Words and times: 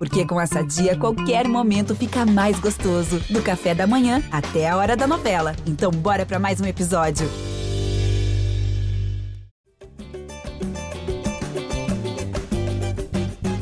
Porque 0.00 0.26
com 0.26 0.40
essa 0.40 0.62
dia, 0.62 0.98
qualquer 0.98 1.46
momento 1.46 1.94
fica 1.94 2.24
mais 2.24 2.58
gostoso. 2.58 3.20
Do 3.30 3.42
café 3.42 3.74
da 3.74 3.86
manhã 3.86 4.22
até 4.32 4.66
a 4.66 4.74
hora 4.78 4.96
da 4.96 5.06
novela. 5.06 5.54
Então, 5.66 5.90
bora 5.90 6.24
para 6.24 6.38
mais 6.38 6.58
um 6.58 6.64
episódio. 6.64 7.26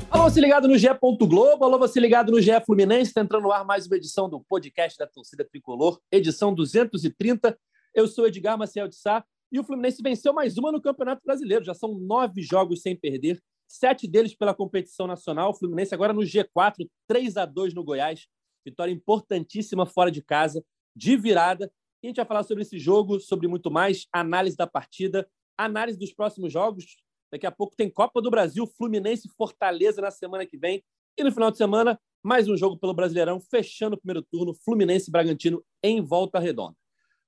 Alô, 0.08 0.30
você 0.30 0.40
ligado 0.40 0.68
no 0.68 0.78
GE. 0.78 0.86
Globo, 1.22 1.64
alô, 1.64 1.76
você 1.76 1.98
ligado 1.98 2.30
no 2.30 2.40
GE 2.40 2.52
Fluminense, 2.64 3.10
está 3.10 3.20
entrando 3.20 3.42
no 3.42 3.50
ar 3.50 3.64
mais 3.64 3.88
uma 3.88 3.96
edição 3.96 4.30
do 4.30 4.38
podcast 4.38 4.96
da 4.96 5.08
Torcida 5.08 5.44
Tricolor, 5.44 5.98
edição 6.12 6.54
230. 6.54 7.58
Eu 7.92 8.06
sou 8.06 8.28
Edgar 8.28 8.56
Maciel 8.56 8.86
de 8.86 8.94
Sá 8.94 9.24
e 9.50 9.58
o 9.58 9.64
Fluminense 9.64 10.00
venceu 10.00 10.32
mais 10.32 10.56
uma 10.56 10.70
no 10.70 10.80
Campeonato 10.80 11.20
Brasileiro. 11.24 11.64
Já 11.64 11.74
são 11.74 11.98
nove 11.98 12.42
jogos 12.42 12.80
sem 12.80 12.94
perder 12.94 13.42
sete 13.68 14.08
deles 14.08 14.34
pela 14.34 14.54
competição 14.54 15.06
nacional. 15.06 15.50
O 15.50 15.54
Fluminense 15.54 15.94
agora 15.94 16.12
no 16.12 16.22
G4, 16.22 16.88
3 17.06 17.36
a 17.36 17.44
2 17.44 17.74
no 17.74 17.84
Goiás. 17.84 18.26
Vitória 18.64 18.90
importantíssima 18.90 19.86
fora 19.86 20.10
de 20.10 20.22
casa, 20.22 20.64
de 20.96 21.16
virada. 21.16 21.70
E 22.02 22.06
a 22.06 22.10
gente 22.10 22.16
vai 22.16 22.26
falar 22.26 22.42
sobre 22.42 22.62
esse 22.62 22.78
jogo, 22.78 23.20
sobre 23.20 23.46
muito 23.46 23.70
mais, 23.70 24.06
análise 24.12 24.56
da 24.56 24.66
partida, 24.66 25.28
análise 25.56 25.98
dos 25.98 26.12
próximos 26.12 26.52
jogos. 26.52 26.96
Daqui 27.30 27.46
a 27.46 27.52
pouco 27.52 27.76
tem 27.76 27.90
Copa 27.90 28.22
do 28.22 28.30
Brasil, 28.30 28.66
Fluminense 28.66 29.28
e 29.28 29.30
Fortaleza 29.30 30.00
na 30.00 30.10
semana 30.10 30.46
que 30.46 30.56
vem. 30.56 30.82
E 31.16 31.22
no 31.22 31.30
final 31.30 31.50
de 31.50 31.58
semana, 31.58 32.00
mais 32.22 32.48
um 32.48 32.56
jogo 32.56 32.78
pelo 32.78 32.94
Brasileirão, 32.94 33.40
fechando 33.40 33.96
o 33.96 33.98
primeiro 33.98 34.22
turno, 34.22 34.54
Fluminense 34.54 35.08
e 35.08 35.12
Bragantino 35.12 35.62
em 35.82 36.00
volta 36.00 36.38
redonda. 36.38 36.76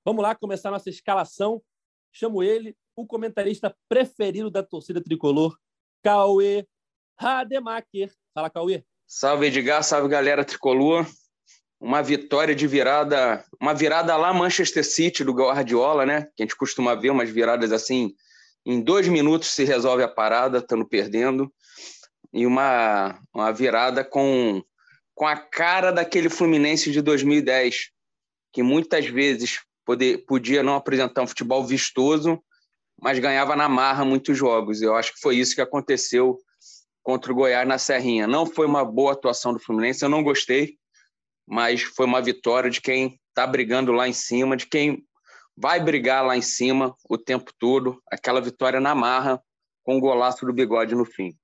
Vamos 0.03 0.23
lá 0.23 0.33
começar 0.33 0.71
nossa 0.71 0.89
escalação. 0.89 1.61
Chamo 2.11 2.41
ele, 2.41 2.75
o 2.95 3.05
comentarista 3.05 3.75
preferido 3.87 4.49
da 4.49 4.63
torcida 4.63 5.01
tricolor, 5.01 5.57
Cauê 6.03 6.65
Rademacher. 7.17 8.11
Fala, 8.33 8.49
Cauê. 8.49 8.83
Salve, 9.07 9.47
Edgar. 9.47 9.83
Salve, 9.83 10.07
galera 10.07 10.43
tricolor. 10.43 11.05
Uma 11.79 12.01
vitória 12.01 12.53
de 12.53 12.67
virada, 12.67 13.43
uma 13.59 13.73
virada 13.73 14.15
lá 14.15 14.31
Manchester 14.33 14.85
City 14.85 15.23
do 15.23 15.33
Guardiola, 15.33 16.05
né? 16.05 16.27
Que 16.35 16.43
a 16.43 16.45
gente 16.45 16.55
costuma 16.55 16.93
ver 16.95 17.09
umas 17.09 17.29
viradas 17.29 17.71
assim, 17.71 18.13
em 18.65 18.79
dois 18.79 19.07
minutos 19.07 19.49
se 19.49 19.63
resolve 19.63 20.03
a 20.03 20.07
parada, 20.07 20.59
estando 20.59 20.87
perdendo. 20.87 21.51
E 22.31 22.45
uma, 22.45 23.19
uma 23.33 23.51
virada 23.51 24.03
com, 24.03 24.63
com 25.15 25.25
a 25.25 25.35
cara 25.35 25.91
daquele 25.91 26.29
Fluminense 26.29 26.91
de 26.91 27.01
2010, 27.01 27.89
que 28.53 28.61
muitas 28.61 29.07
vezes 29.07 29.59
poder, 29.83 30.19
podia 30.25 30.63
não 30.63 30.75
apresentar 30.75 31.23
um 31.23 31.27
futebol 31.27 31.65
vistoso, 31.65 32.41
mas 33.01 33.17
ganhava 33.17 33.55
na 33.55 33.67
marra 33.67 34.05
muitos 34.05 34.37
jogos. 34.37 34.81
Eu 34.81 34.95
acho 34.95 35.13
que 35.13 35.19
foi 35.19 35.37
isso 35.37 35.55
que 35.55 35.61
aconteceu 35.61 36.37
contra 37.01 37.31
o 37.31 37.35
Goiás 37.35 37.67
na 37.67 37.79
Serrinha. 37.79 38.27
Não 38.27 38.45
foi 38.45 38.67
uma 38.67 38.85
boa 38.85 39.13
atuação 39.13 39.53
do 39.53 39.59
Fluminense, 39.59 40.03
eu 40.03 40.09
não 40.09 40.23
gostei, 40.23 40.77
mas 41.47 41.81
foi 41.81 42.05
uma 42.05 42.21
vitória 42.21 42.69
de 42.69 42.79
quem 42.79 43.19
está 43.29 43.47
brigando 43.47 43.91
lá 43.91 44.07
em 44.07 44.13
cima, 44.13 44.55
de 44.55 44.67
quem 44.67 45.03
vai 45.57 45.79
brigar 45.83 46.23
lá 46.25 46.37
em 46.37 46.41
cima 46.41 46.95
o 47.09 47.17
tempo 47.17 47.51
todo. 47.57 48.01
Aquela 48.07 48.39
vitória 48.39 48.79
na 48.79 48.93
marra, 48.93 49.41
com 49.83 49.97
o 49.97 49.99
golaço 49.99 50.45
do 50.45 50.53
bigode 50.53 50.93
no 50.93 51.05
fim. 51.05 51.35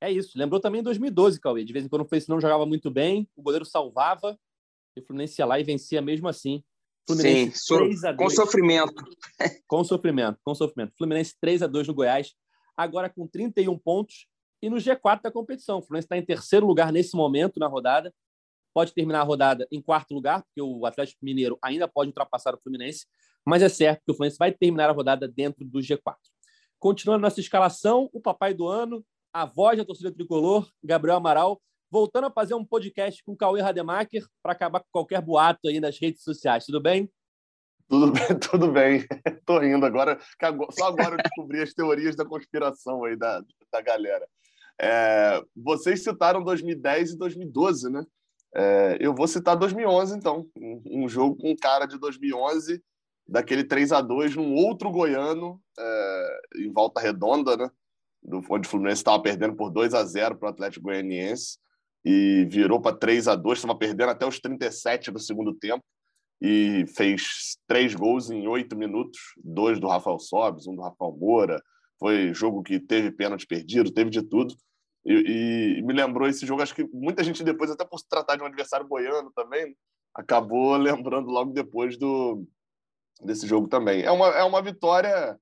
É 0.00 0.12
isso. 0.12 0.38
Lembrou 0.38 0.60
também 0.60 0.82
2012, 0.82 1.40
Cauê. 1.40 1.64
De 1.64 1.72
vez 1.72 1.84
em 1.84 1.88
quando 1.88 2.02
o 2.02 2.04
Fluminense 2.04 2.28
não 2.28 2.40
jogava 2.40 2.66
muito 2.66 2.90
bem, 2.90 3.26
o 3.34 3.42
goleiro 3.42 3.64
salvava, 3.64 4.38
e 4.94 5.00
o 5.00 5.04
Fluminense 5.04 5.40
ia 5.40 5.46
lá 5.46 5.58
e 5.58 5.64
vencia 5.64 6.02
mesmo 6.02 6.28
assim. 6.28 6.62
Fluminense 7.08 7.58
Sim, 7.58 7.76
3 7.78 8.04
a 8.04 8.12
2. 8.12 8.16
com 8.16 8.36
sofrimento. 8.36 9.04
Com 9.66 9.84
sofrimento, 9.84 10.38
com 10.44 10.54
sofrimento. 10.54 10.92
Fluminense 10.96 11.34
3 11.40 11.62
a 11.62 11.66
2 11.66 11.88
no 11.88 11.94
Goiás, 11.94 12.34
agora 12.76 13.08
com 13.08 13.26
31 13.26 13.78
pontos 13.78 14.26
e 14.60 14.68
no 14.68 14.76
G4 14.76 15.22
da 15.22 15.30
competição. 15.30 15.78
O 15.78 15.82
Fluminense 15.82 16.04
está 16.04 16.18
em 16.18 16.24
terceiro 16.24 16.66
lugar 16.66 16.92
nesse 16.92 17.16
momento 17.16 17.58
na 17.58 17.66
rodada. 17.66 18.12
Pode 18.74 18.92
terminar 18.92 19.20
a 19.20 19.24
rodada 19.24 19.66
em 19.72 19.80
quarto 19.80 20.12
lugar, 20.12 20.42
porque 20.42 20.60
o 20.60 20.84
Atlético 20.84 21.24
Mineiro 21.24 21.58
ainda 21.62 21.88
pode 21.88 22.08
ultrapassar 22.08 22.54
o 22.54 22.60
Fluminense, 22.60 23.06
mas 23.44 23.62
é 23.62 23.68
certo 23.68 24.02
que 24.04 24.12
o 24.12 24.14
Fluminense 24.14 24.38
vai 24.38 24.52
terminar 24.52 24.90
a 24.90 24.92
rodada 24.92 25.26
dentro 25.26 25.64
do 25.64 25.78
G4. 25.78 26.16
Continuando 26.78 27.22
nossa 27.22 27.40
escalação, 27.40 28.10
o 28.12 28.20
papai 28.20 28.52
do 28.52 28.68
ano, 28.68 29.04
a 29.32 29.46
voz 29.46 29.78
da 29.78 29.84
torcida 29.84 30.12
tricolor, 30.12 30.70
Gabriel 30.82 31.16
Amaral, 31.16 31.60
voltando 31.90 32.26
a 32.26 32.30
fazer 32.30 32.54
um 32.54 32.64
podcast 32.64 33.22
com 33.24 33.32
o 33.32 33.36
Cauê 33.36 33.60
Rademacher 33.60 34.24
para 34.42 34.52
acabar 34.52 34.80
com 34.80 34.88
qualquer 34.92 35.20
boato 35.20 35.68
aí 35.68 35.80
nas 35.80 35.98
redes 35.98 36.22
sociais. 36.22 36.64
Tudo 36.66 36.80
bem? 36.80 37.10
Tudo 37.88 38.12
bem, 38.12 38.38
tudo 38.38 38.72
bem. 38.72 39.06
Tô 39.46 39.58
rindo 39.58 39.84
agora, 39.86 40.18
só 40.72 40.88
agora 40.88 41.14
eu 41.14 41.22
descobri 41.22 41.62
as 41.62 41.72
teorias 41.72 42.14
da 42.14 42.24
conspiração 42.24 43.04
aí 43.04 43.16
da, 43.16 43.42
da 43.72 43.80
galera. 43.80 44.26
É, 44.80 45.42
vocês 45.56 46.04
citaram 46.04 46.42
2010 46.42 47.12
e 47.12 47.18
2012, 47.18 47.90
né? 47.90 48.04
É, 48.54 48.96
eu 49.00 49.14
vou 49.14 49.26
citar 49.26 49.56
2011, 49.56 50.16
então. 50.16 50.46
Um, 50.56 51.04
um, 51.04 51.08
jogo 51.08 51.36
com 51.36 51.56
cara 51.56 51.86
de 51.86 51.98
2011, 51.98 52.82
daquele 53.26 53.64
3 53.64 53.92
a 53.92 54.00
2 54.00 54.36
num 54.36 54.54
outro 54.54 54.90
goiano, 54.90 55.60
é, 55.78 56.40
em 56.58 56.72
volta 56.72 57.00
redonda, 57.00 57.56
né? 57.56 57.70
Do, 58.22 58.42
onde 58.50 58.66
o 58.66 58.70
Fluminense 58.70 59.00
estava 59.00 59.20
perdendo 59.22 59.56
por 59.56 59.70
2 59.70 59.94
a 59.94 60.04
0 60.04 60.36
para 60.36 60.48
o 60.48 60.50
Atlético 60.50 60.84
Goianiense 60.84 61.58
e 62.04 62.46
virou 62.50 62.80
para 62.80 62.96
3 62.96 63.28
a 63.28 63.34
2 63.34 63.58
estava 63.58 63.76
perdendo 63.76 64.10
até 64.10 64.26
os 64.26 64.38
37 64.40 65.10
do 65.10 65.18
segundo 65.18 65.54
tempo 65.54 65.84
e 66.40 66.86
fez 66.96 67.58
três 67.66 67.94
gols 67.94 68.30
em 68.30 68.46
oito 68.46 68.76
minutos, 68.76 69.18
dois 69.36 69.80
do 69.80 69.88
Rafael 69.88 70.18
Sobes, 70.18 70.66
um 70.66 70.74
do 70.74 70.82
Rafael 70.82 71.16
Moura. 71.16 71.60
Foi 71.98 72.32
jogo 72.32 72.62
que 72.62 72.78
teve 72.78 73.10
pênalti 73.10 73.46
perdido, 73.46 73.92
teve 73.92 74.10
de 74.10 74.22
tudo. 74.22 74.54
E, 75.04 75.78
e, 75.78 75.82
me 75.82 75.92
lembrou 75.92 76.28
esse 76.28 76.46
jogo, 76.46 76.62
acho 76.62 76.74
que 76.74 76.84
muita 76.92 77.24
gente 77.24 77.42
depois, 77.42 77.70
até 77.70 77.84
por 77.84 77.98
se 77.98 78.08
tratar 78.08 78.36
de 78.36 78.42
um 78.42 78.46
adversário 78.46 78.86
boiano 78.86 79.32
também, 79.34 79.74
acabou 80.14 80.76
lembrando 80.76 81.30
logo 81.30 81.52
depois 81.52 81.98
do 81.98 82.44
desse 83.20 83.46
jogo 83.48 83.66
também. 83.66 84.02
É 84.02 84.10
uma, 84.12 84.28
é 84.28 84.44
uma 84.44 84.62
vitória 84.62 85.36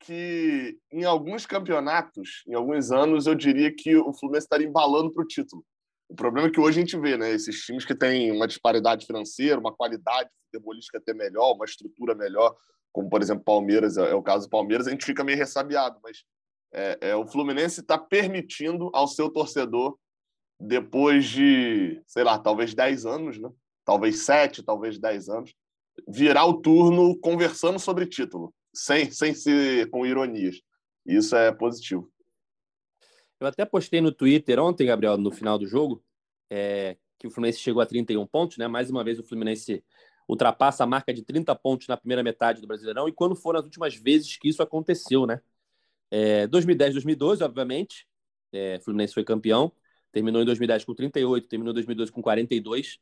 que 0.00 0.76
em 0.90 1.04
alguns 1.04 1.46
campeonatos, 1.46 2.42
em 2.48 2.54
alguns 2.54 2.90
anos, 2.90 3.26
eu 3.26 3.34
diria 3.36 3.72
que 3.72 3.94
o 3.94 4.12
Fluminense 4.12 4.46
estaria 4.46 4.66
embalando 4.66 5.12
para 5.12 5.22
o 5.22 5.26
título. 5.26 5.64
O 6.12 6.14
problema 6.14 6.48
é 6.48 6.50
que 6.50 6.60
hoje 6.60 6.78
a 6.78 6.82
gente 6.82 6.98
vê, 6.98 7.16
né? 7.16 7.30
Esses 7.30 7.64
times 7.64 7.86
que 7.86 7.94
têm 7.94 8.30
uma 8.30 8.46
disparidade 8.46 9.06
financeira, 9.06 9.58
uma 9.58 9.74
qualidade 9.74 10.28
futebolística 10.44 10.98
até 10.98 11.14
melhor, 11.14 11.54
uma 11.54 11.64
estrutura 11.64 12.14
melhor, 12.14 12.54
como 12.92 13.08
por 13.08 13.22
exemplo 13.22 13.42
Palmeiras, 13.42 13.96
é, 13.96 14.10
é 14.10 14.14
o 14.14 14.22
caso 14.22 14.46
do 14.46 14.50
Palmeiras, 14.50 14.86
a 14.86 14.90
gente 14.90 15.06
fica 15.06 15.24
meio 15.24 15.38
ressabiado, 15.38 15.98
mas 16.02 16.18
é, 16.70 16.98
é 17.00 17.16
o 17.16 17.26
Fluminense 17.26 17.80
está 17.80 17.96
permitindo 17.96 18.90
ao 18.92 19.08
seu 19.08 19.30
torcedor, 19.30 19.96
depois 20.60 21.24
de, 21.24 22.02
sei 22.06 22.24
lá, 22.24 22.38
talvez 22.38 22.74
10 22.74 23.06
anos, 23.06 23.38
né? 23.38 23.48
Talvez 23.82 24.26
7, 24.26 24.62
talvez 24.62 24.98
10 24.98 25.30
anos, 25.30 25.54
virar 26.06 26.44
o 26.44 26.60
turno 26.60 27.18
conversando 27.20 27.78
sobre 27.78 28.04
título, 28.04 28.52
sem, 28.74 29.10
sem 29.10 29.32
ser 29.32 29.88
com 29.88 30.04
ironias. 30.04 30.60
Isso 31.06 31.34
é 31.34 31.50
positivo. 31.50 32.11
Eu 33.42 33.48
até 33.48 33.64
postei 33.64 34.00
no 34.00 34.12
Twitter 34.12 34.60
ontem, 34.60 34.86
Gabriel, 34.86 35.18
no 35.18 35.32
final 35.32 35.58
do 35.58 35.66
jogo, 35.66 36.00
é, 36.48 36.96
que 37.18 37.26
o 37.26 37.30
Fluminense 37.30 37.58
chegou 37.58 37.82
a 37.82 37.86
31 37.86 38.24
pontos, 38.24 38.56
né? 38.56 38.68
Mais 38.68 38.88
uma 38.88 39.02
vez 39.02 39.18
o 39.18 39.24
Fluminense 39.24 39.82
ultrapassa 40.28 40.84
a 40.84 40.86
marca 40.86 41.12
de 41.12 41.24
30 41.24 41.52
pontos 41.56 41.88
na 41.88 41.96
primeira 41.96 42.22
metade 42.22 42.60
do 42.60 42.68
Brasileirão. 42.68 43.08
E 43.08 43.12
quando 43.12 43.34
foram 43.34 43.58
as 43.58 43.64
últimas 43.64 43.96
vezes 43.96 44.36
que 44.36 44.48
isso 44.48 44.62
aconteceu, 44.62 45.26
né? 45.26 45.40
É, 46.08 46.46
2010, 46.46 46.92
2012, 46.92 47.42
obviamente, 47.42 48.06
é, 48.52 48.78
Fluminense 48.78 49.12
foi 49.12 49.24
campeão. 49.24 49.72
Terminou 50.12 50.40
em 50.40 50.44
2010 50.44 50.84
com 50.84 50.94
38, 50.94 51.48
terminou 51.48 51.72
em 51.72 51.74
2012 51.74 52.12
com 52.12 52.22
42. 52.22 53.00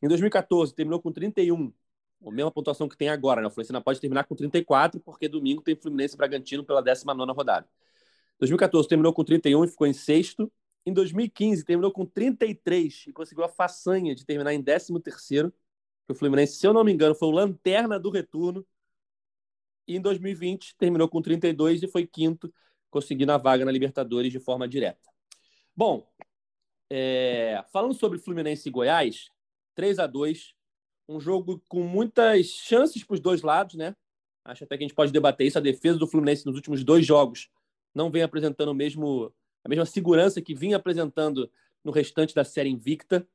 Em 0.00 0.06
2014, 0.06 0.72
terminou 0.72 1.02
com 1.02 1.10
31, 1.10 1.72
a 2.24 2.30
mesma 2.30 2.52
pontuação 2.52 2.88
que 2.88 2.96
tem 2.96 3.08
agora, 3.08 3.40
né? 3.40 3.48
O 3.48 3.50
Fluminense 3.50 3.72
ainda 3.72 3.82
pode 3.82 4.00
terminar 4.00 4.22
com 4.22 4.36
34, 4.36 5.00
porque 5.00 5.26
domingo 5.26 5.62
tem 5.62 5.74
Fluminense 5.74 6.14
e 6.14 6.16
Bragantino 6.16 6.64
pela 6.64 6.80
19 6.80 7.32
rodada. 7.32 7.66
2014 8.40 8.88
terminou 8.88 9.12
com 9.12 9.22
31 9.22 9.64
e 9.64 9.68
ficou 9.68 9.86
em 9.86 9.92
sexto. 9.92 10.50
Em 10.84 10.92
2015 10.92 11.64
terminou 11.64 11.92
com 11.92 12.06
33 12.06 13.04
e 13.08 13.12
conseguiu 13.12 13.44
a 13.44 13.48
façanha 13.48 14.14
de 14.14 14.24
terminar 14.24 14.54
em 14.54 14.62
13 14.62 14.98
terceiro. 15.00 15.52
O 16.08 16.14
Fluminense, 16.14 16.54
se 16.54 16.66
eu 16.66 16.72
não 16.72 16.82
me 16.82 16.90
engano, 16.90 17.14
foi 17.14 17.28
o 17.28 17.32
lanterna 17.32 18.00
do 18.00 18.10
retorno. 18.10 18.66
E 19.86 19.94
em 19.94 20.00
2020 20.00 20.74
terminou 20.76 21.08
com 21.08 21.20
32 21.20 21.82
e 21.82 21.88
foi 21.88 22.06
quinto, 22.06 22.52
conseguindo 22.90 23.30
a 23.30 23.36
vaga 23.36 23.64
na 23.64 23.70
Libertadores 23.70 24.32
de 24.32 24.40
forma 24.40 24.66
direta. 24.66 25.08
Bom, 25.76 26.08
é... 26.88 27.62
falando 27.70 27.94
sobre 27.94 28.18
Fluminense 28.18 28.68
e 28.68 28.72
Goiás, 28.72 29.28
3 29.74 29.98
a 29.98 30.06
2 30.06 30.54
um 31.08 31.20
jogo 31.20 31.62
com 31.68 31.82
muitas 31.82 32.46
chances 32.46 33.02
para 33.02 33.14
os 33.14 33.20
dois 33.20 33.42
lados, 33.42 33.74
né? 33.74 33.96
Acho 34.44 34.62
até 34.62 34.78
que 34.78 34.84
a 34.84 34.86
gente 34.86 34.94
pode 34.94 35.12
debater 35.12 35.46
isso. 35.46 35.58
A 35.58 35.60
defesa 35.60 35.98
do 35.98 36.06
Fluminense 36.06 36.46
nos 36.46 36.54
últimos 36.54 36.84
dois 36.84 37.04
jogos 37.04 37.50
não 37.94 38.10
vem 38.10 38.22
apresentando 38.22 38.74
mesmo, 38.74 39.32
a 39.64 39.68
mesma 39.68 39.84
segurança 39.84 40.40
que 40.40 40.54
vinha 40.54 40.76
apresentando 40.76 41.50
no 41.84 41.90
restante 41.90 42.34
da 42.34 42.44
série 42.44 42.68
invicta. 42.68 43.26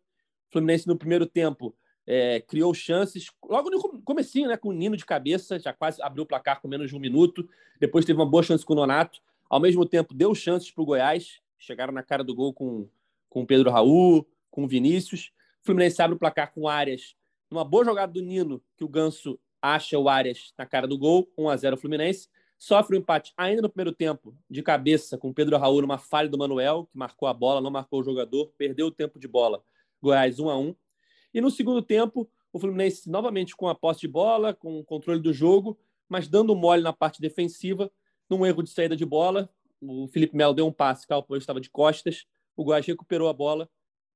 O 0.50 0.52
Fluminense, 0.54 0.88
no 0.88 0.98
primeiro 0.98 1.26
tempo, 1.26 1.76
é, 2.08 2.40
criou 2.42 2.74
chances, 2.74 3.32
logo 3.44 3.70
no 3.70 4.02
comecinho, 4.04 4.48
né, 4.48 4.58
com 4.58 4.70
o 4.70 4.74
Nino 4.74 4.96
de 4.96 5.06
cabeça, 5.06 5.60
já 5.60 5.74
quase 5.74 6.02
abriu 6.02 6.24
o 6.24 6.28
placar 6.28 6.62
com 6.62 6.68
menos 6.68 6.90
de 6.90 6.96
um 6.96 7.00
minuto. 7.00 7.48
Depois 7.80 8.06
teve 8.06 8.20
uma 8.20 8.26
boa 8.26 8.44
chance 8.44 8.66
com 8.66 8.74
o 8.74 8.76
Nonato. 8.76 9.20
Ao 9.50 9.60
mesmo 9.60 9.86
tempo, 9.86 10.14
deu 10.14 10.34
chances 10.34 10.72
para 10.72 10.82
o 10.82 10.86
Goiás. 10.86 11.42
Chegaram 11.58 11.94
na 11.94 12.04
cara 12.04 12.24
do 12.24 12.36
gol 12.36 12.54
com, 12.54 12.88
com 13.30 13.42
o 13.42 13.46
Pedro 13.46 13.72
Raul, 13.72 14.28
com 14.52 14.64
o 14.64 14.68
Vinícius. 14.68 15.32
O 15.62 15.66
Fluminense 15.66 16.02
abre 16.02 16.16
o 16.16 16.20
placar 16.20 16.54
com 16.54 16.62
o 16.62 16.68
Arias, 16.68 17.16
numa 17.50 17.66
boa 17.66 17.84
jogada 17.84 18.12
do 18.12 18.22
Nino, 18.22 18.62
que 18.78 18.84
o 18.84 18.88
Ganso 18.88 19.40
acha 19.62 19.98
o 19.98 20.08
Arias 20.08 20.54
na 20.58 20.66
cara 20.66 20.88
do 20.88 20.98
gol, 20.98 21.28
1 21.38 21.50
a 21.50 21.58
0 21.58 21.78
Fluminense. 21.78 22.30
Sofre 22.58 22.96
o 22.96 23.00
um 23.00 23.02
empate 23.02 23.34
ainda 23.38 23.62
no 23.62 23.70
primeiro 23.70 23.92
tempo, 23.92 24.36
de 24.50 24.64
cabeça, 24.64 25.18
com 25.18 25.34
Pedro 25.34 25.58
Raul 25.58 25.82
numa 25.82 25.98
falha 25.98 26.30
do 26.30 26.38
Manuel, 26.38 26.88
que 26.92 26.98
marcou 26.98 27.28
a 27.28 27.34
bola, 27.34 27.62
não 27.62 27.70
marcou 27.70 28.00
o 28.00 28.04
jogador, 28.04 28.52
perdeu 28.58 28.88
o 28.88 28.92
tempo 28.92 29.20
de 29.20 29.28
bola. 29.28 29.64
Goiás 30.02 30.40
1 30.40 30.50
a 30.50 30.58
1 30.58 30.76
E 31.34 31.42
no 31.42 31.52
segundo 31.52 31.82
tempo, 31.82 32.30
o 32.54 32.60
Fluminense 32.60 33.10
novamente 33.10 33.56
com 33.56 33.68
a 33.68 33.76
posse 33.76 34.02
de 34.02 34.08
bola, 34.08 34.54
com 34.54 34.80
o 34.80 34.84
controle 34.84 35.20
do 35.20 35.34
jogo, 35.34 35.78
mas 36.08 36.28
dando 36.28 36.56
mole 36.56 36.82
na 36.82 36.94
parte 36.94 37.20
defensiva, 37.20 37.92
num 38.30 38.46
erro 38.46 38.64
de 38.64 38.70
saída 38.70 38.96
de 38.96 39.06
bola. 39.06 39.50
O 39.82 40.08
Felipe 40.08 40.36
Melo 40.36 40.54
deu 40.54 40.66
um 40.66 40.72
passe, 40.72 41.06
Calpão 41.06 41.38
estava 41.38 41.60
de 41.60 41.70
costas, 41.70 42.26
o 42.56 42.64
Goiás 42.64 42.86
recuperou 42.86 43.28
a 43.28 43.34
bola. 43.34 43.70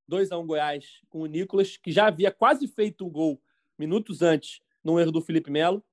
2 0.08 0.32
a 0.32 0.38
1 0.38 0.48
Goiás 0.48 0.86
com 1.10 1.20
o 1.20 1.26
Nicolas, 1.26 1.78
que 1.78 1.92
já 1.92 2.08
havia 2.08 2.32
quase 2.32 2.68
feito 2.68 3.06
o 3.06 3.10
gol 3.10 3.42
minutos 3.78 4.22
antes, 4.22 4.62
num 4.84 5.00
erro 5.00 5.12
do 5.12 5.22
Felipe 5.22 5.52
Melo. 5.52 5.84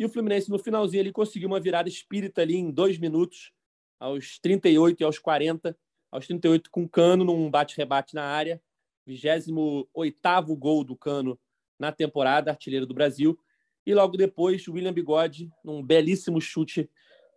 E 0.00 0.04
o 0.06 0.08
Fluminense, 0.08 0.48
no 0.48 0.58
finalzinho, 0.58 1.02
ele 1.02 1.12
conseguiu 1.12 1.46
uma 1.46 1.60
virada 1.60 1.86
espírita 1.86 2.40
ali 2.40 2.56
em 2.56 2.70
dois 2.70 2.98
minutos, 2.98 3.52
aos 3.98 4.38
38 4.38 4.98
e 4.98 5.04
aos 5.04 5.18
40. 5.18 5.76
Aos 6.10 6.26
38, 6.26 6.70
com 6.70 6.88
Cano 6.88 7.22
num 7.22 7.50
bate-rebate 7.50 8.14
na 8.14 8.24
área. 8.24 8.62
28 9.06 10.56
gol 10.56 10.84
do 10.84 10.96
Cano 10.96 11.38
na 11.78 11.92
temporada, 11.92 12.50
artilheiro 12.50 12.86
do 12.86 12.94
Brasil. 12.94 13.38
E 13.84 13.92
logo 13.92 14.16
depois, 14.16 14.66
o 14.66 14.72
William 14.72 14.94
Bigode, 14.94 15.52
num 15.62 15.82
belíssimo 15.82 16.40
chute 16.40 16.88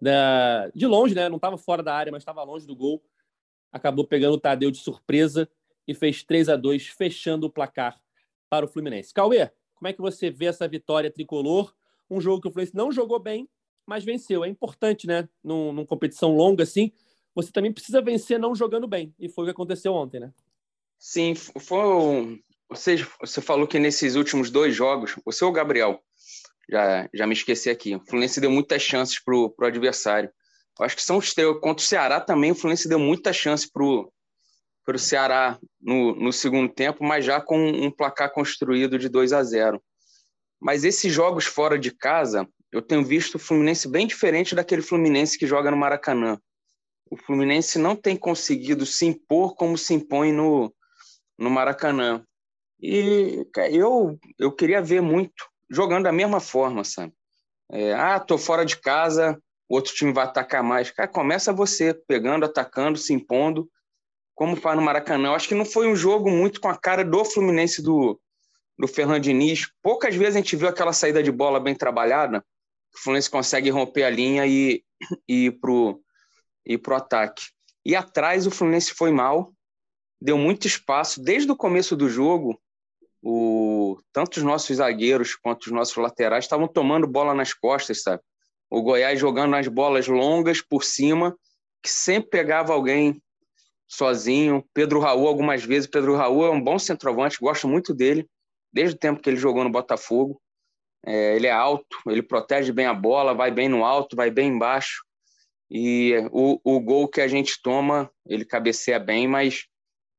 da... 0.02 0.70
de 0.70 0.88
longe, 0.88 1.14
né? 1.14 1.28
Não 1.28 1.36
estava 1.36 1.58
fora 1.58 1.84
da 1.84 1.94
área, 1.94 2.14
mas 2.14 2.22
estava 2.22 2.44
longe 2.44 2.66
do 2.66 2.78
gol. 2.78 3.04
Acabou 3.74 4.08
pegando 4.08 4.36
o 4.36 4.40
Tadeu 4.40 4.72
de 4.72 4.78
surpresa 4.78 5.50
e 5.86 5.94
fez 5.94 6.24
3 6.24 6.48
a 6.48 6.56
2 6.56 6.88
fechando 6.88 7.46
o 7.46 7.50
placar 7.50 8.02
para 8.50 8.64
o 8.66 8.70
Fluminense. 8.70 9.14
Cauê, 9.14 9.52
como 9.76 9.90
é 9.90 9.92
que 9.92 10.00
você 10.00 10.32
vê 10.32 10.46
essa 10.46 10.66
vitória 10.66 11.12
tricolor? 11.12 11.76
Um 12.10 12.22
jogo 12.22 12.42
que 12.42 12.48
o 12.48 12.52
Fluminense 12.52 12.76
não 12.76 12.92
jogou 12.92 13.20
bem, 13.20 13.48
mas 13.86 14.04
venceu. 14.04 14.44
É 14.44 14.48
importante, 14.48 15.08
né? 15.08 15.28
Num, 15.44 15.72
numa 15.72 15.86
competição 15.86 16.36
longa 16.36 16.64
assim, 16.64 16.92
você 17.36 17.52
também 17.52 17.74
precisa 17.74 18.02
vencer 18.02 18.40
não 18.40 18.56
jogando 18.56 18.88
bem. 18.88 19.14
E 19.20 19.30
foi 19.30 19.44
o 19.44 19.48
que 19.48 19.52
aconteceu 19.52 19.94
ontem, 19.94 20.20
né? 20.20 20.34
Sim, 21.00 21.36
foi. 21.36 22.42
Você, 22.70 23.06
você 23.20 23.42
falou 23.42 23.68
que 23.68 23.78
nesses 23.78 24.16
últimos 24.16 24.50
dois 24.50 24.74
jogos, 24.76 25.16
você 25.26 25.44
ou 25.44 25.52
o 25.52 25.54
Gabriel, 25.54 26.02
já, 26.70 27.10
já 27.14 27.28
me 27.28 27.34
esqueci 27.34 27.70
aqui, 27.70 27.96
o 27.96 28.00
Fluminense 28.00 28.40
deu 28.40 28.50
muitas 28.50 28.82
chances 28.82 29.22
para 29.24 29.36
o 29.36 29.54
adversário. 29.62 30.32
Eu 30.80 30.86
acho 30.86 30.96
que 30.96 31.04
são 31.04 31.18
os 31.18 31.34
teus. 31.34 31.60
Contra 31.60 31.84
o 31.84 31.88
Ceará 31.88 32.20
também, 32.20 32.52
o 32.52 32.56
Fluminense 32.56 32.88
deu 32.88 32.98
muita 32.98 33.32
chance 33.32 33.70
para 33.72 33.84
o 33.84 34.98
Ceará 34.98 35.60
no, 35.80 36.16
no 36.16 36.34
segundo 36.34 36.72
tempo, 36.74 37.04
mas 37.04 37.26
já 37.26 37.40
com 37.40 37.60
um 37.60 37.92
placar 37.92 38.32
construído 38.32 38.98
de 38.98 39.08
2 39.08 39.34
a 39.34 39.44
0. 39.44 39.84
Mas 40.64 40.86
esses 40.86 41.12
jogos 41.12 41.44
fora 41.44 41.78
de 41.78 41.92
casa, 41.92 42.48
eu 42.72 42.82
tenho 42.82 43.04
visto 43.04 43.36
o 43.36 43.40
Fluminense 43.40 43.86
bem 43.86 44.08
diferente 44.08 44.56
daquele 44.56 44.82
Fluminense 44.82 45.38
que 45.38 45.46
joga 45.46 45.70
no 45.70 45.76
Maracanã. 45.76 46.40
O 47.12 47.18
Fluminense 47.18 47.78
não 47.78 47.98
tem 47.98 48.16
conseguido 48.16 48.86
se 48.86 49.06
impor 49.06 49.56
como 49.56 49.78
se 49.78 49.94
impõe 49.94 50.32
no, 50.32 50.74
no 51.38 51.50
Maracanã. 51.50 52.26
E 52.82 53.46
eu, 53.72 54.18
eu 54.40 54.54
queria 54.54 54.82
ver 54.82 55.02
muito 55.02 55.46
jogando 55.70 56.06
da 56.06 56.14
mesma 56.14 56.40
forma, 56.40 56.86
sabe? 56.86 57.12
É, 57.70 57.94
ah, 57.94 58.18
tô 58.18 58.38
fora 58.38 58.66
de 58.66 58.78
casa, 58.78 59.38
o 59.68 59.76
outro 59.76 59.94
time 59.94 60.14
vai 60.14 60.24
atacar 60.24 60.64
mais. 60.64 60.90
Cara, 60.92 61.10
começa 61.10 61.52
você 61.52 61.94
pegando, 62.08 62.46
atacando, 62.46 62.98
se 62.98 63.12
impondo, 63.14 63.70
como 64.34 64.56
faz 64.56 64.78
no 64.78 64.82
Maracanã. 64.82 65.28
Eu 65.28 65.36
acho 65.36 65.50
que 65.50 65.56
não 65.56 65.66
foi 65.66 65.88
um 65.88 65.96
jogo 65.96 66.32
muito 66.32 66.62
com 66.62 66.70
a 66.70 66.78
cara 66.78 67.04
do 67.04 67.26
Fluminense 67.26 67.82
do, 67.82 68.18
do 68.78 68.88
Fernando 68.88 69.24
Diniz. 69.24 69.68
Poucas 69.82 70.16
vezes 70.16 70.36
a 70.36 70.40
gente 70.40 70.56
viu 70.56 70.68
aquela 70.68 70.94
saída 70.94 71.22
de 71.22 71.32
bola 71.32 71.60
bem 71.60 71.76
trabalhada, 71.76 72.44
o 72.94 73.00
Fluminense 73.00 73.30
consegue 73.30 73.70
romper 73.70 74.04
a 74.04 74.10
linha 74.10 74.46
e, 74.46 74.84
e 75.28 75.46
ir 75.48 75.60
ir 76.66 76.78
pro 76.78 76.96
ataque. 76.96 77.48
E 77.86 77.96
atrás 77.96 78.48
o 78.48 78.52
Fluminense 78.52 78.94
foi 78.94 79.12
mal, 79.12 79.52
deu 80.22 80.38
muito 80.38 80.68
espaço. 80.68 81.22
Desde 81.22 81.52
o 81.52 81.56
começo 81.56 81.96
do 81.96 82.08
jogo, 82.08 82.58
o, 83.22 83.98
tanto 84.14 84.38
os 84.38 84.44
nossos 84.44 84.78
zagueiros 84.78 85.36
quanto 85.36 85.66
os 85.66 85.72
nossos 85.72 85.96
laterais 85.98 86.46
estavam 86.46 86.68
tomando 86.68 87.08
bola 87.08 87.34
nas 87.34 87.54
costas, 87.54 88.02
sabe? 88.02 88.22
O 88.70 88.82
Goiás 88.82 89.20
jogando 89.20 89.56
as 89.56 89.68
bolas 89.68 90.08
longas 90.08 90.62
por 90.62 90.84
cima, 90.84 91.38
que 91.82 91.90
sempre 91.90 92.30
pegava 92.30 92.74
alguém 92.74 93.22
sozinho. 93.88 94.66
Pedro 94.74 95.00
Raul, 95.00 95.28
algumas 95.28 95.64
vezes. 95.64 95.90
Pedro 95.90 96.16
Raul 96.16 96.46
é 96.46 96.50
um 96.50 96.62
bom 96.62 96.80
centroavante, 96.80 97.38
gosto 97.40 97.68
muito 97.68 97.94
dele, 97.94 98.28
desde 98.74 98.96
o 98.96 99.00
tempo 99.00 99.22
que 99.22 99.30
ele 99.30 99.38
jogou 99.38 99.64
no 99.64 99.70
Botafogo. 99.70 100.42
É, 101.06 101.36
ele 101.36 101.48
é 101.48 101.52
alto, 101.52 101.98
ele 102.08 102.24
protege 102.24 102.72
bem 102.72 102.86
a 102.86 102.94
bola, 102.94 103.34
vai 103.34 103.52
bem 103.52 103.70
no 103.70 103.86
alto, 103.86 104.16
vai 104.16 104.32
bem 104.32 104.50
embaixo. 104.50 105.04
E 105.70 106.14
o, 106.32 106.60
o 106.64 106.80
gol 106.80 107.08
que 107.08 107.22
a 107.22 107.28
gente 107.28 107.62
toma, 107.62 108.10
ele 108.26 108.46
cabeceia 108.46 109.00
bem, 109.00 109.28
mas 109.28 109.66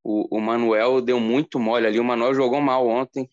o, 0.02 0.36
o 0.36 0.40
Manuel 0.40 1.00
deu 1.00 1.18
muito 1.18 1.58
mole 1.58 1.86
ali. 1.86 1.98
O 1.98 2.04
Manuel 2.04 2.34
jogou 2.34 2.60
mal 2.60 2.86
ontem, 2.86 3.28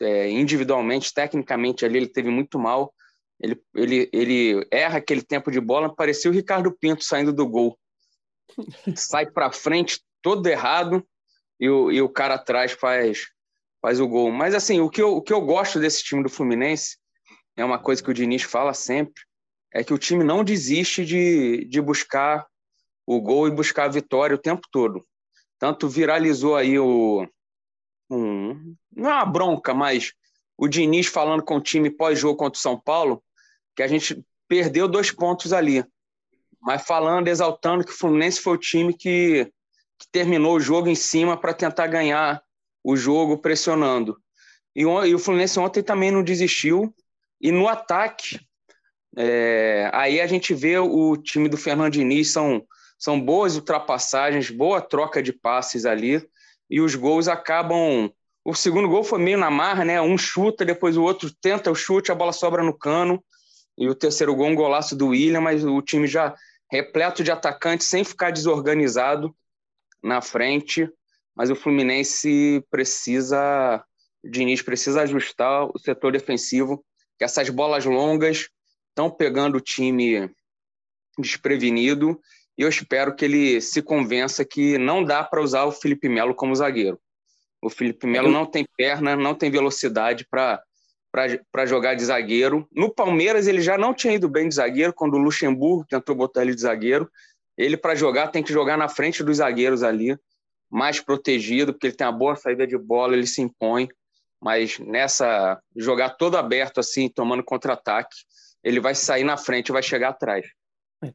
é, 0.00 0.28
individualmente, 0.28 1.12
tecnicamente 1.12 1.84
ali 1.84 1.98
ele 1.98 2.08
teve 2.08 2.30
muito 2.30 2.58
mal. 2.58 2.92
Ele, 3.40 3.58
ele, 3.74 4.10
ele 4.12 4.66
erra 4.70 4.98
aquele 4.98 5.22
tempo 5.22 5.50
de 5.50 5.60
bola, 5.60 5.94
parecia 5.94 6.30
o 6.30 6.34
Ricardo 6.34 6.76
Pinto 6.78 7.02
saindo 7.02 7.32
do 7.32 7.48
gol. 7.48 7.78
Sai 8.94 9.30
para 9.30 9.50
frente 9.50 10.00
todo 10.20 10.46
errado 10.46 11.06
e 11.58 11.68
o, 11.68 11.90
e 11.90 12.02
o 12.02 12.08
cara 12.08 12.34
atrás 12.34 12.72
faz, 12.72 13.28
faz 13.80 14.00
o 14.00 14.08
gol. 14.08 14.30
Mas 14.30 14.54
assim, 14.54 14.80
o 14.80 14.90
que, 14.90 15.02
eu, 15.02 15.16
o 15.16 15.22
que 15.22 15.32
eu 15.32 15.40
gosto 15.40 15.80
desse 15.80 16.02
time 16.04 16.22
do 16.22 16.28
Fluminense 16.28 16.98
é 17.56 17.64
uma 17.64 17.78
coisa 17.78 18.02
que 18.02 18.10
o 18.10 18.14
Diniz 18.14 18.42
fala 18.42 18.72
sempre, 18.74 19.22
é 19.72 19.84
que 19.84 19.94
o 19.94 19.98
time 19.98 20.24
não 20.24 20.44
desiste 20.44 21.04
de, 21.04 21.64
de 21.66 21.80
buscar 21.80 22.46
o 23.06 23.20
gol 23.20 23.48
e 23.48 23.50
buscar 23.50 23.84
a 23.84 23.88
vitória 23.88 24.34
o 24.34 24.40
tempo 24.40 24.66
todo. 24.70 25.06
Tanto 25.58 25.88
viralizou 25.88 26.56
aí 26.56 26.78
o. 26.78 27.26
Um, 28.10 28.74
não 28.90 29.10
é 29.10 29.14
uma 29.14 29.26
bronca, 29.26 29.72
mas 29.72 30.12
o 30.56 30.66
Diniz 30.66 31.06
falando 31.06 31.42
com 31.42 31.56
o 31.56 31.60
time 31.60 31.90
pós-jogo 31.90 32.36
contra 32.36 32.58
o 32.58 32.62
São 32.62 32.80
Paulo, 32.80 33.22
que 33.76 33.82
a 33.82 33.86
gente 33.86 34.24
perdeu 34.48 34.88
dois 34.88 35.10
pontos 35.10 35.52
ali. 35.52 35.84
Mas 36.60 36.82
falando, 36.82 37.28
exaltando 37.28 37.84
que 37.84 37.92
o 37.92 37.96
Fluminense 37.96 38.40
foi 38.40 38.54
o 38.54 38.60
time 38.60 38.92
que, 38.92 39.50
que 39.98 40.08
terminou 40.10 40.56
o 40.56 40.60
jogo 40.60 40.88
em 40.88 40.94
cima 40.94 41.36
para 41.36 41.54
tentar 41.54 41.86
ganhar 41.86 42.42
o 42.82 42.96
jogo 42.96 43.38
pressionando. 43.38 44.16
E, 44.74 44.82
e, 44.82 45.14
o 45.14 45.18
Fluminense 45.18 45.58
ontem 45.58 45.82
também 45.82 46.10
não 46.10 46.22
desistiu. 46.22 46.94
E 47.40 47.50
no 47.50 47.68
ataque, 47.68 48.40
é, 49.16 49.90
aí 49.92 50.20
a 50.20 50.26
gente 50.26 50.54
vê 50.54 50.78
o 50.78 51.16
time 51.16 51.48
do 51.48 51.56
Fernando 51.56 51.92
Diniz, 51.92 52.32
são 52.32 52.64
são 53.00 53.18
boas 53.18 53.56
ultrapassagens, 53.56 54.50
boa 54.50 54.82
troca 54.82 55.22
de 55.22 55.32
passes 55.32 55.86
ali, 55.86 56.22
e 56.68 56.82
os 56.82 56.94
gols 56.94 57.28
acabam. 57.28 58.12
O 58.44 58.54
segundo 58.54 58.88
gol 58.88 59.02
foi 59.02 59.18
meio 59.18 59.38
na 59.38 59.50
marra, 59.50 59.86
né? 59.86 60.00
Um 60.02 60.18
chuta, 60.18 60.66
depois 60.66 60.98
o 60.98 61.02
outro 61.02 61.32
tenta 61.40 61.70
o 61.70 61.74
chute, 61.74 62.12
a 62.12 62.14
bola 62.14 62.32
sobra 62.32 62.62
no 62.62 62.76
cano. 62.76 63.24
E 63.76 63.88
o 63.88 63.94
terceiro 63.94 64.34
gol, 64.34 64.48
um 64.48 64.54
golaço 64.54 64.94
do 64.94 65.08
William, 65.08 65.40
mas 65.40 65.64
o 65.64 65.80
time 65.80 66.06
já 66.06 66.34
repleto 66.70 67.24
de 67.24 67.32
atacantes, 67.32 67.86
sem 67.86 68.04
ficar 68.04 68.30
desorganizado 68.30 69.34
na 70.02 70.20
frente. 70.20 70.86
Mas 71.40 71.48
o 71.48 71.56
Fluminense 71.56 72.62
precisa, 72.70 73.82
o 74.22 74.28
Diniz 74.28 74.60
precisa 74.60 75.00
ajustar 75.00 75.64
o 75.74 75.78
setor 75.78 76.12
defensivo, 76.12 76.84
que 77.18 77.24
essas 77.24 77.48
bolas 77.48 77.86
longas 77.86 78.50
estão 78.90 79.10
pegando 79.10 79.56
o 79.56 79.60
time 79.60 80.30
desprevenido 81.18 82.20
e 82.58 82.62
eu 82.62 82.68
espero 82.68 83.16
que 83.16 83.24
ele 83.24 83.58
se 83.62 83.80
convença 83.80 84.44
que 84.44 84.76
não 84.76 85.02
dá 85.02 85.24
para 85.24 85.40
usar 85.40 85.64
o 85.64 85.72
Felipe 85.72 86.10
Melo 86.10 86.34
como 86.34 86.54
zagueiro. 86.54 87.00
O 87.62 87.70
Felipe 87.70 88.06
Melo 88.06 88.30
não 88.30 88.44
tem 88.44 88.66
perna, 88.76 89.16
não 89.16 89.34
tem 89.34 89.50
velocidade 89.50 90.26
para 90.30 90.62
jogar 91.64 91.94
de 91.94 92.04
zagueiro. 92.04 92.68
No 92.70 92.92
Palmeiras, 92.92 93.46
ele 93.46 93.62
já 93.62 93.78
não 93.78 93.94
tinha 93.94 94.12
ido 94.12 94.28
bem 94.28 94.46
de 94.46 94.56
zagueiro, 94.56 94.92
quando 94.92 95.14
o 95.14 95.18
Luxemburgo 95.18 95.86
tentou 95.88 96.14
botar 96.14 96.42
ele 96.42 96.54
de 96.54 96.60
zagueiro. 96.60 97.10
Ele, 97.56 97.78
para 97.78 97.94
jogar, 97.94 98.28
tem 98.28 98.42
que 98.42 98.52
jogar 98.52 98.76
na 98.76 98.90
frente 98.90 99.24
dos 99.24 99.38
zagueiros 99.38 99.82
ali, 99.82 100.18
mais 100.70 101.00
protegido, 101.00 101.72
porque 101.72 101.88
ele 101.88 101.96
tem 101.96 102.06
uma 102.06 102.12
boa 102.12 102.36
saída 102.36 102.66
de 102.66 102.78
bola, 102.78 103.14
ele 103.14 103.26
se 103.26 103.42
impõe. 103.42 103.88
Mas 104.40 104.78
nessa, 104.78 105.60
jogar 105.76 106.10
todo 106.10 106.36
aberto 106.36 106.80
assim, 106.80 107.08
tomando 107.08 107.42
contra-ataque, 107.42 108.16
ele 108.62 108.80
vai 108.80 108.94
sair 108.94 109.24
na 109.24 109.36
frente 109.36 109.68
e 109.68 109.72
vai 109.72 109.82
chegar 109.82 110.10
atrás. 110.10 110.46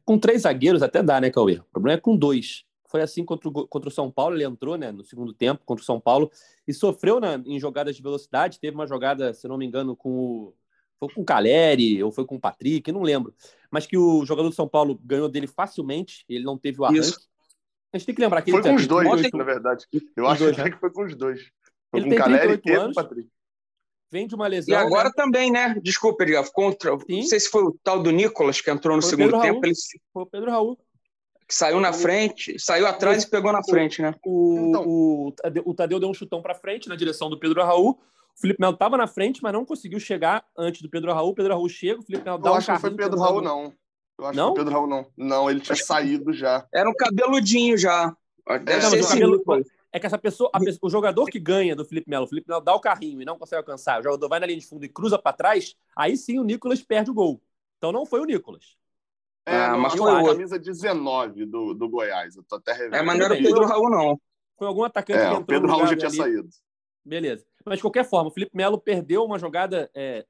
Com 0.04 0.18
três 0.18 0.42
zagueiros 0.42 0.82
até 0.82 1.02
dá, 1.02 1.20
né, 1.20 1.30
Cauê? 1.30 1.58
O 1.58 1.64
problema 1.64 1.98
é 1.98 2.00
com 2.00 2.16
dois. 2.16 2.64
Foi 2.88 3.00
assim 3.00 3.24
contra 3.24 3.48
o, 3.48 3.66
contra 3.66 3.88
o 3.88 3.92
São 3.92 4.10
Paulo, 4.10 4.36
ele 4.36 4.44
entrou 4.44 4.76
né, 4.76 4.92
no 4.92 5.04
segundo 5.04 5.32
tempo 5.32 5.62
contra 5.64 5.82
o 5.82 5.86
São 5.86 6.00
Paulo 6.00 6.30
e 6.66 6.72
sofreu 6.72 7.18
né, 7.20 7.42
em 7.44 7.58
jogadas 7.58 7.96
de 7.96 8.02
velocidade. 8.02 8.60
Teve 8.60 8.76
uma 8.76 8.86
jogada, 8.86 9.34
se 9.34 9.48
não 9.48 9.58
me 9.58 9.66
engano, 9.66 9.96
com 9.96 10.10
o. 10.10 10.54
Foi 10.98 11.12
com 11.12 11.20
o 11.20 11.24
Caleri 11.24 12.02
ou 12.02 12.10
foi 12.10 12.24
com 12.24 12.36
o 12.36 12.40
Patrick, 12.40 12.90
não 12.90 13.02
lembro. 13.02 13.34
Mas 13.70 13.86
que 13.86 13.98
o 13.98 14.24
jogador 14.24 14.48
do 14.48 14.54
São 14.54 14.66
Paulo 14.66 14.98
ganhou 15.04 15.28
dele 15.28 15.46
facilmente, 15.46 16.24
ele 16.26 16.44
não 16.44 16.56
teve 16.56 16.80
o 16.80 16.84
arranque. 16.84 17.00
Isso. 17.00 17.28
A 17.92 17.98
gente 17.98 18.06
tem 18.06 18.14
que 18.14 18.20
lembrar 18.20 18.42
que 18.42 18.50
foi 18.50 18.60
ele 18.60 18.68
com 18.68 18.74
os 18.74 18.86
dois, 18.86 19.30
na 19.32 19.44
verdade. 19.44 19.86
Eu 20.16 20.26
acho 20.26 20.42
dois, 20.44 20.56
né? 20.56 20.70
que 20.70 20.78
foi 20.78 20.90
com 20.90 21.04
os 21.04 21.14
dois. 21.14 21.40
Foi 21.90 22.00
ele 22.00 22.04
com 22.04 22.10
tem 22.10 22.18
Caleri 22.18 22.60
e 22.64 22.72
anos, 22.72 22.94
Patrick. 22.94 23.30
Vem 24.10 24.26
de 24.26 24.34
uma 24.34 24.46
lesão. 24.46 24.72
E 24.72 24.76
agora 24.76 25.08
né? 25.08 25.14
também, 25.16 25.50
né? 25.50 25.76
Desculpa, 25.82 26.22
Edgar. 26.22 26.44
Contra... 26.52 26.96
Não 27.08 27.22
sei 27.22 27.40
se 27.40 27.48
foi 27.48 27.64
o 27.64 27.76
tal 27.82 28.02
do 28.02 28.10
Nicolas 28.10 28.60
que 28.60 28.70
entrou 28.70 28.96
no 28.96 29.02
foi 29.02 29.10
segundo 29.10 29.40
tempo. 29.40 29.64
Ele... 29.64 29.74
Foi 30.12 30.22
o 30.22 30.26
Pedro 30.26 30.50
Raul. 30.50 30.78
Que 31.48 31.54
saiu 31.54 31.80
na 31.80 31.92
frente, 31.92 32.58
saiu 32.58 32.88
atrás 32.88 33.22
o... 33.22 33.26
e 33.26 33.30
pegou 33.30 33.52
na 33.52 33.62
frente, 33.62 34.02
né? 34.02 34.12
O, 34.24 34.66
então... 34.68 34.84
o, 34.84 35.32
o 35.64 35.74
Tadeu 35.74 36.00
deu 36.00 36.08
um 36.08 36.14
chutão 36.14 36.42
para 36.42 36.56
frente 36.56 36.88
na 36.88 36.96
direção 36.96 37.30
do 37.30 37.38
Pedro 37.38 37.62
Raul. 37.62 37.90
O 38.36 38.40
Felipe 38.40 38.60
Melo 38.60 38.74
estava 38.74 38.96
na 38.96 39.06
frente, 39.06 39.42
mas 39.42 39.52
não 39.52 39.64
conseguiu 39.64 40.00
chegar 40.00 40.44
antes 40.58 40.82
do 40.82 40.90
Pedro 40.90 41.12
Raul. 41.12 41.30
O 41.30 41.34
Pedro 41.34 41.54
Raul 41.54 41.68
chega, 41.68 42.00
o 42.00 42.02
Felipe 42.02 42.24
Melo 42.24 42.38
dá 42.38 42.50
Eu 42.50 42.54
um 42.54 42.56
acho 42.56 42.72
que 42.72 42.80
foi 42.80 42.94
Pedro 42.94 43.18
Raul, 43.18 43.40
não. 43.40 43.72
Eu 44.18 44.26
acho 44.26 44.36
não? 44.36 44.48
que 44.52 44.56
foi 44.56 44.64
Pedro 44.64 44.72
Raul, 44.72 44.86
não. 44.88 45.06
Não, 45.16 45.50
ele 45.50 45.60
tinha 45.60 45.76
saído 45.76 46.32
já. 46.32 46.66
Era 46.72 46.88
um 46.88 46.94
cabeludinho 46.94 47.76
já. 47.76 48.16
Deve 48.64 48.72
é, 48.72 48.80
ser 49.02 49.08
cabelo, 49.08 49.42
é 49.92 49.98
que 49.98 50.06
essa 50.06 50.18
pessoa, 50.18 50.50
pessoa, 50.52 50.80
o 50.82 50.90
jogador 50.90 51.24
que 51.26 51.38
ganha 51.38 51.74
do 51.74 51.84
Felipe 51.84 52.08
Melo, 52.08 52.26
o 52.26 52.28
Felipe 52.28 52.48
Melo 52.48 52.60
dá 52.60 52.74
o 52.74 52.80
carrinho 52.80 53.22
e 53.22 53.24
não 53.24 53.38
consegue 53.38 53.60
alcançar, 53.60 53.98
o 53.98 54.02
jogador 54.02 54.28
vai 54.28 54.38
na 54.38 54.46
linha 54.46 54.58
de 54.58 54.66
fundo 54.66 54.84
e 54.84 54.88
cruza 54.88 55.18
para 55.18 55.34
trás, 55.34 55.74
aí 55.96 56.16
sim 56.18 56.38
o 56.38 56.44
Nicolas 56.44 56.82
perde 56.82 57.10
o 57.10 57.14
gol. 57.14 57.40
Então 57.78 57.92
não 57.92 58.04
foi 58.04 58.20
o 58.20 58.24
Nicolas. 58.24 58.76
É, 59.46 59.56
ah, 59.56 59.76
mas 59.76 59.94
foi 59.94 60.12
a 60.12 60.24
camisa 60.24 60.58
19 60.58 61.46
do, 61.46 61.72
do 61.72 61.88
Goiás. 61.88 62.36
Eu 62.36 62.42
tô 62.42 62.56
até 62.56 62.72
revendo. 62.72 62.96
É, 62.96 63.02
mas 63.02 63.18
não 63.18 63.24
era 63.24 63.34
o 63.34 63.38
Pedro 63.38 63.64
Raul, 63.64 63.88
não. 63.88 64.20
Foi 64.58 64.66
algum 64.66 64.84
atacante 64.84 65.18
é, 65.18 65.22
que 65.22 65.28
entrou. 65.28 65.42
O 65.42 65.46
Pedro 65.46 65.68
Raul 65.68 65.86
já 65.86 65.96
tinha 65.96 66.08
ali. 66.08 66.16
saído. 66.16 66.48
Beleza. 67.04 67.46
Mas 67.64 67.78
de 67.78 67.82
qualquer 67.82 68.04
forma, 68.04 68.28
o 68.28 68.32
Felipe 68.32 68.56
Melo 68.56 68.78
perdeu 68.78 69.24
uma 69.24 69.38
jogada 69.38 69.90
é, 69.94 70.26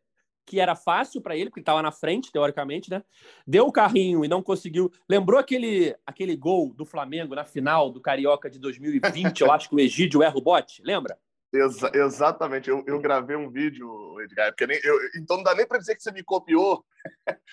que 0.46 0.60
era 0.60 0.76
fácil 0.76 1.20
para 1.20 1.36
ele, 1.36 1.50
porque 1.50 1.60
estava 1.60 1.82
na 1.82 1.90
frente, 1.90 2.30
teoricamente, 2.30 2.88
né? 2.88 3.02
Deu 3.46 3.66
o 3.66 3.72
carrinho 3.72 4.24
e 4.24 4.28
não 4.28 4.40
conseguiu. 4.40 4.90
Lembrou 5.08 5.40
aquele, 5.40 5.94
aquele 6.06 6.36
gol 6.36 6.72
do 6.72 6.86
Flamengo 6.86 7.34
na 7.34 7.44
final 7.44 7.90
do 7.90 8.00
Carioca 8.00 8.48
de 8.48 8.60
2020? 8.60 9.40
eu 9.40 9.50
acho 9.50 9.68
que 9.68 9.74
o 9.74 9.80
Egídio 9.80 10.22
erra 10.22 10.38
o 10.38 10.40
bote, 10.40 10.80
lembra? 10.84 11.18
Exa 11.52 11.90
exatamente. 11.94 12.70
Eu, 12.70 12.84
eu 12.86 13.00
gravei 13.00 13.36
um 13.36 13.50
vídeo, 13.50 14.20
Edgar, 14.20 14.50
porque 14.52 14.66
nem, 14.66 14.78
eu, 14.84 14.96
então 15.16 15.38
não 15.38 15.44
dá 15.44 15.54
nem 15.54 15.66
para 15.66 15.78
dizer 15.78 15.96
que 15.96 16.02
você 16.02 16.12
me 16.12 16.22
copiou. 16.22 16.84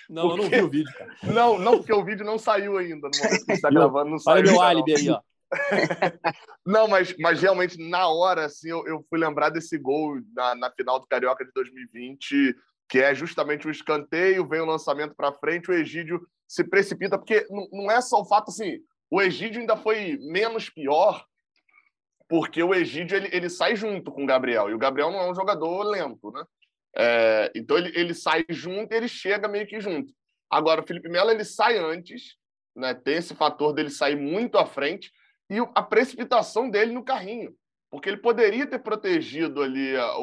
Não, 0.08 0.28
porque... 0.28 0.40
eu 0.40 0.44
não 0.44 0.50
vi 0.50 0.62
o 0.62 0.70
vídeo, 0.70 0.92
cara. 0.96 1.14
Não, 1.34 1.58
não, 1.58 1.78
porque 1.78 1.92
o 1.92 2.04
vídeo 2.04 2.24
não 2.24 2.38
saiu 2.38 2.76
ainda 2.76 3.08
no 3.08 3.16
momento 3.16 3.46
que 3.46 3.52
está 3.52 3.70
gravando. 3.70 4.10
Não 4.10 4.18
Olha 4.26 4.46
saiu 4.46 4.52
meu 4.52 4.60
álibi 4.60 4.96
aí, 4.96 5.10
ó. 5.10 5.20
não, 6.66 6.88
mas, 6.88 7.14
mas 7.18 7.40
realmente, 7.40 7.78
na 7.88 8.08
hora, 8.08 8.46
assim, 8.46 8.68
eu, 8.68 8.86
eu 8.86 9.04
fui 9.08 9.18
lembrar 9.18 9.50
desse 9.50 9.78
gol 9.78 10.20
na, 10.34 10.54
na 10.54 10.70
final 10.70 10.98
do 10.98 11.06
Carioca 11.06 11.44
de 11.44 11.52
2020 11.52 12.56
que 12.88 12.98
é 12.98 13.14
justamente 13.14 13.66
o 13.66 13.70
escanteio, 13.70 14.46
vem 14.46 14.60
o 14.60 14.66
lançamento 14.66 15.14
para 15.14 15.32
frente, 15.32 15.70
o 15.70 15.74
Egídio 15.74 16.26
se 16.46 16.64
precipita, 16.64 17.18
porque 17.18 17.46
não 17.72 17.90
é 17.90 18.00
só 18.00 18.20
o 18.20 18.26
fato 18.26 18.50
assim, 18.50 18.78
o 19.10 19.20
Egídio 19.20 19.60
ainda 19.60 19.76
foi 19.76 20.18
menos 20.20 20.68
pior, 20.70 21.24
porque 22.28 22.62
o 22.62 22.74
Egídio 22.74 23.16
ele, 23.16 23.28
ele 23.32 23.48
sai 23.48 23.76
junto 23.76 24.12
com 24.12 24.24
o 24.24 24.26
Gabriel, 24.26 24.70
e 24.70 24.74
o 24.74 24.78
Gabriel 24.78 25.10
não 25.10 25.20
é 25.20 25.30
um 25.30 25.34
jogador 25.34 25.82
lento, 25.82 26.30
né? 26.30 26.44
É, 26.96 27.52
então 27.54 27.76
ele, 27.76 27.92
ele 27.98 28.14
sai 28.14 28.44
junto 28.48 28.92
e 28.92 28.96
ele 28.96 29.08
chega 29.08 29.48
meio 29.48 29.66
que 29.66 29.80
junto. 29.80 30.12
Agora, 30.48 30.80
o 30.80 30.86
Felipe 30.86 31.08
Melo 31.08 31.30
ele 31.30 31.44
sai 31.44 31.76
antes, 31.76 32.36
né? 32.76 32.94
tem 32.94 33.16
esse 33.16 33.34
fator 33.34 33.72
dele 33.72 33.90
sair 33.90 34.16
muito 34.16 34.58
à 34.58 34.66
frente, 34.66 35.10
e 35.50 35.58
a 35.74 35.82
precipitação 35.82 36.70
dele 36.70 36.92
no 36.92 37.04
carrinho 37.04 37.54
porque 37.94 38.08
ele 38.08 38.16
poderia 38.16 38.66
ter 38.66 38.80
protegido 38.80 39.62
ali 39.62 39.96
a, 39.96 40.18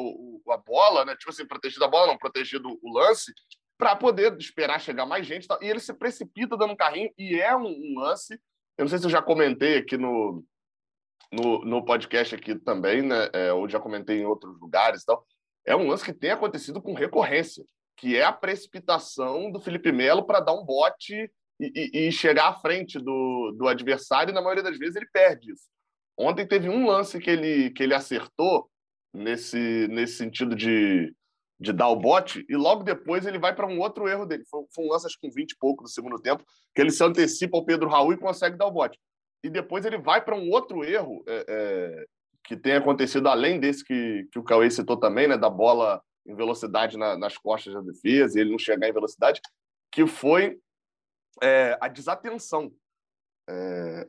a, 0.48 0.56
bola, 0.56 1.04
né? 1.04 1.16
Tipo 1.16 1.30
assim, 1.30 1.46
protegido 1.46 1.84
a 1.84 1.88
bola, 1.88 2.08
não, 2.08 2.18
protegido 2.18 2.78
o 2.82 2.92
lance, 2.92 3.32
para 3.78 3.96
poder 3.96 4.36
esperar 4.38 4.80
chegar 4.80 5.06
mais 5.06 5.26
gente. 5.26 5.46
E 5.60 5.66
ele 5.66 5.80
se 5.80 5.92
precipita 5.92 6.56
dando 6.56 6.72
um 6.72 6.76
carrinho, 6.76 7.10
e 7.18 7.40
é 7.40 7.54
um, 7.56 7.66
um, 7.66 7.94
lance. 7.98 8.34
Eu 8.78 8.84
não 8.84 8.88
sei 8.88 8.98
se 8.98 9.06
eu 9.06 9.10
já 9.10 9.20
comentei 9.20 9.78
aqui 9.78 9.96
no, 9.96 10.44
no, 11.32 11.64
no 11.64 11.84
podcast 11.84 12.34
aqui 12.34 12.54
também, 12.54 13.02
né? 13.02 13.28
É, 13.32 13.52
ou 13.52 13.68
já 13.68 13.80
comentei 13.80 14.20
em 14.20 14.26
outros 14.26 14.58
lugares 14.60 15.02
e 15.02 15.06
tal. 15.06 15.26
É 15.66 15.76
um 15.76 15.88
lance 15.88 16.04
que 16.04 16.12
tem 16.12 16.30
acontecido 16.30 16.80
com 16.80 16.94
recorrência, 16.94 17.64
que 17.96 18.16
é 18.16 18.24
a 18.24 18.32
precipitação 18.32 19.50
do 19.50 19.60
Felipe 19.60 19.92
Melo 19.92 20.24
para 20.24 20.40
dar 20.40 20.54
um 20.54 20.64
bote 20.64 21.30
e, 21.60 21.72
e, 21.94 22.08
e, 22.08 22.12
chegar 22.12 22.48
à 22.48 22.54
frente 22.54 22.98
do, 22.98 23.54
do 23.56 23.68
adversário, 23.68 24.32
e 24.32 24.34
na 24.34 24.42
maioria 24.42 24.62
das 24.62 24.78
vezes 24.78 24.96
ele 24.96 25.06
perde 25.12 25.52
isso. 25.52 25.68
Ontem 26.18 26.46
teve 26.46 26.68
um 26.68 26.86
lance 26.86 27.18
que 27.18 27.30
ele, 27.30 27.70
que 27.70 27.82
ele 27.82 27.94
acertou 27.94 28.68
nesse, 29.12 29.88
nesse 29.88 30.14
sentido 30.14 30.54
de, 30.54 31.14
de 31.60 31.72
dar 31.72 31.88
o 31.88 31.96
bote, 31.96 32.44
e 32.48 32.56
logo 32.56 32.82
depois 32.82 33.26
ele 33.26 33.38
vai 33.38 33.54
para 33.54 33.66
um 33.66 33.78
outro 33.78 34.08
erro 34.08 34.26
dele. 34.26 34.44
Foi, 34.50 34.64
foi, 34.74 34.84
um 34.84 34.88
lance, 34.88 35.06
acho 35.06 35.18
que 35.20 35.28
com 35.28 35.34
20 35.34 35.52
e 35.52 35.58
pouco 35.58 35.84
do 35.84 35.88
segundo 35.88 36.20
tempo, 36.20 36.44
que 36.74 36.80
ele 36.80 36.90
se 36.90 37.02
antecipa 37.04 37.56
ao 37.56 37.64
Pedro 37.64 37.88
Raul 37.88 38.12
e 38.12 38.18
consegue 38.18 38.56
dar 38.56 38.66
o 38.66 38.72
bote. 38.72 38.98
E 39.44 39.50
depois 39.50 39.84
ele 39.84 39.98
vai 39.98 40.24
para 40.24 40.36
um 40.36 40.50
outro 40.50 40.84
erro 40.84 41.22
é, 41.26 41.44
é, 41.48 42.06
que 42.44 42.56
tem 42.56 42.74
acontecido 42.74 43.28
além 43.28 43.58
desse 43.58 43.84
que, 43.84 44.28
que 44.32 44.38
o 44.38 44.44
Cauê 44.44 44.70
citou 44.70 44.96
também, 44.96 45.28
né, 45.28 45.36
da 45.36 45.50
bola 45.50 46.02
em 46.26 46.34
velocidade 46.34 46.96
na, 46.96 47.16
nas 47.16 47.36
costas 47.36 47.74
da 47.74 47.80
defesa 47.80 48.38
e 48.38 48.40
ele 48.40 48.52
não 48.52 48.58
chegar 48.58 48.88
em 48.88 48.92
velocidade, 48.92 49.40
que 49.90 50.06
foi 50.06 50.60
é, 51.42 51.76
a 51.80 51.88
desatenção. 51.88 52.72
É, 53.48 54.08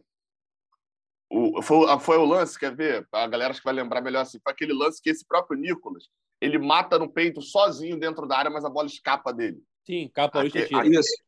o, 1.33 1.61
foi, 1.61 1.99
foi 1.99 2.17
o 2.17 2.25
lance, 2.25 2.59
quer 2.59 2.75
ver? 2.75 3.07
A 3.11 3.27
galera 3.27 3.51
acho 3.51 3.59
que 3.59 3.65
vai 3.65 3.73
lembrar 3.73 4.01
melhor 4.01 4.21
assim. 4.21 4.39
Foi 4.43 4.53
aquele 4.53 4.73
lance 4.73 5.01
que 5.01 5.09
esse 5.09 5.25
próprio 5.25 5.59
Nicolas 5.59 6.07
ele 6.39 6.59
mata 6.59 6.99
no 6.99 7.09
peito 7.09 7.41
sozinho 7.41 7.97
dentro 7.97 8.27
da 8.27 8.37
área, 8.37 8.51
mas 8.51 8.65
a 8.65 8.69
bola 8.69 8.87
escapa 8.87 9.33
dele. 9.33 9.63
Sim, 9.85 10.09
capa 10.13 10.41
Aque, 10.41 10.67
isso. 10.89 11.23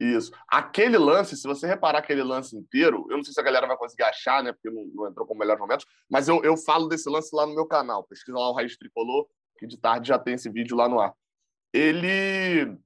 Isso. 0.00 0.32
Aquele 0.48 0.96
lance, 0.96 1.36
se 1.36 1.46
você 1.46 1.66
reparar 1.66 1.98
aquele 1.98 2.22
lance 2.22 2.56
inteiro, 2.56 3.06
eu 3.10 3.18
não 3.18 3.24
sei 3.24 3.34
se 3.34 3.40
a 3.40 3.42
galera 3.42 3.66
vai 3.66 3.76
conseguir 3.76 4.04
achar, 4.04 4.42
né? 4.42 4.52
Porque 4.52 4.70
não, 4.70 4.86
não 4.94 5.08
entrou 5.08 5.26
com 5.26 5.36
melhores 5.36 5.60
momentos, 5.60 5.84
mas 6.08 6.26
eu, 6.26 6.42
eu 6.42 6.56
falo 6.56 6.88
desse 6.88 7.10
lance 7.10 7.34
lá 7.36 7.44
no 7.44 7.54
meu 7.54 7.66
canal. 7.66 8.04
Pesquisa 8.04 8.38
lá 8.38 8.48
o 8.48 8.54
Raiz 8.54 8.78
Tricolor, 8.78 9.26
que 9.58 9.66
de 9.66 9.76
tarde 9.76 10.08
já 10.08 10.18
tem 10.18 10.34
esse 10.34 10.48
vídeo 10.48 10.74
lá 10.74 10.88
no 10.88 11.00
ar. 11.00 11.12
Ele 11.72 12.78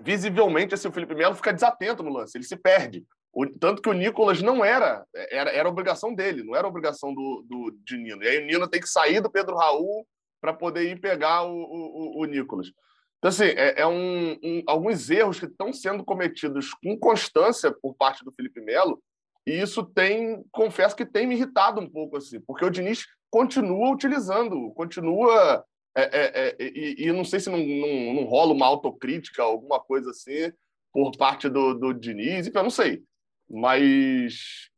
visivelmente, 0.00 0.74
assim, 0.74 0.86
o 0.86 0.92
Felipe 0.92 1.14
Melo 1.14 1.34
fica 1.34 1.52
desatento 1.52 2.04
no 2.04 2.12
lance, 2.12 2.38
ele 2.38 2.44
se 2.44 2.56
perde. 2.56 3.04
O, 3.32 3.46
tanto 3.46 3.82
que 3.82 3.88
o 3.88 3.92
Nicolas 3.92 4.42
não 4.42 4.64
era, 4.64 5.04
era, 5.14 5.50
era 5.50 5.68
obrigação 5.68 6.14
dele, 6.14 6.42
não 6.42 6.56
era 6.56 6.66
obrigação 6.66 7.14
do, 7.14 7.44
do, 7.48 7.78
de 7.84 7.96
Nino. 7.96 8.22
E 8.22 8.28
aí 8.28 8.42
o 8.42 8.46
Nino 8.46 8.68
tem 8.68 8.80
que 8.80 8.88
sair 8.88 9.20
do 9.20 9.30
Pedro 9.30 9.56
Raul 9.56 10.06
para 10.40 10.52
poder 10.52 10.90
ir 10.90 11.00
pegar 11.00 11.42
o, 11.42 11.54
o, 11.54 12.22
o 12.22 12.24
Nicolas. 12.24 12.72
Então, 13.18 13.28
assim, 13.28 13.44
é, 13.44 13.80
é 13.80 13.86
um, 13.86 14.32
um, 14.42 14.62
alguns 14.66 15.10
erros 15.10 15.40
que 15.40 15.46
estão 15.46 15.72
sendo 15.72 16.04
cometidos 16.04 16.72
com 16.74 16.96
constância 16.96 17.72
por 17.72 17.94
parte 17.94 18.24
do 18.24 18.32
Felipe 18.32 18.60
Melo, 18.60 19.02
e 19.46 19.60
isso 19.60 19.82
tem, 19.82 20.44
confesso 20.52 20.94
que 20.94 21.06
tem 21.06 21.26
me 21.26 21.34
irritado 21.34 21.80
um 21.80 21.88
pouco, 21.88 22.16
assim, 22.16 22.40
porque 22.40 22.64
o 22.64 22.70
Diniz 22.70 23.06
continua 23.30 23.90
utilizando, 23.90 24.70
continua. 24.72 25.64
É, 25.96 26.02
é, 26.02 26.32
é 26.34 26.56
e, 26.60 27.06
e, 27.06 27.12
não 27.12 27.24
sei 27.24 27.40
se 27.40 27.50
não, 27.50 27.58
não, 27.58 28.14
não, 28.14 28.24
rola 28.24 28.52
uma 28.52 28.66
autocrítica, 28.66 29.42
alguma 29.42 29.80
coisa 29.80 30.10
assim, 30.10 30.52
por 30.92 31.10
parte 31.16 31.48
do, 31.48 31.74
do 31.74 31.92
Diniz, 31.92 32.46
eu 32.46 32.62
não 32.62 32.70
sei 32.70 33.02
mas 33.48 34.68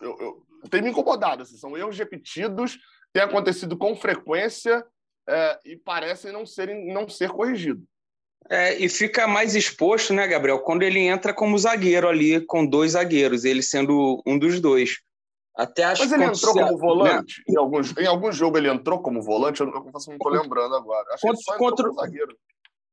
eu, 0.00 0.16
eu, 0.20 0.68
tem 0.68 0.82
me 0.82 0.90
incomodado. 0.90 1.42
Assim, 1.42 1.56
são 1.56 1.76
erros 1.76 1.98
repetidos, 1.98 2.78
têm 3.12 3.22
acontecido 3.22 3.76
com 3.76 3.94
frequência 3.96 4.84
é, 5.28 5.58
e 5.64 5.76
parecem 5.76 6.32
não, 6.32 6.44
serem, 6.44 6.92
não 6.92 7.08
ser 7.08 7.30
corrigidos. 7.30 7.84
É, 8.48 8.74
e 8.76 8.88
fica 8.88 9.26
mais 9.26 9.54
exposto, 9.54 10.12
né, 10.12 10.26
Gabriel, 10.26 10.60
quando 10.60 10.82
ele 10.82 11.00
entra 11.00 11.32
como 11.32 11.58
zagueiro 11.58 12.08
ali, 12.08 12.44
com 12.46 12.66
dois 12.66 12.92
zagueiros, 12.92 13.44
ele 13.44 13.62
sendo 13.62 14.22
um 14.26 14.38
dos 14.38 14.60
dois. 14.60 14.98
Até 15.56 15.84
acho 15.84 16.02
Mas 16.02 16.12
ele 16.12 16.24
entrou 16.24 16.54
como 16.54 16.78
volante? 16.78 17.42
Né? 17.46 17.54
Em, 17.54 17.58
algum, 17.58 17.80
em 17.98 18.06
algum 18.06 18.32
jogo 18.32 18.56
ele 18.56 18.68
entrou 18.68 19.02
como 19.02 19.22
volante? 19.22 19.60
Eu, 19.60 19.66
não 19.66 19.88
estou 19.98 20.32
lembrando 20.32 20.74
agora. 20.74 21.06
Acho 21.12 21.20
contra, 21.20 21.28
que 21.28 21.28
ele 21.28 21.42
só 21.42 21.56
contra, 21.58 21.88
como 21.88 22.00
zagueiro. 22.00 22.36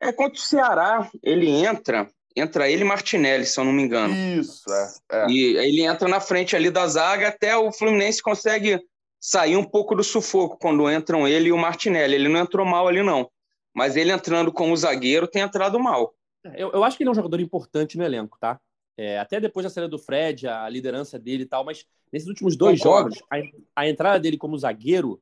É, 0.02 0.12
contra 0.12 0.38
o 0.38 0.44
Ceará, 0.44 1.10
ele 1.24 1.50
entra 1.50 2.10
entra 2.40 2.70
ele 2.70 2.84
e 2.84 2.86
Martinelli, 2.86 3.46
se 3.46 3.60
eu 3.60 3.66
não 3.66 3.74
me 3.74 3.84
engano. 3.84 4.14
Isso, 4.40 4.64
é, 4.72 4.94
é. 5.12 5.28
E 5.30 5.58
ele 5.58 5.82
entra 5.82 6.08
na 6.08 6.20
frente 6.20 6.56
ali 6.56 6.70
da 6.70 6.88
zaga, 6.88 7.30
até 7.30 7.56
o 7.56 7.72
Fluminense 7.72 8.22
consegue 8.22 8.80
sair 9.20 9.56
um 9.56 9.64
pouco 9.64 9.96
do 9.96 10.04
sufoco 10.04 10.58
quando 10.58 10.90
entram 10.92 11.28
ele 11.28 11.50
e 11.50 11.52
o 11.52 11.58
Martinelli. 11.58 12.16
Ele 12.16 12.30
não 12.30 12.40
entrou 12.40 12.66
mal 12.66 12.88
ali, 12.88 13.02
não. 13.02 13.30
Mas 13.74 13.96
ele 13.96 14.12
entrando 14.12 14.52
como 14.52 14.76
zagueiro 14.76 15.28
tem 15.28 15.42
entrado 15.42 15.80
mal. 15.80 16.14
Eu, 16.56 16.72
eu 16.72 16.84
acho 16.84 16.96
que 16.98 17.04
ele 17.04 17.10
é 17.10 17.12
um 17.12 17.16
jogador 17.16 17.40
importante 17.40 17.98
no 17.98 18.04
elenco, 18.04 18.38
tá? 18.40 18.60
É, 18.98 19.20
até 19.20 19.40
depois 19.40 19.64
da 19.64 19.70
saída 19.70 19.88
do 19.88 20.00
Fred, 20.00 20.48
a 20.48 20.68
liderança 20.68 21.20
dele 21.20 21.44
e 21.44 21.46
tal, 21.46 21.64
mas 21.64 21.86
nesses 22.12 22.28
últimos 22.28 22.56
dois 22.56 22.80
Concordo. 22.80 23.16
jogos, 23.16 23.28
a, 23.76 23.82
a 23.82 23.90
entrada 23.90 24.20
dele 24.20 24.38
como 24.38 24.58
zagueiro 24.58 25.22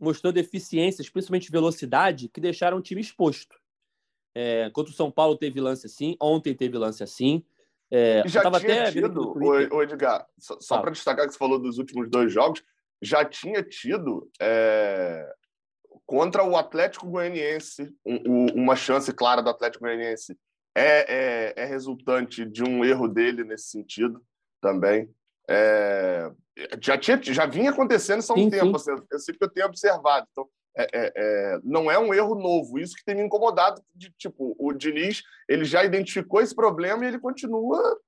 mostrou 0.00 0.32
deficiências, 0.32 1.08
principalmente 1.08 1.50
velocidade, 1.50 2.28
que 2.28 2.40
deixaram 2.40 2.78
o 2.78 2.82
time 2.82 3.00
exposto. 3.00 3.56
É, 4.38 4.68
contra 4.68 4.92
o 4.92 4.94
São 4.94 5.10
Paulo 5.10 5.34
teve 5.34 5.58
lance 5.62 5.86
assim, 5.86 6.14
ontem 6.20 6.54
teve 6.54 6.76
lance 6.76 7.02
assim. 7.02 7.42
É, 7.90 8.22
já 8.26 8.42
tinha 8.42 8.58
até 8.58 8.92
tido, 8.92 9.32
o 9.34 9.82
Edgar, 9.82 10.26
só, 10.38 10.60
só 10.60 10.78
para 10.78 10.90
destacar 10.90 11.24
que 11.24 11.32
você 11.32 11.38
falou 11.38 11.58
dos 11.58 11.78
últimos 11.78 12.10
dois 12.10 12.30
jogos, 12.30 12.62
já 13.00 13.24
tinha 13.24 13.62
tido 13.62 14.30
é, 14.38 15.26
contra 16.04 16.44
o 16.44 16.54
Atlético 16.54 17.06
Goianiense 17.06 17.94
um, 18.04 18.16
um, 18.26 18.46
uma 18.56 18.76
chance 18.76 19.10
clara 19.10 19.40
do 19.40 19.48
Atlético 19.48 19.84
Goianiense 19.84 20.38
é, 20.74 21.54
é, 21.54 21.54
é, 21.56 21.64
resultante 21.64 22.44
de 22.44 22.62
um 22.62 22.84
erro 22.84 23.08
dele 23.08 23.42
nesse 23.42 23.70
sentido 23.70 24.22
também. 24.60 25.08
É, 25.48 26.30
já, 26.82 26.98
tinha, 26.98 27.18
já 27.22 27.46
vinha 27.46 27.70
acontecendo 27.70 28.22
há 28.28 28.32
um 28.34 28.36
sim, 28.36 28.50
tempo, 28.50 28.78
sim. 28.78 28.92
Assim, 29.12 29.32
eu 29.32 29.36
eu 29.40 29.48
tenho 29.48 29.66
observado. 29.66 30.26
Então, 30.30 30.46
é, 30.76 30.88
é, 30.92 31.12
é, 31.16 31.60
não 31.64 31.90
é 31.90 31.98
um 31.98 32.12
erro 32.12 32.34
novo. 32.34 32.78
Isso 32.78 32.94
que 32.94 33.04
tem 33.04 33.14
me 33.14 33.22
incomodado. 33.22 33.82
De, 33.94 34.10
tipo, 34.18 34.54
o 34.58 34.72
Diniz 34.72 35.22
ele 35.48 35.64
já 35.64 35.84
identificou 35.84 36.40
esse 36.40 36.54
problema 36.54 37.04
e 37.04 37.08
ele 37.08 37.18
continua 37.18 37.98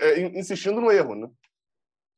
é, 0.00 0.20
insistindo 0.38 0.80
no 0.80 0.90
erro, 0.90 1.14
né? 1.14 1.30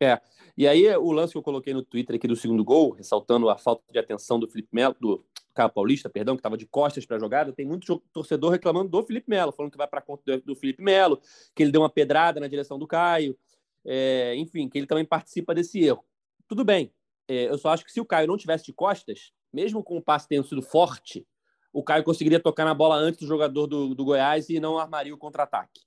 É. 0.02 0.20
E 0.56 0.68
aí, 0.68 0.88
o 0.96 1.10
lance 1.10 1.32
que 1.32 1.38
eu 1.38 1.42
coloquei 1.42 1.72
no 1.72 1.82
Twitter 1.82 2.16
aqui 2.16 2.28
do 2.28 2.36
segundo 2.36 2.64
gol, 2.64 2.90
ressaltando 2.90 3.48
a 3.48 3.56
falta 3.56 3.82
de 3.90 3.98
atenção 3.98 4.38
do 4.38 4.48
Felipe 4.48 4.68
Melo, 4.72 4.94
do 5.00 5.24
Caio 5.52 5.70
Paulista, 5.70 6.08
perdão, 6.08 6.36
que 6.36 6.40
estava 6.40 6.56
de 6.56 6.66
costas 6.66 7.06
para 7.06 7.16
a 7.16 7.20
jogada, 7.20 7.52
tem 7.52 7.64
muito 7.64 8.02
torcedor 8.12 8.52
reclamando 8.52 8.88
do 8.88 9.04
Felipe 9.04 9.28
Melo, 9.28 9.52
falando 9.52 9.72
que 9.72 9.78
vai 9.78 9.86
para 9.86 10.00
conta 10.00 10.38
do 10.38 10.54
Felipe 10.54 10.82
Melo, 10.82 11.20
que 11.54 11.62
ele 11.62 11.72
deu 11.72 11.80
uma 11.80 11.90
pedrada 11.90 12.38
na 12.38 12.46
direção 12.46 12.78
do 12.78 12.86
Caio, 12.86 13.36
é, 13.84 14.34
enfim, 14.36 14.68
que 14.68 14.78
ele 14.78 14.86
também 14.86 15.04
participa 15.04 15.54
desse 15.54 15.82
erro. 15.82 16.04
Tudo 16.46 16.64
bem, 16.64 16.92
é, 17.28 17.48
eu 17.48 17.58
só 17.58 17.70
acho 17.70 17.84
que 17.84 17.92
se 17.92 18.00
o 18.00 18.04
Caio 18.04 18.28
não 18.28 18.36
tivesse 18.36 18.64
de 18.64 18.72
costas, 18.72 19.32
mesmo 19.54 19.82
com 19.82 19.96
o 19.96 20.02
passe 20.02 20.28
tendo 20.28 20.46
sido 20.46 20.60
forte, 20.60 21.26
o 21.72 21.82
Caio 21.82 22.04
conseguiria 22.04 22.40
tocar 22.40 22.64
na 22.64 22.74
bola 22.74 22.96
antes 22.96 23.20
do 23.20 23.26
jogador 23.26 23.66
do, 23.66 23.94
do 23.94 24.04
Goiás 24.04 24.50
e 24.50 24.58
não 24.58 24.78
armaria 24.78 25.14
o 25.14 25.18
contra-ataque. 25.18 25.80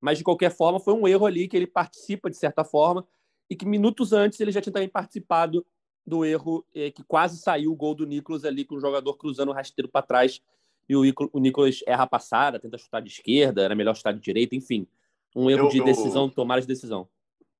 Mas, 0.00 0.18
de 0.18 0.24
qualquer 0.24 0.50
forma, 0.50 0.80
foi 0.80 0.94
um 0.94 1.06
erro 1.06 1.26
ali 1.26 1.46
que 1.46 1.56
ele 1.56 1.66
participa, 1.66 2.30
de 2.30 2.36
certa 2.36 2.64
forma, 2.64 3.06
e 3.50 3.54
que 3.54 3.66
minutos 3.66 4.12
antes 4.12 4.40
ele 4.40 4.50
já 4.50 4.60
tinha 4.60 4.72
também 4.72 4.88
participado 4.88 5.64
do 6.06 6.24
erro 6.24 6.64
é, 6.74 6.90
que 6.90 7.04
quase 7.04 7.38
saiu 7.38 7.72
o 7.72 7.76
gol 7.76 7.94
do 7.94 8.06
Nicolas 8.06 8.44
ali, 8.44 8.64
com 8.64 8.76
o 8.76 8.80
jogador 8.80 9.14
cruzando 9.14 9.50
o 9.50 9.52
rasteiro 9.52 9.88
para 9.88 10.02
trás 10.02 10.40
e 10.88 10.96
o, 10.96 11.02
o 11.32 11.38
Nicolas 11.38 11.80
erra 11.86 12.02
a 12.02 12.06
passada, 12.06 12.58
tenta 12.58 12.76
chutar 12.76 13.00
de 13.00 13.08
esquerda, 13.08 13.62
era 13.62 13.74
melhor 13.74 13.94
chutar 13.94 14.12
de 14.12 14.20
direita, 14.20 14.56
enfim. 14.56 14.86
Um 15.34 15.48
erro 15.48 15.66
eu, 15.66 15.68
de 15.68 15.82
decisão, 15.84 16.24
eu, 16.24 16.30
tomar 16.30 16.60
de 16.60 16.66
decisão. 16.66 17.08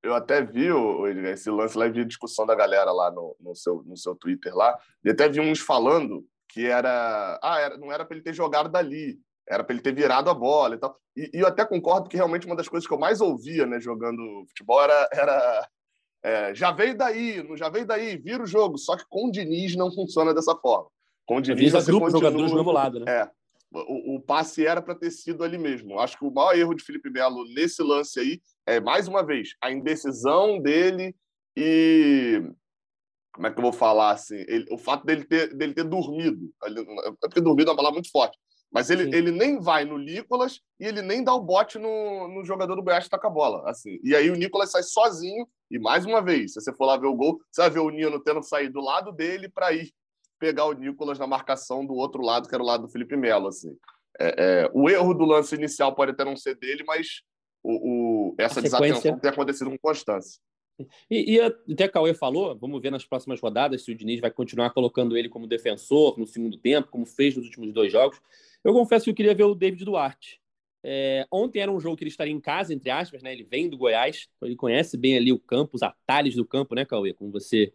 Eu 0.03 0.15
até 0.15 0.43
vi 0.43 0.67
esse 1.31 1.49
lance 1.49 1.79
lá 1.79 1.87
e 1.87 1.91
vi 1.91 2.01
a 2.01 2.07
discussão 2.07 2.45
da 2.45 2.55
galera 2.55 2.91
lá 2.91 3.11
no, 3.11 3.37
no, 3.39 3.55
seu, 3.55 3.83
no 3.85 3.97
seu 3.97 4.17
Twitter 4.17 4.55
lá, 4.55 4.77
e 5.05 5.11
até 5.11 5.29
vi 5.29 5.41
uns 5.41 5.61
falando 5.61 6.27
que 6.49 6.67
era. 6.67 7.39
Ah, 7.43 7.61
era, 7.61 7.79
não 7.79 7.93
era 7.93 8.05
para 8.05 8.17
ele 8.17 8.25
ter 8.25 8.35
jogado 8.35 8.69
dali, 8.69 9.19
era 9.49 9.63
para 9.63 9.75
ele 9.75 9.83
ter 9.83 9.95
virado 9.95 10.29
a 10.29 10.35
bola 10.35 10.75
e 10.75 10.79
tal. 10.79 10.97
E, 11.17 11.31
e, 11.33 11.41
eu 11.41 11.47
até 11.47 11.65
concordo 11.65 12.09
que 12.09 12.17
realmente 12.17 12.47
uma 12.47 12.57
das 12.57 12.69
coisas 12.69 12.87
que 12.87 12.93
eu 12.93 12.99
mais 12.99 13.21
ouvia, 13.21 13.65
né, 13.67 13.81
jogando 13.81 14.45
futebol 14.49 14.83
era, 14.83 15.09
era 15.13 15.69
é, 16.25 16.55
já 16.55 16.71
veio 16.71 16.97
daí, 16.97 17.43
não 17.43 17.57
já 17.57 17.69
veio 17.69 17.87
daí, 17.87 18.17
vira 18.17 18.43
o 18.43 18.47
jogo. 18.47 18.79
Só 18.79 18.97
que 18.97 19.05
com 19.09 19.29
o 19.29 19.31
Diniz 19.31 19.77
não 19.77 19.91
funciona 19.93 20.35
dessa 20.35 20.55
forma. 20.57 20.89
Com 21.27 21.37
o 21.37 21.41
Diniz, 21.41 21.73
você 21.73 21.91
grupo 21.91 22.07
continua... 22.07 22.21
jogadores 22.21 22.51
do 22.51 22.57
mesmo 22.57 22.73
lado, 22.73 23.01
né? 23.01 23.13
É. 23.13 23.31
O, 23.73 24.17
o 24.17 24.21
passe 24.21 24.67
era 24.67 24.83
para 24.83 24.95
ter 24.95 25.11
sido 25.11 25.43
ali 25.43 25.57
mesmo. 25.57 25.99
Acho 25.99 26.19
que 26.19 26.25
o 26.25 26.31
maior 26.31 26.57
erro 26.57 26.75
de 26.75 26.85
Felipe 26.85 27.11
Melo 27.11 27.45
nesse 27.55 27.83
lance 27.83 28.21
aí 28.21 28.41
é, 28.67 28.81
mais 28.81 29.09
uma 29.09 29.25
vez, 29.25 29.55
a 29.61 29.71
indecisão 29.71 30.61
dele 30.61 31.15
e. 31.57 32.43
Como 33.35 33.47
é 33.47 33.51
que 33.51 33.59
eu 33.59 33.63
vou 33.63 33.73
falar 33.73 34.11
assim? 34.11 34.45
Ele, 34.47 34.67
o 34.71 34.77
fato 34.77 35.07
dele 35.07 35.25
ter, 35.25 35.55
dele 35.55 35.73
ter 35.73 35.85
dormido. 35.85 36.53
Ele, 36.65 36.81
é 36.81 37.13
porque 37.23 37.41
dormido 37.41 37.71
é 37.71 37.73
uma 37.73 37.77
palavra 37.77 37.95
muito 37.95 38.11
forte. 38.11 38.39
Mas 38.71 38.89
ele, 38.89 39.15
ele 39.15 39.31
nem 39.31 39.59
vai 39.59 39.85
no 39.85 39.99
Nicolas 39.99 40.61
e 40.81 40.87
ele 40.87 41.03
nem 41.03 41.23
dá 41.23 41.35
o 41.35 41.43
bote 41.43 41.79
no, 41.79 42.29
no 42.29 42.45
jogador 42.45 42.75
do 42.75 42.83
Goiás 42.83 43.05
que 43.05 43.11
taca 43.11 43.29
a 43.29 43.31
bola. 43.31 43.69
Assim. 43.69 43.99
E 44.03 44.15
aí 44.15 44.31
o 44.31 44.37
Nicolas 44.37 44.71
sai 44.71 44.83
sozinho. 44.83 45.47
E 45.71 45.79
mais 45.79 46.05
uma 46.05 46.23
vez, 46.23 46.53
se 46.53 46.61
você 46.61 46.73
for 46.73 46.87
lá 46.87 46.97
ver 46.97 47.07
o 47.07 47.15
gol, 47.15 47.41
você 47.51 47.63
vai 47.63 47.71
ver 47.71 47.81
o 47.81 47.91
Nino 47.91 48.21
tendo 48.21 48.41
que 48.41 48.47
sair 48.47 48.69
do 48.69 48.81
lado 48.81 49.13
dele 49.13 49.49
para 49.49 49.73
ir 49.73 49.91
pegar 50.43 50.65
o 50.65 50.73
Nicolas 50.73 51.21
na 51.21 51.27
marcação 51.27 51.87
do 51.87 51.95
outro 51.95 52.21
lado, 52.21 52.49
que 52.49 52.55
era 52.55 52.65
o 52.65 52.67
lado 52.67 52.83
do 52.83 52.89
Felipe 52.89 53.17
Melo. 53.17 53.47
Assim. 53.47 53.79
É, 54.19 54.65
é, 54.65 54.71
o 54.75 54.91
erro 54.91 55.15
do 55.15 55.25
lance 55.25 55.55
inicial 55.55 55.95
pode 55.95 56.11
até 56.11 56.25
não 56.25 56.37
ser 56.37 56.57
dele, 56.57 56.83
mas 56.85 57.23
o, 57.63 58.33
o 58.33 58.35
essa 58.37 58.61
desatenção 58.61 59.21
tem 59.21 59.31
acontecido 59.31 59.71
com 59.71 59.79
constância. 59.79 60.41
E, 61.09 61.37
e 61.37 61.41
até 61.41 61.87
Cauê 61.87 62.13
falou, 62.13 62.59
vamos 62.59 62.83
ver 62.83 62.91
nas 62.91 63.05
próximas 63.05 63.41
rodadas 63.41 63.85
se 63.85 63.93
o 63.93 63.95
Diniz 63.95 64.21
vai 64.21 64.33
continuar 64.33 64.71
colocando 64.71 65.17
ele 65.17 65.29
como 65.29 65.47
defensor 65.47 66.19
no 66.19 66.27
segundo 66.27 66.59
tempo, 66.59 66.89
como 66.91 67.07
fez 67.07 67.37
nos 67.37 67.45
últimos 67.45 67.73
dois 67.73 67.93
jogos. 67.93 68.21
Eu 68.65 68.73
confesso 68.73 69.05
que 69.05 69.11
eu 69.11 69.15
queria 69.15 69.37
ver 69.37 69.45
o 69.45 69.55
David 69.55 69.85
Duarte. 69.85 70.41
É, 70.83 71.25
ontem 71.31 71.61
era 71.61 71.71
um 71.71 71.79
jogo 71.79 71.97
que 71.97 72.03
ele 72.03 72.11
estaria 72.11 72.35
em 72.35 72.41
casa, 72.41 72.75
entre 72.75 72.91
aspas, 72.91 73.23
né? 73.23 73.33
Ele 73.33 73.45
vem 73.45 73.69
do 73.69 73.79
Goiás, 73.79 74.27
então 74.37 74.49
ele 74.49 74.57
conhece 74.57 74.97
bem 74.97 75.17
ali 75.17 75.33
o 75.33 75.39
campo, 75.39 75.77
os 75.77 75.83
atalhos 75.85 76.35
do 76.35 76.45
campo, 76.45 76.75
né, 76.75 76.85
Cauê? 76.85 77.13
Como 77.13 77.31
você 77.31 77.73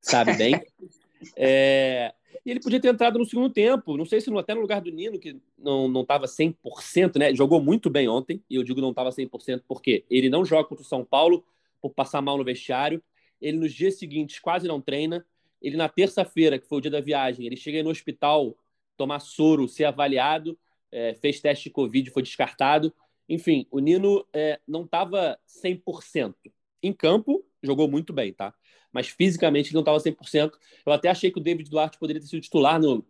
sabe 0.00 0.34
bem. 0.38 0.54
É, 1.36 2.14
e 2.44 2.50
ele 2.50 2.60
podia 2.60 2.80
ter 2.80 2.88
entrado 2.88 3.18
no 3.18 3.24
segundo 3.24 3.50
tempo, 3.50 3.96
não 3.96 4.04
sei 4.04 4.20
se 4.20 4.30
até 4.38 4.54
no 4.54 4.60
lugar 4.60 4.80
do 4.80 4.90
Nino, 4.90 5.18
que 5.18 5.40
não 5.58 6.00
estava 6.00 6.26
100%, 6.26 7.18
né? 7.18 7.34
Jogou 7.34 7.60
muito 7.60 7.90
bem 7.90 8.08
ontem, 8.08 8.42
e 8.48 8.56
eu 8.56 8.62
digo 8.62 8.80
não 8.80 8.90
estava 8.90 9.10
100% 9.10 9.62
porque 9.66 10.04
ele 10.10 10.28
não 10.28 10.44
joga 10.44 10.68
contra 10.68 10.84
o 10.84 10.86
São 10.86 11.04
Paulo 11.04 11.44
por 11.80 11.90
passar 11.90 12.20
mal 12.20 12.36
no 12.36 12.44
vestiário, 12.44 13.02
ele 13.40 13.58
nos 13.58 13.72
dias 13.72 13.98
seguintes 13.98 14.38
quase 14.38 14.68
não 14.68 14.80
treina, 14.80 15.24
ele 15.60 15.76
na 15.76 15.88
terça-feira, 15.88 16.58
que 16.58 16.66
foi 16.66 16.78
o 16.78 16.80
dia 16.80 16.90
da 16.90 17.00
viagem, 17.00 17.46
ele 17.46 17.56
chega 17.56 17.82
no 17.82 17.90
hospital 17.90 18.56
tomar 18.96 19.20
soro, 19.20 19.68
ser 19.68 19.84
avaliado, 19.84 20.58
é, 20.90 21.14
fez 21.14 21.40
teste 21.40 21.64
de 21.64 21.70
Covid, 21.70 22.10
foi 22.10 22.22
descartado. 22.22 22.92
Enfim, 23.28 23.66
o 23.70 23.78
Nino 23.78 24.24
é, 24.32 24.58
não 24.66 24.84
estava 24.84 25.38
100%. 25.46 26.34
Em 26.82 26.92
campo, 26.92 27.44
jogou 27.66 27.88
muito 27.88 28.12
bem, 28.12 28.32
tá? 28.32 28.54
Mas 28.92 29.08
fisicamente 29.08 29.68
ele 29.68 29.74
não 29.74 29.82
estava 29.82 29.98
100%. 29.98 30.52
Eu 30.84 30.92
até 30.92 31.08
achei 31.08 31.30
que 31.30 31.38
o 31.38 31.42
David 31.42 31.68
Duarte 31.68 31.98
poderia 31.98 32.20
ter 32.20 32.28
sido 32.28 32.40
titular 32.40 32.80
no. 32.80 33.06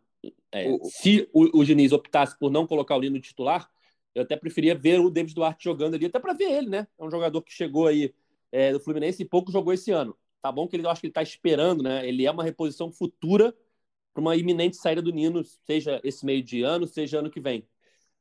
É, 0.51 0.69
o... 0.69 0.85
Se 0.85 1.29
o, 1.33 1.61
o 1.61 1.65
Diniz 1.65 1.93
optasse 1.93 2.39
por 2.39 2.51
não 2.51 2.67
colocar 2.67 2.97
o 2.97 3.01
Nino 3.01 3.21
titular, 3.21 3.71
eu 4.15 4.23
até 4.23 4.37
preferia 4.37 4.75
ver 4.75 4.99
o 5.01 5.11
David 5.11 5.35
Duarte 5.35 5.65
jogando 5.65 5.95
ali, 5.95 6.07
até 6.07 6.19
para 6.19 6.33
ver 6.33 6.51
ele, 6.51 6.69
né? 6.69 6.89
É 6.99 7.05
um 7.05 7.11
jogador 7.11 7.43
que 7.43 7.53
chegou 7.53 7.87
aí 7.87 8.15
é, 8.51 8.73
do 8.73 8.81
Fluminense 8.81 9.23
e 9.23 9.27
pouco 9.27 9.53
jogou 9.53 9.73
esse 9.73 9.91
ano. 9.91 10.17
Tá 10.41 10.51
bom 10.51 10.67
que 10.67 10.77
ele, 10.77 10.87
eu 10.87 10.91
acho 10.91 11.01
que 11.01 11.07
ele 11.07 11.11
está 11.11 11.23
esperando, 11.23 11.83
né? 11.83 12.07
Ele 12.09 12.25
é 12.25 12.31
uma 12.31 12.43
reposição 12.43 12.91
futura 12.91 13.55
para 14.15 14.21
uma 14.21 14.35
iminente 14.35 14.77
saída 14.77 15.03
do 15.03 15.13
Nino, 15.13 15.45
seja 15.45 16.01
esse 16.03 16.25
meio 16.25 16.43
de 16.43 16.63
ano, 16.63 16.87
seja 16.87 17.19
ano 17.19 17.31
que 17.31 17.41
vem. 17.41 17.69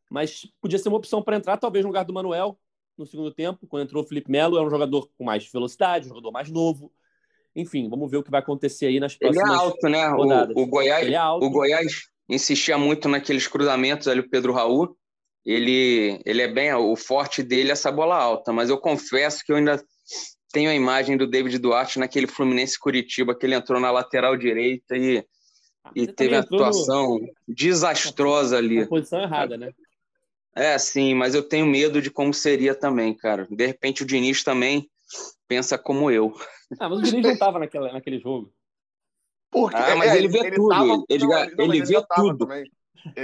Mas 0.09 0.45
podia 0.59 0.77
ser 0.77 0.89
uma 0.89 0.97
opção 0.97 1.21
para 1.21 1.37
entrar, 1.37 1.57
talvez 1.57 1.83
no 1.83 1.89
lugar 1.89 2.03
do 2.03 2.13
Manuel, 2.13 2.59
no 2.97 3.05
segundo 3.05 3.31
tempo, 3.31 3.67
quando 3.67 3.83
entrou 3.83 4.03
o 4.03 4.07
Felipe 4.07 4.31
Melo, 4.31 4.57
é 4.57 4.61
um 4.61 4.69
jogador 4.69 5.09
com 5.17 5.23
mais 5.23 5.49
velocidade, 5.51 6.05
um 6.05 6.09
jogador 6.09 6.31
mais 6.31 6.49
novo. 6.49 6.91
Enfim, 7.55 7.89
vamos 7.89 8.09
ver 8.09 8.17
o 8.17 8.23
que 8.23 8.31
vai 8.31 8.41
acontecer 8.41 8.87
aí 8.87 8.99
nas 8.99 9.15
próximas 9.15 9.47
Ele 9.47 9.55
é 9.55 9.57
alto, 9.57 9.89
né? 9.89 10.09
O, 10.09 10.61
o, 10.61 10.65
Goiás, 10.65 11.07
é 11.07 11.21
o 11.21 11.49
Goiás 11.49 12.09
insistia 12.27 12.77
muito 12.77 13.07
naqueles 13.07 13.47
cruzamentos 13.47 14.07
ali, 14.07 14.19
o 14.19 14.29
Pedro 14.29 14.53
Raul. 14.53 14.95
Ele, 15.45 16.19
ele 16.25 16.41
é 16.41 16.47
bem. 16.47 16.73
O 16.73 16.95
forte 16.95 17.43
dele 17.43 17.69
é 17.69 17.73
essa 17.73 17.91
bola 17.91 18.17
alta, 18.17 18.51
mas 18.51 18.69
eu 18.69 18.77
confesso 18.77 19.43
que 19.45 19.51
eu 19.51 19.57
ainda 19.57 19.81
tenho 20.51 20.69
a 20.69 20.75
imagem 20.75 21.17
do 21.17 21.27
David 21.27 21.57
Duarte 21.59 21.99
naquele 21.99 22.27
Fluminense 22.27 22.79
Curitiba, 22.79 23.37
que 23.37 23.45
ele 23.45 23.55
entrou 23.55 23.79
na 23.79 23.91
lateral 23.91 24.35
direita 24.35 24.97
e 24.97 25.23
e 25.93 26.07
teve 26.07 26.35
a 26.35 26.39
atuação 26.39 27.19
no... 27.19 27.29
desastrosa 27.47 28.57
ali. 28.57 28.87
Posição 28.87 29.21
errada, 29.21 29.57
né? 29.57 29.71
É, 30.55 30.77
sim, 30.77 31.13
mas 31.13 31.35
eu 31.35 31.43
tenho 31.43 31.65
medo 31.65 32.01
de 32.01 32.09
como 32.09 32.33
seria 32.33 32.73
também, 32.73 33.13
cara. 33.13 33.45
De 33.49 33.65
repente 33.65 34.03
o 34.03 34.05
Diniz 34.05 34.43
também 34.43 34.89
pensa 35.47 35.77
como 35.77 36.09
eu. 36.09 36.33
Ah, 36.79 36.89
mas 36.89 36.99
o 36.99 37.01
Diniz 37.01 37.23
não 37.23 37.31
estava 37.31 37.59
naquela, 37.59 37.91
naquele 37.91 38.19
jogo. 38.19 38.51
Porque, 39.51 39.75
ah, 39.75 39.95
mas 39.95 40.11
é, 40.11 40.17
ele 40.17 40.27
vê 40.27 40.39
ele 40.39 40.55
tudo. 40.55 40.69
Tava, 40.69 41.03
ele, 41.09 41.25
não, 41.25 41.39
ele, 41.39 41.55
não, 41.55 41.65
ele 41.65 41.85
vê 41.85 42.05
tudo. 42.15 42.47
Também. 42.47 42.71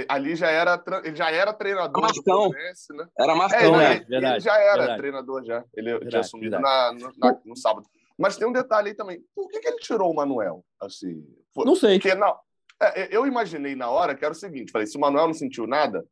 Ali 0.08 0.36
já 0.36 0.48
era, 0.48 0.82
ele 1.02 1.16
já 1.16 1.30
era 1.30 1.52
treinador 1.52 2.02
Marcão. 2.02 2.50
do 2.50 2.94
né? 2.94 3.08
Era 3.18 3.34
Marcão, 3.34 3.80
é, 3.80 3.98
né? 3.98 4.06
Ele, 4.08 4.26
ele 4.26 4.40
já 4.40 4.56
era 4.56 4.78
verdade. 4.78 4.98
treinador 4.98 5.44
já. 5.44 5.64
Ele 5.74 5.90
verdade, 5.90 6.10
tinha 6.10 6.20
assumido 6.20 6.60
na, 6.60 6.92
no, 6.92 7.12
na, 7.18 7.40
no, 7.44 7.56
sábado. 7.56 7.86
Mas 8.16 8.36
tem 8.36 8.46
um 8.46 8.52
detalhe 8.52 8.90
aí 8.90 8.94
também. 8.94 9.20
Por 9.34 9.48
que, 9.48 9.58
que 9.58 9.68
ele 9.68 9.78
tirou 9.78 10.10
o 10.10 10.14
Manuel? 10.14 10.64
Assim, 10.80 11.26
foi, 11.52 11.64
não 11.64 11.74
sei. 11.74 11.98
Porque 11.98 12.14
não, 12.14 12.38
é, 12.80 13.14
eu 13.14 13.26
imaginei 13.26 13.74
na 13.74 13.90
hora 13.90 14.14
que 14.14 14.24
era 14.24 14.32
o 14.32 14.36
seguinte: 14.36 14.70
falei, 14.70 14.86
se 14.86 14.96
o 14.96 15.00
Manuel 15.00 15.26
não 15.26 15.34
sentiu 15.34 15.66
nada, 15.66 16.04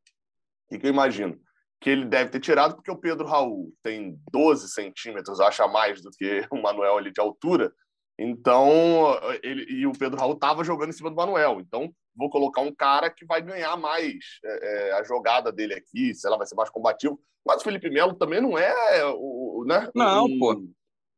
que, 0.70 0.78
que 0.78 0.86
eu 0.86 0.90
imagino? 0.90 1.38
Que 1.80 1.90
ele 1.90 2.04
deve 2.04 2.30
ter 2.30 2.40
tirado 2.40 2.74
porque 2.74 2.90
o 2.90 2.96
Pedro 2.96 3.26
Raul 3.26 3.72
tem 3.82 4.18
12 4.32 4.68
centímetros, 4.68 5.40
acha 5.40 5.66
mais 5.66 6.00
do 6.00 6.10
que 6.10 6.46
o 6.50 6.60
Manuel 6.60 6.96
ali 6.96 7.12
de 7.12 7.20
altura. 7.20 7.72
Então, 8.18 9.18
ele, 9.42 9.64
e 9.64 9.86
o 9.86 9.92
Pedro 9.92 10.18
Raul 10.18 10.34
estava 10.34 10.62
jogando 10.62 10.90
em 10.90 10.92
cima 10.92 11.08
do 11.08 11.16
Manuel. 11.16 11.58
Então, 11.58 11.90
vou 12.14 12.28
colocar 12.28 12.60
um 12.60 12.74
cara 12.74 13.08
que 13.08 13.24
vai 13.24 13.40
ganhar 13.40 13.76
mais 13.78 14.14
é, 14.44 14.88
é, 14.88 14.92
a 14.92 15.02
jogada 15.02 15.50
dele 15.50 15.74
aqui, 15.74 16.14
sei 16.14 16.28
lá, 16.28 16.36
vai 16.36 16.46
ser 16.46 16.54
mais 16.54 16.68
combativo. 16.68 17.18
Mas 17.46 17.62
o 17.62 17.64
Felipe 17.64 17.88
Melo 17.88 18.14
também 18.14 18.40
não 18.40 18.58
é 18.58 18.74
o, 19.14 19.64
né? 19.66 19.88
Não, 19.94 20.26
um, 20.26 20.38
pô. 20.38 20.62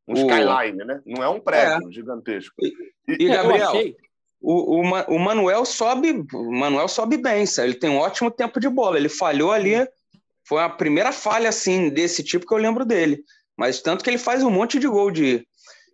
Um 0.06 0.14
skyline, 0.14 0.84
né? 0.84 1.02
Não 1.04 1.22
é 1.24 1.28
um 1.28 1.40
prédio 1.40 1.88
é. 1.88 1.92
gigantesco. 1.92 2.54
E, 2.60 2.68
e, 3.08 3.24
e 3.24 3.28
Gabriel, 3.28 3.68
achei 3.68 3.96
o, 4.42 4.80
o, 4.80 5.14
o 5.14 5.18
Manuel 5.20 5.64
sobe, 5.64 6.26
o 6.34 6.52
Manuel 6.52 6.88
sobe 6.88 7.16
bem, 7.16 7.46
sabe? 7.46 7.68
ele 7.68 7.78
tem 7.78 7.88
um 7.88 7.98
ótimo 7.98 8.30
tempo 8.30 8.58
de 8.58 8.68
bola. 8.68 8.98
Ele 8.98 9.08
falhou 9.08 9.52
ali, 9.52 9.86
foi 10.44 10.62
a 10.62 10.68
primeira 10.68 11.12
falha 11.12 11.48
assim 11.48 11.88
desse 11.88 12.24
tipo 12.24 12.46
que 12.46 12.52
eu 12.52 12.58
lembro 12.58 12.84
dele. 12.84 13.22
Mas 13.56 13.80
tanto 13.80 14.02
que 14.02 14.10
ele 14.10 14.18
faz 14.18 14.42
um 14.42 14.50
monte 14.50 14.80
de 14.80 14.88
gol 14.88 15.10
de, 15.12 15.46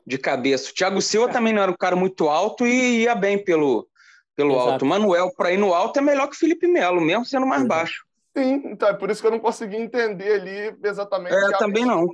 de 0.07 0.17
cabeça. 0.17 0.71
O 0.71 0.75
Thiago 0.75 1.03
Silva 1.03 1.31
também 1.31 1.53
não 1.53 1.63
era 1.63 1.71
um 1.71 1.77
cara 1.77 1.95
muito 1.95 2.29
alto 2.29 2.67
e 2.67 3.03
ia 3.03 3.15
bem 3.15 3.43
pelo, 3.43 3.87
pelo 4.35 4.59
alto. 4.59 4.85
O 4.85 4.89
Manuel, 4.89 5.31
para 5.37 5.53
ir 5.53 5.59
no 5.59 5.75
alto, 5.75 5.99
é 5.99 6.03
melhor 6.03 6.29
que 6.29 6.37
o 6.37 6.39
Felipe 6.39 6.67
Melo, 6.67 7.01
mesmo 7.01 7.27
sendo 7.27 7.47
mais 7.47 7.63
Exato. 7.63 7.77
baixo. 7.77 8.07
Sim, 8.35 8.63
então 8.67 8.89
é 8.89 8.95
por 8.95 9.11
isso 9.11 9.21
que 9.21 9.27
eu 9.27 9.33
não 9.33 9.41
consegui 9.41 9.77
entender 9.77 10.41
ali 10.41 10.77
exatamente. 10.83 11.35
É, 11.35 11.59
também 11.59 11.85
não. 11.85 12.09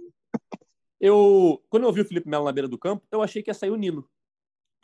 Eu, 1.01 1.63
quando 1.69 1.85
eu 1.85 1.93
vi 1.93 2.01
o 2.01 2.05
Felipe 2.05 2.29
Melo 2.29 2.47
na 2.47 2.53
beira 2.53 2.67
do 2.67 2.79
campo, 2.79 3.05
eu 3.13 3.23
achei 3.23 3.43
que 3.43 3.51
ia 3.51 3.55
sair 3.55 3.71
o 3.71 3.77
Nino, 3.77 4.09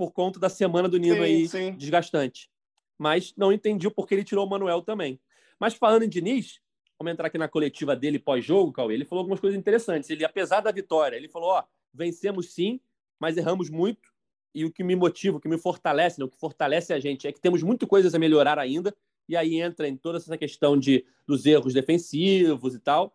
por 0.00 0.12
conta 0.12 0.40
da 0.40 0.48
semana 0.48 0.88
do 0.88 0.96
Nino 0.96 1.16
sim, 1.16 1.20
aí 1.20 1.46
sim. 1.46 1.72
desgastante. 1.72 2.50
Mas 2.96 3.34
não 3.36 3.52
entendi 3.52 3.86
o 3.86 3.90
porquê 3.90 4.14
ele 4.14 4.24
tirou 4.24 4.46
o 4.46 4.48
Manuel 4.48 4.80
também. 4.80 5.20
Mas 5.58 5.74
falando 5.74 6.04
em 6.04 6.08
Diniz, 6.08 6.58
vamos 6.98 7.12
entrar 7.12 7.26
aqui 7.26 7.36
na 7.36 7.48
coletiva 7.48 7.94
dele 7.94 8.18
pós-jogo, 8.18 8.72
Cauê, 8.72 8.94
ele 8.94 9.04
falou 9.04 9.20
algumas 9.20 9.38
coisas 9.38 9.58
interessantes. 9.58 10.08
Ele, 10.08 10.24
apesar 10.24 10.62
da 10.62 10.72
vitória, 10.72 11.16
ele 11.16 11.28
falou: 11.28 11.50
ó, 11.50 11.64
vencemos 11.92 12.54
sim, 12.54 12.80
mas 13.18 13.36
erramos 13.36 13.68
muito. 13.68 14.10
E 14.54 14.64
o 14.64 14.72
que 14.72 14.82
me 14.82 14.96
motiva, 14.96 15.36
o 15.36 15.40
que 15.40 15.48
me 15.50 15.58
fortalece, 15.58 16.18
né, 16.18 16.24
o 16.24 16.30
que 16.30 16.38
fortalece 16.38 16.94
a 16.94 16.98
gente 16.98 17.28
é 17.28 17.32
que 17.32 17.38
temos 17.38 17.62
muitas 17.62 17.86
coisas 17.86 18.14
a 18.14 18.18
melhorar 18.18 18.58
ainda. 18.58 18.96
E 19.28 19.36
aí 19.36 19.60
entra 19.60 19.86
em 19.86 19.98
toda 19.98 20.16
essa 20.16 20.38
questão 20.38 20.78
de, 20.78 21.04
dos 21.26 21.44
erros 21.44 21.74
defensivos 21.74 22.74
e 22.74 22.78
tal. 22.78 23.14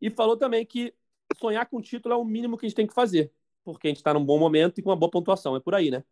E 0.00 0.08
falou 0.08 0.38
também 0.38 0.64
que 0.64 0.94
sonhar 1.38 1.66
com 1.66 1.76
o 1.76 1.82
título 1.82 2.14
é 2.14 2.16
o 2.16 2.24
mínimo 2.24 2.56
que 2.56 2.64
a 2.64 2.68
gente 2.68 2.76
tem 2.76 2.86
que 2.86 2.94
fazer, 2.94 3.30
porque 3.64 3.88
a 3.88 3.90
gente 3.90 3.98
está 3.98 4.12
num 4.12 4.24
bom 4.24 4.38
momento 4.38 4.78
e 4.78 4.82
com 4.82 4.90
uma 4.90 4.96
boa 4.96 5.10
pontuação. 5.10 5.56
É 5.56 5.60
por 5.60 5.74
aí, 5.74 5.90
né? 5.90 6.04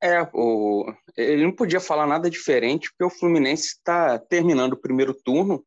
É, 0.00 0.22
o... 0.32 0.92
ele 1.16 1.42
não 1.42 1.52
podia 1.52 1.80
falar 1.80 2.06
nada 2.06 2.30
diferente, 2.30 2.90
porque 2.90 3.04
o 3.04 3.18
Fluminense 3.18 3.68
está 3.68 4.18
terminando 4.18 4.74
o 4.74 4.80
primeiro 4.80 5.12
turno 5.12 5.64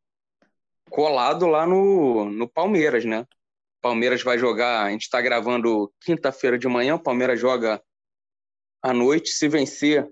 colado 0.89 1.47
lá 1.47 1.65
no, 1.65 2.25
no 2.25 2.47
Palmeiras, 2.47 3.03
né? 3.05 3.25
Palmeiras 3.81 4.21
vai 4.21 4.37
jogar, 4.37 4.85
a 4.85 4.91
gente 4.91 5.03
está 5.03 5.19
gravando 5.21 5.91
quinta-feira 6.01 6.57
de 6.57 6.67
manhã, 6.67 6.95
o 6.95 7.01
Palmeiras 7.01 7.39
joga 7.39 7.81
à 8.81 8.93
noite, 8.93 9.31
se 9.31 9.47
vencer, 9.47 10.09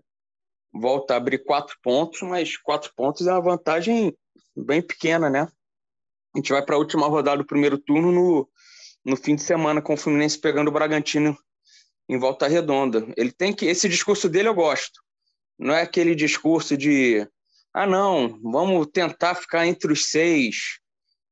volta 0.73 1.13
a 1.13 1.17
abrir 1.17 1.43
quatro 1.43 1.77
pontos, 1.83 2.21
mas 2.21 2.57
quatro 2.57 2.91
pontos 2.95 3.27
é 3.27 3.31
uma 3.31 3.41
vantagem 3.41 4.17
bem 4.55 4.81
pequena, 4.81 5.29
né? 5.29 5.47
A 6.33 6.37
gente 6.37 6.51
vai 6.51 6.63
para 6.63 6.75
a 6.75 6.79
última 6.79 7.07
rodada 7.07 7.37
do 7.37 7.45
primeiro 7.45 7.77
turno 7.77 8.11
no, 8.11 8.49
no 9.09 9.17
fim 9.17 9.35
de 9.35 9.41
semana, 9.41 9.81
com 9.81 9.93
o 9.93 9.97
Fluminense 9.97 10.39
pegando 10.39 10.69
o 10.69 10.71
Bragantino 10.71 11.37
em 12.07 12.17
volta 12.17 12.47
redonda. 12.47 13.07
Ele 13.17 13.31
tem 13.31 13.53
que. 13.53 13.65
Esse 13.65 13.89
discurso 13.89 14.29
dele 14.29 14.47
eu 14.47 14.53
gosto. 14.53 15.01
Não 15.57 15.73
é 15.73 15.81
aquele 15.81 16.15
discurso 16.15 16.77
de 16.77 17.27
ah, 17.73 17.85
não, 17.85 18.39
vamos 18.41 18.87
tentar 18.87 19.35
ficar 19.35 19.67
entre 19.67 19.91
os 19.91 20.07
seis, 20.07 20.79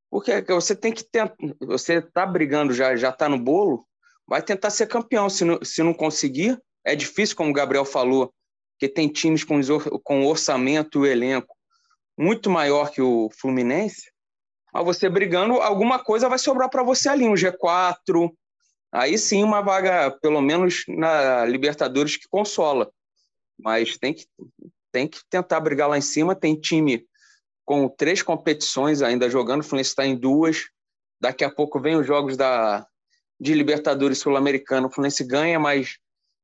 porque 0.09 0.41
você 0.41 0.75
tem 0.75 0.93
que 0.93 1.03
tentar, 1.03 1.35
você 1.59 1.95
está 1.95 2.25
brigando, 2.25 2.73
já 2.73 2.95
já 2.95 3.09
está 3.09 3.27
no 3.27 3.39
bolo, 3.39 3.85
vai 4.27 4.41
tentar 4.41 4.69
ser 4.69 4.87
campeão. 4.87 5.29
Se 5.29 5.43
não, 5.43 5.59
se 5.63 5.81
não 5.81 5.93
conseguir, 5.93 6.61
é 6.83 6.95
difícil, 6.95 7.35
como 7.35 7.49
o 7.49 7.53
Gabriel 7.53 7.85
falou, 7.85 8.33
que 8.77 8.87
tem 8.87 9.07
times 9.07 9.43
com, 9.43 9.59
com 10.03 10.25
orçamento 10.25 11.05
e 11.05 11.09
elenco 11.09 11.57
muito 12.17 12.49
maior 12.49 12.91
que 12.91 13.01
o 13.01 13.29
Fluminense. 13.29 14.11
Mas 14.77 14.85
você 14.85 15.09
brigando, 15.09 15.53
alguma 15.53 15.97
coisa 15.97 16.29
vai 16.29 16.37
sobrar 16.37 16.69
para 16.69 16.83
você 16.83 17.09
ali, 17.09 17.27
um 17.27 17.33
G4. 17.33 18.31
Aí 18.91 19.17
sim, 19.17 19.43
uma 19.43 19.59
vaga, 19.59 20.11
pelo 20.21 20.39
menos 20.39 20.83
na 20.87 21.45
Libertadores, 21.45 22.15
que 22.15 22.27
consola. 22.29 22.87
Mas 23.59 23.97
tem 23.97 24.13
que, 24.13 24.27
tem 24.91 25.07
que 25.07 25.19
tentar 25.31 25.59
brigar 25.61 25.89
lá 25.89 25.97
em 25.97 26.01
cima. 26.01 26.35
Tem 26.35 26.53
time 26.53 27.03
com 27.65 27.89
três 27.89 28.21
competições 28.21 29.01
ainda 29.01 29.27
jogando, 29.31 29.61
o 29.61 29.63
Fluminense 29.63 29.89
está 29.89 30.05
em 30.05 30.15
duas. 30.15 30.65
Daqui 31.19 31.43
a 31.43 31.49
pouco 31.49 31.79
vem 31.79 31.95
os 31.95 32.05
jogos 32.05 32.37
da, 32.37 32.85
de 33.39 33.55
Libertadores 33.55 34.19
Sul-Americano. 34.19 34.89
O 34.89 34.91
Fluminense 34.91 35.23
ganha 35.23 35.59
mais 35.59 35.97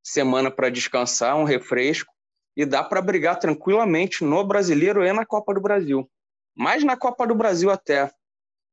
semana 0.04 0.50
para 0.50 0.72
descansar, 0.72 1.38
um 1.38 1.44
refresco, 1.44 2.12
e 2.58 2.66
dá 2.66 2.84
para 2.84 3.00
brigar 3.00 3.38
tranquilamente 3.38 4.24
no 4.24 4.44
Brasileiro 4.44 5.06
e 5.06 5.14
na 5.14 5.24
Copa 5.24 5.54
do 5.54 5.62
Brasil. 5.62 6.10
Mais 6.56 6.84
na 6.84 6.98
Copa 6.98 7.28
do 7.28 7.36
Brasil 7.36 7.70
até, 7.70 8.12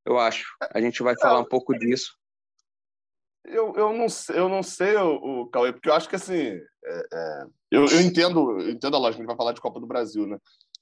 eu 0.05 0.19
acho. 0.19 0.45
A 0.73 0.81
gente 0.81 1.01
vai 1.03 1.15
falar 1.17 1.39
um 1.39 1.45
pouco 1.47 1.77
disso. 1.77 2.17
Eu, 3.43 3.73
eu, 3.75 3.93
não, 3.93 4.05
eu 4.35 4.47
não 4.47 4.61
sei, 4.61 4.95
o, 4.95 5.41
o 5.41 5.47
Cauê, 5.47 5.73
porque 5.73 5.89
eu 5.89 5.93
acho 5.93 6.07
que 6.07 6.15
assim. 6.15 6.59
É, 6.83 7.07
é, 7.13 7.45
eu, 7.71 7.85
eu 7.85 8.01
entendo, 8.01 8.59
eu 8.59 8.69
entendo 8.69 8.95
a 8.95 8.99
lógica, 8.99 9.19
a 9.19 9.21
gente 9.21 9.27
vai 9.27 9.35
falar 9.35 9.53
de 9.53 9.61
Copa 9.61 9.79
do 9.79 9.87
Brasil, 9.87 10.27
né? 10.27 10.37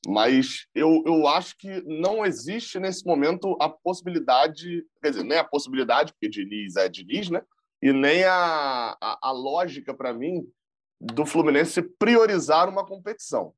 Mas 0.07 0.65
eu, 0.73 1.03
eu 1.05 1.27
acho 1.27 1.57
que 1.57 1.81
não 1.85 2.25
existe 2.25 2.79
nesse 2.79 3.05
momento 3.05 3.57
a 3.61 3.67
possibilidade, 3.67 4.85
quer 5.01 5.09
dizer, 5.09 5.23
nem 5.23 5.37
a 5.37 5.43
possibilidade, 5.43 6.13
porque 6.13 6.29
Diniz 6.29 6.75
é 6.75 6.87
Diniz, 6.87 7.29
né? 7.29 7.41
E 7.81 7.91
nem 7.91 8.23
a, 8.23 8.97
a, 9.01 9.19
a 9.21 9.31
lógica, 9.31 9.93
para 9.93 10.13
mim, 10.13 10.45
do 10.99 11.25
Fluminense 11.25 11.81
priorizar 11.81 12.69
uma 12.69 12.85
competição. 12.85 13.53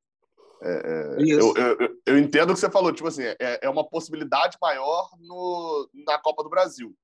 É, 0.63 0.71
é 0.71 1.15
eu, 1.19 1.54
eu, 1.56 2.00
eu, 2.06 2.17
entendo 2.19 2.52
o 2.52 2.54
que 2.54 2.60
você 2.60 2.69
falou, 2.69 2.93
tipo 2.93 3.08
assim, 3.08 3.24
é, 3.24 3.60
é 3.62 3.69
uma 3.69 3.88
possibilidade 3.88 4.58
maior 4.62 5.10
no, 5.19 5.89
na 6.06 6.19
Copa 6.19 6.43
do 6.43 6.50
Brasil. 6.50 6.95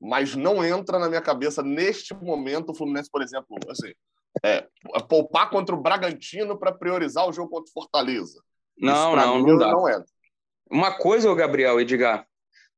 Mas 0.00 0.34
não 0.34 0.62
entra 0.64 0.98
na 0.98 1.08
minha 1.08 1.22
cabeça, 1.22 1.62
neste 1.62 2.14
momento, 2.14 2.70
o 2.70 2.74
Fluminense, 2.74 3.10
por 3.10 3.22
exemplo, 3.22 3.56
assim, 3.70 3.92
é, 4.44 4.66
poupar 5.08 5.48
contra 5.48 5.74
o 5.74 5.80
Bragantino 5.80 6.58
para 6.58 6.72
priorizar 6.72 7.26
o 7.26 7.32
jogo 7.32 7.50
contra 7.50 7.70
o 7.70 7.72
Fortaleza. 7.72 8.42
Não, 8.78 9.16
não, 9.16 9.38
não 9.40 9.58
dá. 9.58 9.72
Não 9.72 9.88
entra. 9.88 10.04
Uma 10.70 10.92
coisa, 10.92 11.34
Gabriel, 11.34 11.80
Edgar, 11.80 12.26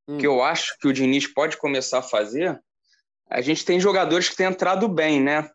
hum. 0.07 0.18
que 0.18 0.27
eu 0.27 0.42
acho 0.42 0.79
que 0.79 0.87
o 0.87 0.92
Diniz 0.92 1.27
pode 1.27 1.57
começar 1.57 1.98
a 1.98 2.03
fazer, 2.03 2.61
a 3.29 3.40
gente 3.40 3.64
tem 3.64 3.81
jogadores 3.81 4.29
que 4.29 4.37
têm 4.37 4.46
entrado 4.46 4.88
bem, 4.88 5.20
né? 5.20 5.51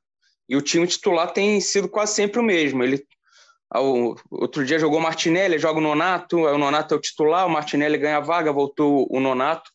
E 0.48 0.56
o 0.56 0.62
time 0.62 0.86
titular 0.86 1.32
tem 1.32 1.60
sido 1.62 1.88
quase 1.88 2.13
sempre 2.13 2.39
o 2.39 2.43
mesmo. 2.43 2.84
Ele 2.84 3.06
o, 3.81 4.15
outro 4.29 4.65
dia 4.65 4.77
jogou 4.77 4.99
o 4.99 5.01
Martinelli, 5.01 5.57
joga 5.57 5.79
o 5.79 5.81
Nonato, 5.81 6.38
o 6.38 6.57
Nonato 6.57 6.93
é 6.93 6.97
o 6.97 7.01
titular, 7.01 7.47
o 7.47 7.49
Martinelli 7.49 7.97
ganha 7.97 8.17
a 8.17 8.21
vaga, 8.21 8.51
voltou 8.51 9.07
o 9.09 9.19
Nonato. 9.19 9.71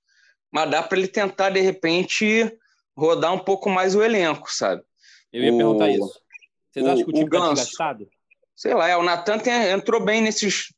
Mas 0.50 0.70
dá 0.70 0.82
para 0.82 0.98
ele 0.98 1.08
tentar, 1.08 1.50
de 1.50 1.61
repente, 1.61 2.50
rodar 2.96 3.32
um 3.32 3.38
pouco 3.38 3.68
mais 3.68 3.94
o 3.94 4.02
elenco, 4.02 4.52
sabe? 4.52 4.82
Eu 5.32 5.42
ia 5.42 5.52
o, 5.52 5.56
perguntar 5.56 5.90
isso. 5.90 6.20
Vocês 6.70 6.87
acham 6.87 7.04
que 7.04 7.11
o 7.11 7.12
time 7.12 7.24
está 7.24 7.38
desgastado? 7.38 8.08
Sei 8.54 8.74
lá, 8.74 8.88
é, 8.88 8.96
o 8.96 9.02
Natan 9.02 9.40
entrou 9.72 10.00
bem 10.00 10.20
nesses 10.20 10.72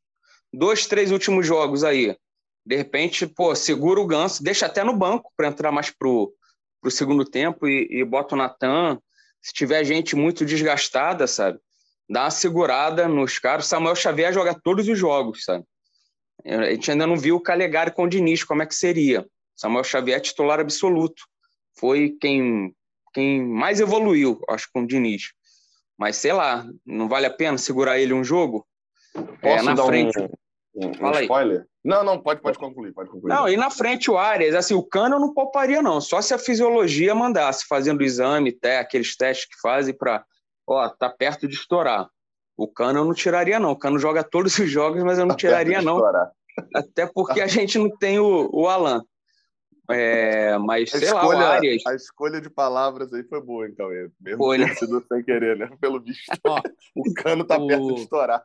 dois, 0.53 0.87
três 0.87 1.11
últimos 1.11 1.47
jogos 1.47 1.85
aí. 1.85 2.17
De 2.65 2.77
repente, 2.77 3.27
pô, 3.27 3.55
segura 3.55 4.01
o 4.01 4.07
Ganso, 4.07 4.43
deixa 4.43 4.67
até 4.67 4.85
no 4.85 4.95
banco 4.95 5.33
para 5.37 5.49
entrar 5.49 5.73
mais 5.73 5.91
pro, 5.91 6.33
pro 6.81 6.91
segundo 6.91 7.25
tempo 7.25 7.67
e, 7.67 7.89
e 7.91 8.05
bota 8.05 8.35
o 8.35 8.39
Natan. 8.39 9.01
Se 9.41 9.53
tiver 9.53 9.83
gente 9.85 10.15
muito 10.15 10.45
desgastada, 10.45 11.27
sabe? 11.27 11.59
Dá 12.11 12.25
uma 12.25 12.31
segurada 12.31 13.07
nos 13.07 13.39
caras. 13.39 13.67
Samuel 13.67 13.95
Xavier 13.95 14.33
joga 14.33 14.53
todos 14.53 14.89
os 14.89 14.99
jogos, 14.99 15.45
sabe? 15.45 15.65
A 16.45 16.71
gente 16.73 16.91
ainda 16.91 17.07
não 17.07 17.17
viu 17.17 17.37
o 17.37 17.41
Calegari 17.41 17.93
com 17.93 18.03
o 18.03 18.09
Diniz, 18.09 18.43
como 18.43 18.63
é 18.63 18.67
que 18.67 18.75
seria. 18.75 19.25
Samuel 19.55 19.85
Xavier 19.85 20.17
é 20.17 20.21
titular 20.21 20.59
absoluto. 20.59 21.23
Foi 21.79 22.17
quem, 22.21 22.75
quem 23.15 23.45
mais 23.47 23.79
evoluiu, 23.79 24.41
acho, 24.49 24.69
com 24.73 24.83
o 24.83 24.87
Diniz. 24.87 25.33
Mas 25.97 26.17
sei 26.17 26.33
lá, 26.33 26.67
não 26.85 27.09
vale 27.09 27.27
a 27.27 27.31
pena 27.31 27.57
segurar 27.57 28.01
ele 28.01 28.13
um 28.13 28.25
jogo? 28.25 28.67
É, 29.15 29.21
Posso 29.21 29.59
é, 29.59 29.63
na 29.63 29.75
dar 29.75 29.85
frente. 29.85 30.19
Um, 30.19 30.89
um, 30.89 30.95
Fala 30.95 31.19
um 31.19 31.21
spoiler? 31.21 31.61
Aí. 31.61 31.67
Não, 31.85 32.03
não, 32.03 32.21
pode, 32.21 32.41
pode 32.41 32.59
concluir, 32.59 32.93
pode 32.93 33.09
concluir. 33.09 33.33
Não, 33.33 33.49
e 33.49 33.57
na 33.57 33.71
frente 33.71 34.11
o 34.11 34.19
Arias, 34.19 34.55
assim, 34.55 34.75
o 34.75 34.83
Cano 34.83 35.15
eu 35.15 35.21
não 35.21 35.33
pouparia, 35.33 35.81
não. 35.81 36.01
Só 36.01 36.21
se 36.21 36.35
a 36.35 36.39
fisiologia 36.39 37.15
mandasse, 37.15 37.67
fazendo 37.69 38.01
o 38.01 38.05
exame, 38.05 38.51
até 38.51 38.79
aqueles 38.79 39.17
testes 39.17 39.47
que 39.47 39.61
fazem 39.61 39.95
para, 39.95 40.25
ó, 40.67 40.89
tá 40.89 41.09
perto 41.09 41.47
de 41.49 41.55
estourar. 41.55 42.09
O 42.57 42.69
Cano 42.69 43.01
eu 43.01 43.05
não 43.05 43.15
tiraria, 43.15 43.59
não. 43.59 43.73
O 43.73 43.79
Cano 43.79 43.99
joga 43.99 44.23
todos 44.23 44.59
os 44.59 44.71
jogos, 44.71 45.03
mas 45.03 45.19
eu 45.19 45.25
não 45.25 45.35
tá 45.35 45.39
tiraria, 45.39 45.81
não. 45.81 45.97
Estourar. 45.97 46.31
Até 46.75 47.07
porque 47.07 47.41
a 47.41 47.47
gente 47.49 47.79
não 47.79 47.91
tem 47.97 48.19
o, 48.19 48.49
o 48.53 48.69
Alan. 48.69 49.05
É, 49.91 50.57
mas, 50.59 50.95
a 50.95 50.99
sei 50.99 51.09
escolha, 51.09 51.39
lá, 51.39 51.51
o 51.51 51.53
Arias... 51.53 51.87
A 51.87 51.95
escolha 51.95 52.41
de 52.41 52.49
palavras 52.49 53.13
aí 53.13 53.25
foi 53.25 53.41
boa, 53.41 53.67
então. 53.67 53.89
Mesmo 54.21 54.39
foi, 54.39 54.59
né? 54.59 54.73
sido 54.75 55.05
sem 55.09 55.23
querer, 55.25 55.57
né? 55.57 55.69
Pelo 55.81 56.01
visto. 56.01 56.31
Ó, 56.47 56.61
o 56.95 57.15
Cano 57.15 57.45
tá 57.45 57.57
o... 57.57 57.67
perto 57.67 57.95
de 57.95 58.01
estourar. 58.03 58.45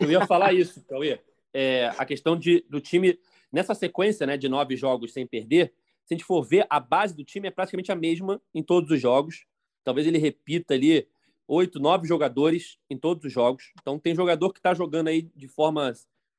Eu 0.00 0.10
ia 0.10 0.26
falar 0.26 0.54
isso, 0.54 0.82
Cauê 0.88 1.20
é, 1.52 1.92
a 1.96 2.04
questão 2.04 2.38
de, 2.38 2.64
do 2.68 2.80
time, 2.80 3.18
nessa 3.52 3.74
sequência 3.74 4.26
né, 4.26 4.36
de 4.36 4.48
nove 4.48 4.76
jogos 4.76 5.12
sem 5.12 5.26
perder, 5.26 5.72
se 6.04 6.14
a 6.14 6.16
gente 6.16 6.24
for 6.24 6.42
ver, 6.42 6.66
a 6.70 6.80
base 6.80 7.14
do 7.14 7.24
time 7.24 7.48
é 7.48 7.50
praticamente 7.50 7.92
a 7.92 7.96
mesma 7.96 8.40
em 8.54 8.62
todos 8.62 8.90
os 8.90 9.00
jogos. 9.00 9.44
Talvez 9.84 10.06
ele 10.06 10.18
repita 10.18 10.74
ali 10.74 11.06
oito, 11.48 11.80
nove 11.80 12.06
jogadores 12.06 12.78
em 12.88 12.96
todos 12.96 13.24
os 13.24 13.32
jogos. 13.32 13.72
Então 13.80 13.98
tem 13.98 14.14
jogador 14.14 14.52
que 14.52 14.60
está 14.60 14.74
jogando 14.74 15.08
aí 15.08 15.22
de 15.34 15.48
forma 15.48 15.92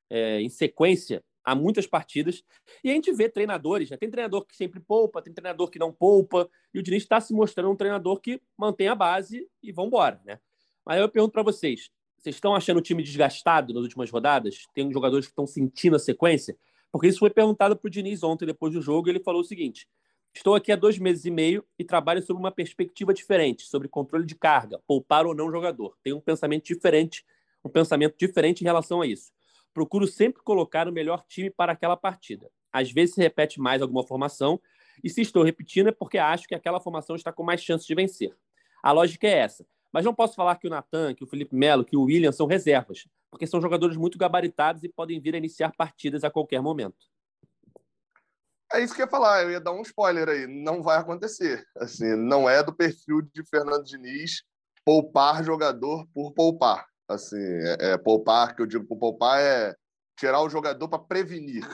é, 0.08 0.40
em 0.40 0.48
sequência 0.48 1.22
há 1.44 1.54
muitas 1.54 1.86
partidas. 1.86 2.42
E 2.82 2.90
a 2.90 2.94
gente 2.94 3.12
vê 3.12 3.28
treinadores, 3.28 3.90
né? 3.90 3.96
tem 3.96 4.10
treinador 4.10 4.46
que 4.46 4.56
sempre 4.56 4.80
poupa, 4.80 5.20
tem 5.20 5.32
treinador 5.32 5.68
que 5.68 5.78
não 5.78 5.92
poupa, 5.92 6.48
e 6.72 6.78
o 6.78 6.82
Diniz 6.82 7.02
está 7.02 7.20
se 7.20 7.32
mostrando 7.34 7.70
um 7.70 7.76
treinador 7.76 8.20
que 8.20 8.40
mantém 8.56 8.88
a 8.88 8.94
base 8.94 9.48
e 9.62 9.72
vão 9.72 9.86
embora. 9.86 10.20
Né? 10.24 10.38
Mas 10.84 11.00
eu 11.00 11.08
pergunto 11.08 11.32
para 11.32 11.42
vocês, 11.42 11.90
vocês 12.16 12.36
estão 12.36 12.54
achando 12.54 12.78
o 12.78 12.82
time 12.82 13.02
desgastado 13.02 13.72
nas 13.74 13.82
últimas 13.82 14.10
rodadas? 14.10 14.66
Tem 14.74 14.90
jogadores 14.92 15.26
que 15.26 15.32
estão 15.32 15.46
sentindo 15.46 15.96
a 15.96 15.98
sequência? 15.98 16.56
Porque 16.92 17.08
isso 17.08 17.20
foi 17.20 17.30
perguntado 17.30 17.76
para 17.76 17.86
o 17.86 17.90
Diniz 17.90 18.22
ontem, 18.22 18.46
depois 18.46 18.72
do 18.72 18.82
jogo, 18.82 19.08
e 19.08 19.12
ele 19.12 19.20
falou 19.20 19.40
o 19.40 19.44
seguinte: 19.44 19.88
Estou 20.34 20.54
aqui 20.54 20.70
há 20.72 20.76
dois 20.76 20.98
meses 20.98 21.24
e 21.24 21.30
meio 21.30 21.64
e 21.78 21.84
trabalho 21.84 22.22
sobre 22.22 22.40
uma 22.40 22.52
perspectiva 22.52 23.12
diferente, 23.12 23.64
sobre 23.66 23.88
controle 23.88 24.24
de 24.24 24.34
carga, 24.34 24.80
poupar 24.86 25.26
ou 25.26 25.34
não 25.34 25.50
jogador. 25.50 25.96
Tenho 26.02 26.16
um 26.16 26.20
pensamento 26.20 26.64
diferente, 26.64 27.24
um 27.64 27.68
pensamento 27.68 28.16
diferente 28.16 28.60
em 28.62 28.64
relação 28.64 29.02
a 29.02 29.06
isso. 29.06 29.32
Procuro 29.74 30.06
sempre 30.06 30.42
colocar 30.42 30.88
o 30.88 30.92
melhor 30.92 31.24
time 31.28 31.50
para 31.50 31.72
aquela 31.72 31.96
partida. 31.96 32.50
Às 32.72 32.90
vezes 32.90 33.14
se 33.14 33.20
repete 33.20 33.60
mais 33.60 33.82
alguma 33.82 34.06
formação 34.06 34.60
E 35.02 35.10
se 35.10 35.22
estou 35.22 35.42
repetindo 35.42 35.88
é 35.88 35.92
porque 35.92 36.18
acho 36.18 36.46
que 36.46 36.54
aquela 36.54 36.80
formação 36.80 37.16
está 37.16 37.32
com 37.32 37.42
mais 37.42 37.62
chances 37.62 37.86
de 37.86 37.94
vencer. 37.94 38.36
A 38.82 38.92
lógica 38.92 39.26
é 39.26 39.38
essa. 39.38 39.66
Mas 39.92 40.04
não 40.04 40.14
posso 40.14 40.34
falar 40.36 40.56
que 40.56 40.66
o 40.66 40.70
Natan, 40.70 41.14
que 41.14 41.24
o 41.24 41.26
Felipe 41.26 41.54
Melo, 41.56 41.84
que 41.84 41.96
o 41.96 42.02
William 42.02 42.32
são 42.32 42.46
reservas, 42.46 43.08
porque 43.30 43.46
são 43.46 43.60
jogadores 43.60 43.96
muito 43.96 44.18
gabaritados 44.18 44.84
e 44.84 44.88
podem 44.88 45.20
vir 45.20 45.34
a 45.34 45.38
iniciar 45.38 45.72
partidas 45.76 46.22
a 46.22 46.30
qualquer 46.30 46.62
momento. 46.62 47.08
É 48.72 48.80
isso 48.80 48.94
que 48.94 49.02
eu 49.02 49.06
ia 49.06 49.10
falar, 49.10 49.42
eu 49.42 49.50
ia 49.50 49.60
dar 49.60 49.72
um 49.72 49.82
spoiler 49.82 50.28
aí. 50.28 50.46
Não 50.46 50.82
vai 50.82 50.98
acontecer. 50.98 51.66
Assim, 51.76 52.14
não 52.14 52.48
é 52.48 52.62
do 52.62 52.72
perfil 52.72 53.22
de 53.22 53.44
Fernando 53.48 53.84
Diniz 53.84 54.42
poupar 54.84 55.44
jogador 55.44 56.06
por 56.14 56.32
poupar. 56.32 56.86
Assim, 57.08 57.42
é, 57.80 57.92
é 57.92 57.98
poupar, 57.98 58.54
que 58.54 58.62
eu 58.62 58.66
digo 58.66 58.86
por 58.86 58.96
poupar, 58.96 59.40
é 59.40 59.74
tirar 60.16 60.40
o 60.40 60.48
jogador 60.48 60.88
para 60.88 60.98
prevenir. 60.98 61.66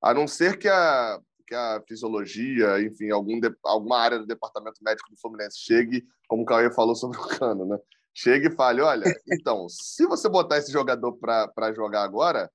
A 0.00 0.14
não 0.14 0.28
ser 0.28 0.58
que 0.58 0.68
a, 0.68 1.18
que 1.46 1.54
a 1.54 1.82
fisiologia, 1.88 2.80
enfim, 2.80 3.10
algum 3.10 3.40
de, 3.40 3.52
alguma 3.64 3.98
área 3.98 4.18
do 4.18 4.26
departamento 4.26 4.78
médico 4.82 5.10
do 5.10 5.20
Fluminense 5.20 5.58
chegue, 5.58 6.06
como 6.28 6.42
o 6.42 6.46
Cauê 6.46 6.72
falou 6.72 6.94
sobre 6.94 7.18
o 7.18 7.26
Cano, 7.26 7.64
né? 7.66 7.78
Chegue 8.14 8.48
e 8.48 8.54
fale: 8.54 8.80
olha, 8.80 9.04
então, 9.30 9.68
se 9.68 10.06
você 10.06 10.28
botar 10.28 10.58
esse 10.58 10.70
jogador 10.70 11.16
para 11.18 11.72
jogar 11.72 12.04
agora, 12.04 12.50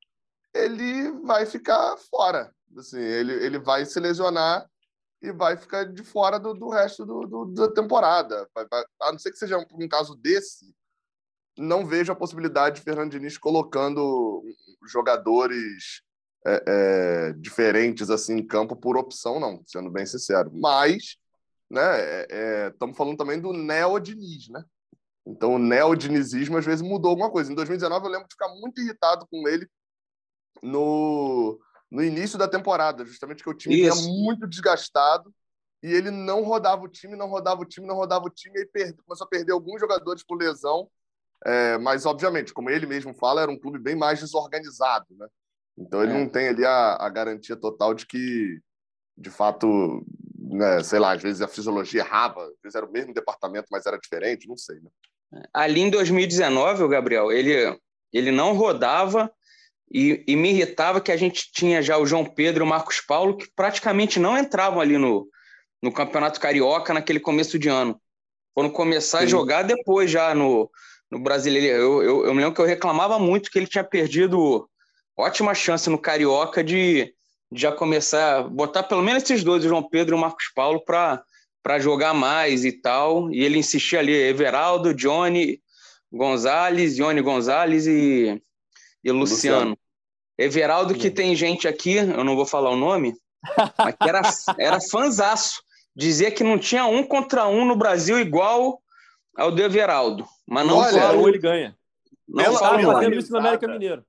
ele 0.53 1.11
vai 1.23 1.45
ficar 1.45 1.97
fora. 2.09 2.53
Assim, 2.77 2.99
ele, 2.99 3.33
ele 3.33 3.59
vai 3.59 3.85
se 3.85 3.99
lesionar 3.99 4.69
e 5.21 5.31
vai 5.31 5.57
ficar 5.57 5.85
de 5.85 6.03
fora 6.03 6.39
do, 6.39 6.53
do 6.53 6.69
resto 6.69 7.05
do, 7.05 7.25
do, 7.25 7.45
da 7.45 7.71
temporada. 7.71 8.47
Vai, 8.53 8.65
vai, 8.69 8.83
a 9.01 9.11
não 9.11 9.19
ser 9.19 9.31
que 9.31 9.37
seja 9.37 9.57
um, 9.57 9.65
um 9.83 9.87
caso 9.87 10.15
desse, 10.15 10.73
não 11.57 11.85
vejo 11.85 12.11
a 12.11 12.15
possibilidade 12.15 12.77
de 12.77 12.81
Fernando 12.81 13.11
Diniz 13.11 13.37
colocando 13.37 14.43
jogadores 14.87 16.01
é, 16.45 16.63
é, 16.67 17.33
diferentes 17.33 18.09
assim 18.09 18.37
em 18.37 18.47
campo 18.47 18.75
por 18.75 18.95
opção, 18.95 19.39
não, 19.39 19.61
sendo 19.67 19.91
bem 19.91 20.05
sincero. 20.05 20.49
Mas, 20.53 21.17
né, 21.69 22.21
estamos 22.67 22.93
é, 22.93 22.95
é 22.95 22.97
falando 22.97 23.17
também 23.17 23.39
do 23.39 23.51
neo-Diniz, 23.51 24.47
né? 24.49 24.63
Então, 25.25 25.55
o 25.55 25.59
neo-dinizismo 25.59 26.57
às 26.57 26.65
vezes 26.65 26.81
mudou 26.81 27.11
alguma 27.11 27.29
coisa. 27.29 27.51
Em 27.51 27.55
2019, 27.55 28.05
eu 28.05 28.11
lembro 28.11 28.27
de 28.27 28.33
ficar 28.33 28.49
muito 28.55 28.81
irritado 28.81 29.27
com 29.29 29.47
ele 29.47 29.69
no, 30.63 31.59
no 31.91 32.03
início 32.03 32.37
da 32.37 32.47
temporada, 32.47 33.05
justamente 33.05 33.43
que 33.43 33.49
o 33.49 33.53
time 33.53 33.81
Isso. 33.81 34.03
vinha 34.03 34.23
muito 34.23 34.47
desgastado 34.47 35.33
e 35.81 35.91
ele 35.91 36.11
não 36.11 36.43
rodava 36.43 36.83
o 36.83 36.87
time, 36.87 37.15
não 37.15 37.27
rodava 37.27 37.61
o 37.61 37.65
time, 37.65 37.87
não 37.87 37.95
rodava 37.95 38.25
o 38.25 38.29
time, 38.29 38.59
e 38.59 38.65
perde, 38.65 39.01
começou 39.03 39.25
a 39.25 39.29
perder 39.29 39.53
alguns 39.53 39.79
jogadores 39.79 40.23
por 40.23 40.37
lesão. 40.37 40.89
É, 41.45 41.77
mas, 41.77 42.05
obviamente, 42.05 42.53
como 42.53 42.69
ele 42.69 42.85
mesmo 42.85 43.13
fala, 43.13 43.41
era 43.41 43.51
um 43.51 43.57
clube 43.57 43.79
bem 43.79 43.95
mais 43.95 44.19
desorganizado, 44.19 45.07
né? 45.11 45.27
Então 45.77 46.03
ele 46.03 46.11
é. 46.11 46.17
não 46.17 46.27
tem 46.27 46.49
ali 46.49 46.65
a, 46.65 46.95
a, 46.95 47.09
garantia 47.09 47.55
total 47.55 47.93
de 47.93 48.05
que, 48.05 48.59
de 49.17 49.29
fato, 49.29 50.05
né, 50.37 50.83
sei 50.83 50.99
lá, 50.99 51.13
às 51.13 51.23
vezes 51.23 51.41
a 51.41 51.47
fisiologia 51.47 52.01
errava, 52.01 52.43
às 52.43 52.61
vezes 52.61 52.75
era 52.75 52.85
o 52.85 52.91
mesmo 52.91 53.13
departamento, 53.13 53.67
mas 53.71 53.85
era 53.85 53.97
diferente, 53.97 54.49
não 54.49 54.57
sei. 54.57 54.81
Né? 54.81 55.41
Ali 55.53 55.79
em 55.79 55.89
2019, 55.89 56.83
o 56.83 56.89
Gabriel, 56.89 57.31
ele, 57.31 57.79
ele 58.11 58.31
não 58.31 58.53
rodava 58.53 59.31
e, 59.91 60.23
e, 60.27 60.35
me 60.35 60.51
irritava 60.51 61.01
que 61.01 61.11
a 61.11 61.17
gente 61.17 61.51
tinha 61.51 61.81
já 61.81 61.97
o 61.97 62.05
João 62.05 62.23
Pedro 62.23 62.63
e 62.63 62.65
o 62.65 62.69
Marcos 62.69 63.01
Paulo, 63.01 63.35
que 63.35 63.47
praticamente 63.55 64.19
não 64.19 64.37
entravam 64.37 64.79
ali 64.79 64.97
no, 64.97 65.27
no 65.81 65.91
Campeonato 65.91 66.39
Carioca 66.39 66.93
naquele 66.93 67.19
começo 67.19 67.57
de 67.57 67.69
ano. 67.69 67.99
Foram 68.53 68.69
começar 68.69 69.19
Sim. 69.19 69.23
a 69.23 69.27
jogar 69.27 69.63
depois 69.63 70.11
já 70.11 70.35
no, 70.35 70.69
no 71.09 71.19
Brasileiro. 71.19 71.67
Eu, 71.67 72.03
eu, 72.03 72.25
eu 72.25 72.33
me 72.33 72.41
lembro 72.41 72.53
que 72.53 72.61
eu 72.61 72.65
reclamava 72.65 73.17
muito 73.17 73.49
que 73.49 73.57
ele 73.57 73.67
tinha 73.67 73.83
perdido 73.83 74.69
ótima 75.17 75.55
chance 75.55 75.89
no 75.89 75.97
Carioca 75.97 76.63
de, 76.63 77.13
de 77.51 77.61
já 77.61 77.71
começar, 77.71 78.43
botar 78.43 78.83
pelo 78.83 79.01
menos 79.01 79.23
esses 79.23 79.43
dois, 79.43 79.65
o 79.65 79.67
João 79.67 79.89
Pedro 79.89 80.15
e 80.15 80.17
o 80.17 80.21
Marcos 80.21 80.51
Paulo, 80.53 80.83
para 80.85 81.79
jogar 81.79 82.13
mais 82.13 82.63
e 82.63 82.71
tal. 82.71 83.31
E 83.31 83.43
ele 83.43 83.57
insistia 83.57 83.99
ali, 83.99 84.13
Everaldo, 84.13 84.93
Johnny 84.93 85.59
Gonzalez, 86.11 86.95
Johnny 86.95 87.21
Gonzalez 87.21 87.87
e 87.87 88.41
e 89.03 89.11
Luciano. 89.11 89.71
Luciano. 89.71 89.79
Everaldo, 90.37 90.95
que 90.95 91.11
tem 91.11 91.35
gente 91.35 91.67
aqui, 91.67 91.95
eu 91.97 92.23
não 92.23 92.35
vou 92.35 92.45
falar 92.45 92.69
o 92.69 92.75
nome, 92.77 93.13
mas 93.77 93.95
que 93.95 94.07
era, 94.07 94.21
era 94.57 94.79
fanzaço. 94.81 95.61
Dizia 95.95 96.31
que 96.31 96.43
não 96.43 96.57
tinha 96.57 96.85
um 96.85 97.03
contra 97.03 97.47
um 97.47 97.65
no 97.65 97.75
Brasil 97.75 98.17
igual 98.17 98.81
ao 99.35 99.51
do 99.51 99.61
Everaldo. 99.61 100.25
Mas 100.47 100.65
não 100.65 100.77
Olha, 100.77 101.01
fala. 101.01 101.27
ele 101.27 101.37
ganha. 101.37 101.77
Não 102.27 102.43
Ela 102.43 102.57
fala 102.57 102.81
fazendo 102.81 103.15
isso 103.15 103.31
no 103.31 103.39
América 103.39 103.67
Mineiro. 103.67 104.05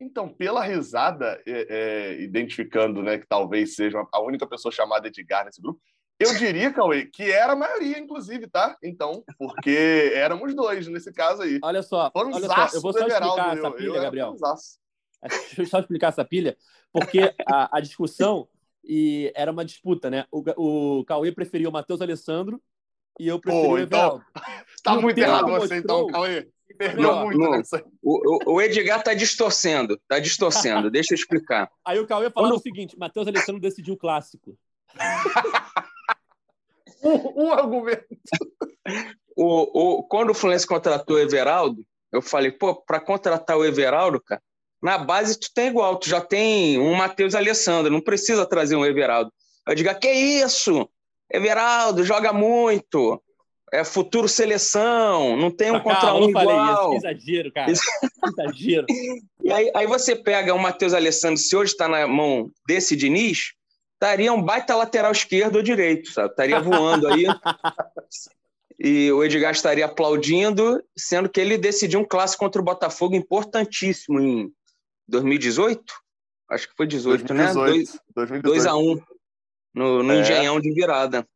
Então, 0.00 0.28
pela 0.28 0.64
risada, 0.64 1.42
é, 1.46 1.66
é, 1.68 2.22
identificando 2.22 3.02
né, 3.02 3.18
que 3.18 3.26
talvez 3.26 3.74
seja 3.74 4.04
a 4.12 4.20
única 4.20 4.46
pessoa 4.46 4.72
chamada 4.72 5.08
Edgar 5.08 5.44
nesse 5.44 5.60
grupo, 5.60 5.80
eu 6.18 6.34
diria, 6.36 6.72
Cauê, 6.72 7.06
que 7.06 7.30
era 7.30 7.52
a 7.52 7.56
maioria, 7.56 7.98
inclusive, 7.98 8.46
tá? 8.48 8.76
Então, 8.82 9.24
porque 9.38 10.12
éramos 10.14 10.54
dois 10.54 10.86
nesse 10.88 11.12
caso 11.12 11.42
aí. 11.42 11.58
Olha 11.62 11.82
só, 11.82 12.10
olha 12.14 12.32
só 12.40 12.68
eu 12.74 12.80
vou 12.80 12.92
só 12.92 13.06
explicar 13.06 13.56
essa 13.56 13.70
pilha, 13.70 13.86
eu, 13.86 14.02
Gabriel. 14.02 14.36
Deixa 15.22 15.62
eu 15.62 15.66
só 15.66 15.80
explicar 15.80 16.08
essa 16.08 16.24
pilha, 16.24 16.56
porque 16.92 17.34
a, 17.46 17.78
a 17.78 17.80
discussão 17.80 18.48
e 18.84 19.30
era 19.34 19.52
uma 19.52 19.64
disputa, 19.64 20.08
né? 20.08 20.24
O, 20.30 20.98
o 21.00 21.04
Cauê 21.04 21.30
preferiu 21.30 21.68
o 21.68 21.72
Matheus 21.72 22.00
Alessandro 22.00 22.60
e 23.18 23.28
eu 23.28 23.38
preferi 23.38 23.66
Pô, 23.66 23.72
o 23.74 23.78
então, 23.78 23.98
Everaldo. 23.98 24.24
Tá 24.82 24.94
e 24.94 25.02
muito 25.02 25.18
errado 25.18 25.46
você, 25.48 25.76
então, 25.76 26.06
Cauê. 26.06 26.48
Perdeu 26.76 27.02
não, 27.02 27.24
muito 27.24 27.38
não. 27.38 27.62
O, 28.02 28.52
o, 28.52 28.62
Edgar 28.62 29.02
tá 29.02 29.12
distorcendo, 29.12 29.98
tá 30.06 30.18
distorcendo. 30.18 30.88
Deixa 30.92 31.12
eu 31.12 31.16
explicar. 31.16 31.68
Aí 31.84 31.98
o 31.98 32.06
Cauê 32.06 32.30
falou 32.30 32.50
Quando... 32.50 32.58
o 32.58 32.62
seguinte: 32.62 32.96
Matheus 32.96 33.26
Alessandro 33.26 33.60
decidiu 33.60 33.94
o 33.94 33.98
clássico. 33.98 34.56
um, 37.02 37.44
um 37.44 37.52
argumento. 37.52 38.04
O, 39.36 39.98
o, 39.98 40.02
quando 40.04 40.30
o 40.30 40.34
Fluminense 40.34 40.66
contratou 40.66 41.16
o 41.16 41.20
Everaldo, 41.20 41.84
eu 42.12 42.22
falei, 42.22 42.50
pô, 42.50 42.74
para 42.74 43.00
contratar 43.00 43.56
o 43.56 43.64
Everaldo, 43.64 44.20
cara, 44.20 44.42
na 44.82 44.98
base 44.98 45.38
tu 45.38 45.48
tem 45.54 45.68
igual, 45.68 45.96
tu 45.96 46.08
já 46.08 46.20
tem 46.20 46.78
um 46.78 46.94
Matheus 46.94 47.34
Alessandro, 47.34 47.92
não 47.92 48.00
precisa 48.00 48.46
trazer 48.46 48.76
um 48.76 48.84
Everaldo. 48.84 49.32
Eu 49.66 49.74
digo, 49.74 49.94
que 49.98 50.10
isso? 50.10 50.88
Everaldo 51.30 52.04
joga 52.04 52.32
muito, 52.32 53.22
é 53.72 53.84
futuro 53.84 54.28
seleção, 54.28 55.36
não 55.36 55.50
tem 55.50 55.70
um 55.70 55.76
ah, 55.76 55.80
contra 55.80 56.14
um 56.14 56.30
igual. 56.30 56.46
Falei 56.46 56.72
isso, 56.72 56.88
que 56.88 56.96
exagero, 56.96 57.52
cara. 57.52 57.72
exagero. 58.26 58.86
e 59.42 59.52
aí, 59.52 59.70
aí 59.74 59.86
você 59.86 60.16
pega 60.16 60.54
o 60.54 60.58
Matheus 60.58 60.94
Alessandro, 60.94 61.36
se 61.36 61.54
hoje 61.54 61.72
está 61.72 61.88
na 61.88 62.06
mão 62.06 62.50
desse 62.66 62.96
Diniz, 62.96 63.52
estaria 63.98 64.32
um 64.32 64.40
baita 64.40 64.76
lateral 64.76 65.10
esquerdo 65.10 65.56
ou 65.56 65.62
direito, 65.62 66.12
sabe? 66.12 66.30
Estaria 66.30 66.60
voando 66.60 67.08
aí. 67.08 67.24
e 68.78 69.10
o 69.10 69.24
Edgar 69.24 69.50
estaria 69.50 69.84
aplaudindo, 69.84 70.82
sendo 70.96 71.28
que 71.28 71.40
ele 71.40 71.58
decidiu 71.58 71.98
um 71.98 72.04
clássico 72.04 72.44
contra 72.44 72.62
o 72.62 72.64
Botafogo 72.64 73.16
importantíssimo 73.16 74.20
em 74.20 74.52
2018. 75.08 75.82
Acho 76.50 76.68
que 76.68 76.76
foi 76.76 76.86
18, 76.86 77.24
2018, 77.26 78.32
né? 78.32 78.40
2 78.40 78.66
a 78.66 78.76
1 78.76 79.00
no, 79.74 80.02
no 80.02 80.12
é. 80.12 80.20
Engenhão 80.20 80.60
de 80.60 80.72
virada. 80.72 81.28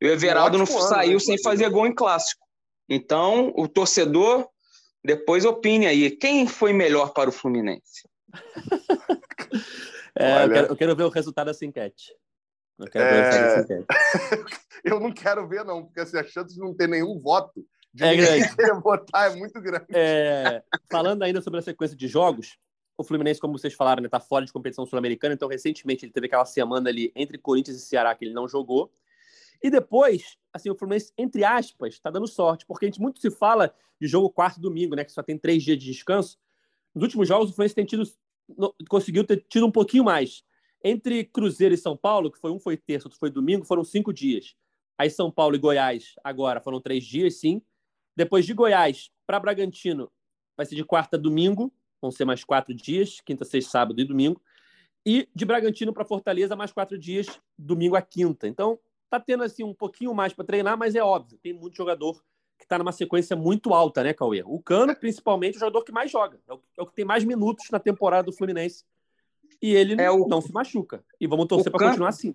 E 0.00 0.06
o 0.06 0.10
Everaldo 0.10 0.56
um 0.56 0.60
não 0.60 0.66
saiu 0.66 1.12
ano, 1.12 1.20
sem 1.20 1.40
fazer 1.42 1.68
gol 1.68 1.86
em 1.86 1.94
clássico. 1.94 2.44
Então, 2.88 3.52
o 3.56 3.68
torcedor 3.68 4.48
depois 5.04 5.44
opine 5.44 5.86
aí. 5.86 6.10
Quem 6.10 6.46
foi 6.48 6.72
melhor 6.72 7.12
para 7.12 7.28
o 7.28 7.32
Fluminense? 7.32 8.08
É, 10.18 10.44
eu, 10.44 10.48
quero, 10.48 10.66
eu, 10.68 10.76
quero, 10.76 10.96
ver 10.96 11.04
o 11.04 11.08
resultado 11.08 11.46
dessa 11.46 11.64
enquete. 11.64 12.14
Eu, 12.78 12.86
quero 12.86 13.04
é... 13.04 13.10
ver 13.10 13.18
o 13.18 13.22
resultado 13.22 13.56
dessa 13.56 14.34
enquete. 14.34 14.66
eu 14.84 15.00
não 15.00 15.12
quero 15.12 15.48
ver, 15.48 15.64
não, 15.64 15.84
porque 15.84 16.00
assim, 16.00 16.18
a 16.18 16.24
chance 16.24 16.54
de 16.54 16.60
não 16.60 16.74
ter 16.74 16.88
nenhum 16.88 17.20
voto 17.20 17.66
de 17.92 18.04
é 18.04 18.16
grande. 18.16 18.46
votar 18.82 19.32
é 19.32 19.36
muito 19.36 19.60
grande. 19.60 19.86
É... 19.90 20.62
Falando 20.90 21.22
ainda 21.22 21.40
sobre 21.40 21.60
a 21.60 21.62
sequência 21.62 21.96
de 21.96 22.08
jogos, 22.08 22.58
o 22.98 23.04
Fluminense, 23.04 23.40
como 23.40 23.58
vocês 23.58 23.74
falaram, 23.74 24.04
está 24.04 24.18
né, 24.18 24.24
fora 24.26 24.44
de 24.44 24.52
competição 24.52 24.86
sul-americana, 24.86 25.34
então 25.34 25.48
recentemente 25.48 26.04
ele 26.04 26.12
teve 26.12 26.26
aquela 26.26 26.44
semana 26.44 26.88
ali 26.88 27.12
entre 27.14 27.36
Corinthians 27.38 27.76
e 27.76 27.80
Ceará 27.80 28.14
que 28.14 28.24
ele 28.24 28.34
não 28.34 28.48
jogou. 28.48 28.90
E 29.62 29.70
depois, 29.70 30.36
assim, 30.52 30.70
o 30.70 30.74
Fluminense, 30.74 31.12
entre 31.16 31.44
aspas, 31.44 31.94
está 31.94 32.10
dando 32.10 32.26
sorte, 32.26 32.64
porque 32.66 32.86
a 32.86 32.88
gente 32.88 33.00
muito 33.00 33.20
se 33.20 33.30
fala 33.30 33.74
de 34.00 34.06
jogo 34.06 34.30
quarto 34.30 34.60
domingo, 34.60 34.94
né, 34.94 35.04
que 35.04 35.12
só 35.12 35.22
tem 35.22 35.38
três 35.38 35.62
dias 35.62 35.78
de 35.78 35.86
descanso. 35.86 36.38
Nos 36.94 37.02
últimos 37.02 37.28
jogos, 37.28 37.50
o 37.50 37.54
Fluminense 37.54 37.74
tem 37.74 37.84
tido 37.84 38.04
conseguiu 38.88 39.24
ter 39.24 39.44
tido 39.48 39.66
um 39.66 39.70
pouquinho 39.70 40.04
mais. 40.04 40.44
Entre 40.82 41.24
Cruzeiro 41.24 41.74
e 41.74 41.78
São 41.78 41.96
Paulo, 41.96 42.30
que 42.30 42.38
foi 42.38 42.50
um 42.50 42.60
foi 42.60 42.76
terça, 42.76 43.08
outro 43.08 43.18
foi 43.18 43.30
domingo, 43.30 43.64
foram 43.64 43.84
cinco 43.84 44.12
dias. 44.12 44.54
Aí 44.98 45.10
São 45.10 45.30
Paulo 45.30 45.56
e 45.56 45.58
Goiás 45.58 46.14
agora 46.22 46.60
foram 46.60 46.80
três 46.80 47.04
dias, 47.04 47.40
sim. 47.40 47.60
Depois 48.16 48.46
de 48.46 48.54
Goiás 48.54 49.10
para 49.26 49.40
Bragantino, 49.40 50.10
vai 50.56 50.64
ser 50.64 50.74
de 50.74 50.84
quarta 50.84 51.16
a 51.16 51.20
domingo, 51.20 51.72
vão 52.00 52.10
ser 52.10 52.24
mais 52.24 52.44
quatro 52.44 52.74
dias, 52.74 53.20
quinta, 53.20 53.44
sexta, 53.44 53.70
sábado 53.70 54.00
e 54.00 54.04
domingo. 54.04 54.40
E 55.04 55.28
de 55.34 55.44
Bragantino 55.44 55.92
para 55.92 56.04
Fortaleza, 56.04 56.56
mais 56.56 56.72
quatro 56.72 56.98
dias, 56.98 57.26
domingo 57.58 57.94
a 57.94 58.02
quinta. 58.02 58.48
Então, 58.48 58.78
tá 59.10 59.20
tendo 59.20 59.42
assim 59.42 59.62
um 59.62 59.74
pouquinho 59.74 60.14
mais 60.14 60.32
para 60.32 60.44
treinar, 60.44 60.78
mas 60.78 60.94
é 60.94 61.02
óbvio, 61.02 61.38
tem 61.38 61.52
muito 61.52 61.76
jogador 61.76 62.22
que 62.58 62.64
está 62.64 62.78
numa 62.78 62.92
sequência 62.92 63.36
muito 63.36 63.74
alta, 63.74 64.02
né, 64.02 64.12
Cauê? 64.12 64.42
O 64.44 64.60
Cano, 64.60 64.94
principalmente, 64.96 65.54
é 65.54 65.56
o 65.58 65.60
jogador 65.60 65.84
que 65.84 65.92
mais 65.92 66.10
joga. 66.10 66.38
É 66.48 66.52
o, 66.52 66.60
é 66.78 66.82
o 66.82 66.86
que 66.86 66.94
tem 66.94 67.04
mais 67.04 67.24
minutos 67.24 67.66
na 67.70 67.78
temporada 67.78 68.24
do 68.24 68.32
Fluminense. 68.32 68.84
E 69.60 69.74
ele 69.74 70.00
é 70.00 70.10
o... 70.10 70.26
não 70.26 70.40
se 70.40 70.52
machuca. 70.52 71.04
E 71.20 71.26
vamos 71.26 71.46
torcer 71.46 71.70
para 71.70 71.88
continuar 71.88 72.08
assim. 72.08 72.34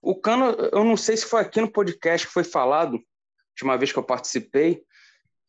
O 0.00 0.14
Cano, 0.14 0.46
eu 0.72 0.84
não 0.84 0.96
sei 0.96 1.16
se 1.16 1.26
foi 1.26 1.40
aqui 1.40 1.60
no 1.60 1.70
podcast 1.70 2.26
que 2.26 2.32
foi 2.32 2.44
falado, 2.44 3.00
última 3.52 3.76
vez 3.76 3.92
que 3.92 3.98
eu 3.98 4.02
participei, 4.02 4.82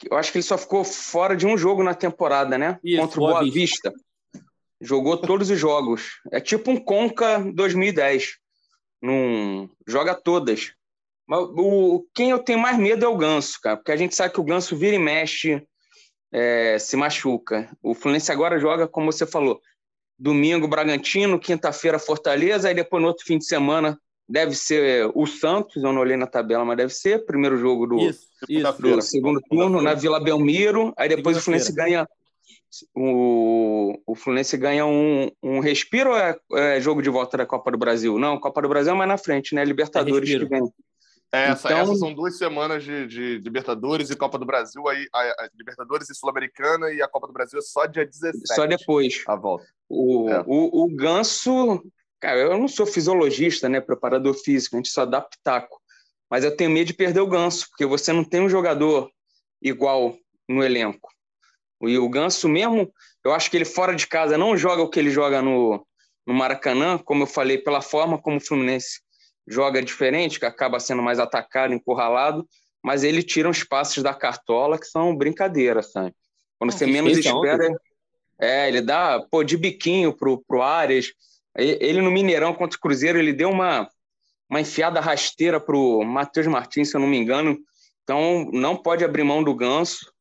eu 0.09 0.17
acho 0.17 0.31
que 0.31 0.37
ele 0.37 0.43
só 0.43 0.57
ficou 0.57 0.83
fora 0.83 1.35
de 1.35 1.45
um 1.45 1.57
jogo 1.57 1.83
na 1.83 1.93
temporada, 1.93 2.57
né? 2.57 2.79
Isso, 2.83 3.01
Contra 3.01 3.19
o 3.19 3.27
Boa 3.27 3.43
Vista. 3.43 3.89
Vista. 3.89 3.93
Jogou 4.81 5.17
todos 5.17 5.49
os 5.49 5.57
jogos. 5.57 6.19
É 6.31 6.41
tipo 6.41 6.69
um 6.69 6.77
Conca 6.77 7.39
2010. 7.39 8.37
Num... 9.01 9.69
Joga 9.87 10.13
todas. 10.13 10.73
O... 11.29 12.05
quem 12.13 12.31
eu 12.31 12.39
tenho 12.39 12.59
mais 12.59 12.77
medo 12.77 13.05
é 13.05 13.07
o 13.07 13.17
Ganso, 13.17 13.59
cara, 13.61 13.77
porque 13.77 13.91
a 13.91 13.95
gente 13.97 14.15
sabe 14.15 14.33
que 14.33 14.39
o 14.39 14.43
Ganso 14.43 14.75
vira 14.75 14.95
e 14.95 14.99
mexe, 14.99 15.65
é... 16.31 16.77
se 16.79 16.95
machuca. 16.95 17.69
O 17.81 17.93
Fluminense 17.93 18.31
agora 18.31 18.59
joga, 18.59 18.87
como 18.87 19.11
você 19.11 19.25
falou, 19.25 19.61
domingo 20.17 20.67
Bragantino, 20.67 21.39
quinta-feira 21.39 21.99
Fortaleza, 21.99 22.67
aí 22.67 22.75
depois 22.75 23.01
no 23.01 23.07
outro 23.07 23.25
fim 23.25 23.37
de 23.37 23.45
semana 23.45 23.97
deve 24.27 24.55
ser 24.55 25.11
o 25.13 25.25
Santos, 25.25 25.83
eu 25.83 25.91
não 25.91 26.01
olhei 26.01 26.15
na 26.15 26.27
tabela, 26.27 26.63
mas 26.63 26.77
deve 26.77 26.93
ser 26.93 27.25
primeiro 27.25 27.57
jogo 27.57 27.85
do, 27.85 27.99
isso, 27.99 28.27
isso, 28.47 28.81
do 28.81 29.01
segundo 29.01 29.41
turno 29.41 29.81
na 29.81 29.93
Vila 29.93 30.19
Belmiro, 30.19 30.93
aí 30.97 31.09
depois 31.09 31.37
o 31.37 31.41
Fluminense 31.41 31.73
ganha 31.73 32.07
o, 32.95 33.99
o 34.05 34.15
Fluminense 34.15 34.57
ganha 34.57 34.85
um, 34.85 35.29
um 35.43 35.59
respiro 35.59 36.09
ou 36.09 36.17
é, 36.17 36.35
é, 36.53 36.81
jogo 36.81 37.01
de 37.01 37.09
volta 37.09 37.37
da 37.37 37.45
Copa 37.45 37.69
do 37.71 37.77
Brasil? 37.77 38.17
Não, 38.17 38.39
Copa 38.39 38.61
do 38.61 38.69
Brasil 38.69 38.93
é 38.93 38.95
mais 38.95 39.07
na 39.07 39.17
frente, 39.17 39.53
né? 39.53 39.63
Libertadores 39.63 40.29
é 40.29 40.39
que 40.39 40.45
vem. 40.45 40.63
É, 41.33 41.49
essa, 41.49 41.67
então... 41.67 41.79
Essas 41.79 41.99
são 41.99 42.13
duas 42.13 42.37
semanas 42.37 42.83
de, 42.83 43.07
de, 43.07 43.37
Libertadores 43.39 44.11
e 44.11 44.15
Copa 44.15 44.37
do 44.37 44.45
Brasil, 44.45 44.87
aí 44.87 45.07
a, 45.11 45.19
a 45.19 45.49
Libertadores 45.55 46.07
e 46.07 46.13
Sul-Americana 46.13 46.91
e 46.91 47.01
a 47.01 47.07
Copa 47.07 47.25
do 47.25 47.33
Brasil 47.33 47.57
é 47.57 47.61
só 47.63 47.87
dia 47.87 48.05
17. 48.05 48.53
Só 48.53 48.67
depois. 48.67 49.23
A 49.27 49.35
volta. 49.35 49.65
O, 49.89 50.29
é. 50.29 50.43
o, 50.45 50.83
o 50.83 50.95
Ganso, 50.95 51.83
cara, 52.19 52.37
eu 52.37 52.55
não 52.55 52.67
sou 52.67 52.85
fisiologista, 52.85 53.67
né, 53.67 53.81
preparador 53.81 54.35
físico, 54.35 54.75
a 54.75 54.77
gente 54.77 54.89
só 54.89 55.07
dá 55.07 55.21
pitaco. 55.21 55.81
Mas 56.29 56.43
eu 56.43 56.55
tenho 56.55 56.69
medo 56.69 56.87
de 56.87 56.93
perder 56.93 57.21
o 57.21 57.27
Ganso, 57.27 57.67
porque 57.69 57.85
você 57.85 58.13
não 58.13 58.23
tem 58.23 58.39
um 58.39 58.49
jogador 58.49 59.09
igual 59.59 60.15
no 60.47 60.63
elenco. 60.63 61.09
E 61.81 61.97
o 61.97 62.09
Ganso 62.09 62.47
mesmo, 62.47 62.93
eu 63.25 63.33
acho 63.33 63.49
que 63.49 63.57
ele 63.57 63.65
fora 63.65 63.95
de 63.95 64.05
casa 64.05 64.37
não 64.37 64.55
joga 64.55 64.83
o 64.83 64.89
que 64.89 64.99
ele 64.99 65.09
joga 65.09 65.41
no, 65.41 65.83
no 66.27 66.33
Maracanã, 66.33 66.99
como 66.99 67.23
eu 67.23 67.27
falei, 67.27 67.57
pela 67.57 67.81
forma 67.81 68.21
como 68.21 68.37
o 68.37 68.39
Fluminense 68.39 69.01
joga 69.47 69.81
diferente, 69.81 70.39
que 70.39 70.45
acaba 70.45 70.79
sendo 70.79 71.01
mais 71.01 71.19
atacado, 71.19 71.73
encurralado, 71.73 72.47
mas 72.81 73.03
ele 73.03 73.23
tira 73.23 73.49
uns 73.49 73.63
passes 73.63 74.03
da 74.03 74.13
cartola 74.13 74.77
que 74.77 74.85
são 74.85 75.15
brincadeira, 75.15 75.81
sabe? 75.81 76.13
Quando 76.59 76.71
você 76.71 76.85
menos 76.85 77.17
espera, 77.17 77.75
é, 78.39 78.67
ele 78.67 78.81
dá, 78.81 79.19
pô, 79.29 79.43
de 79.43 79.57
biquinho 79.57 80.13
pro, 80.15 80.43
pro 80.47 80.61
Arias. 80.61 81.11
Ele 81.55 82.01
no 82.01 82.11
Mineirão 82.11 82.53
contra 82.53 82.77
o 82.77 82.81
Cruzeiro, 82.81 83.19
ele 83.19 83.31
deu 83.31 83.49
uma, 83.49 83.89
uma 84.49 84.61
enfiada 84.61 84.99
rasteira 84.99 85.59
pro 85.59 86.03
Matheus 86.03 86.47
Martins, 86.47 86.89
se 86.89 86.95
eu 86.95 87.01
não 87.01 87.07
me 87.07 87.17
engano. 87.17 87.57
Então, 88.03 88.49
não 88.51 88.75
pode 88.75 89.03
abrir 89.03 89.23
mão 89.23 89.43
do 89.43 89.55
Ganso. 89.55 90.11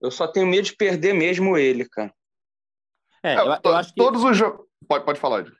Eu 0.00 0.10
só 0.10 0.26
tenho 0.26 0.46
medo 0.46 0.64
de 0.64 0.76
perder 0.76 1.12
mesmo 1.12 1.56
ele, 1.56 1.88
cara. 1.88 2.12
É, 3.22 3.36
eu, 3.36 3.58
eu 3.64 3.74
acho 3.74 3.90
que... 3.90 3.96
Todos 3.96 4.22
os 4.22 4.36
jogos... 4.36 4.66
Pode, 4.88 5.04
pode 5.04 5.20
falar, 5.20 5.40
Ed. 5.40 5.52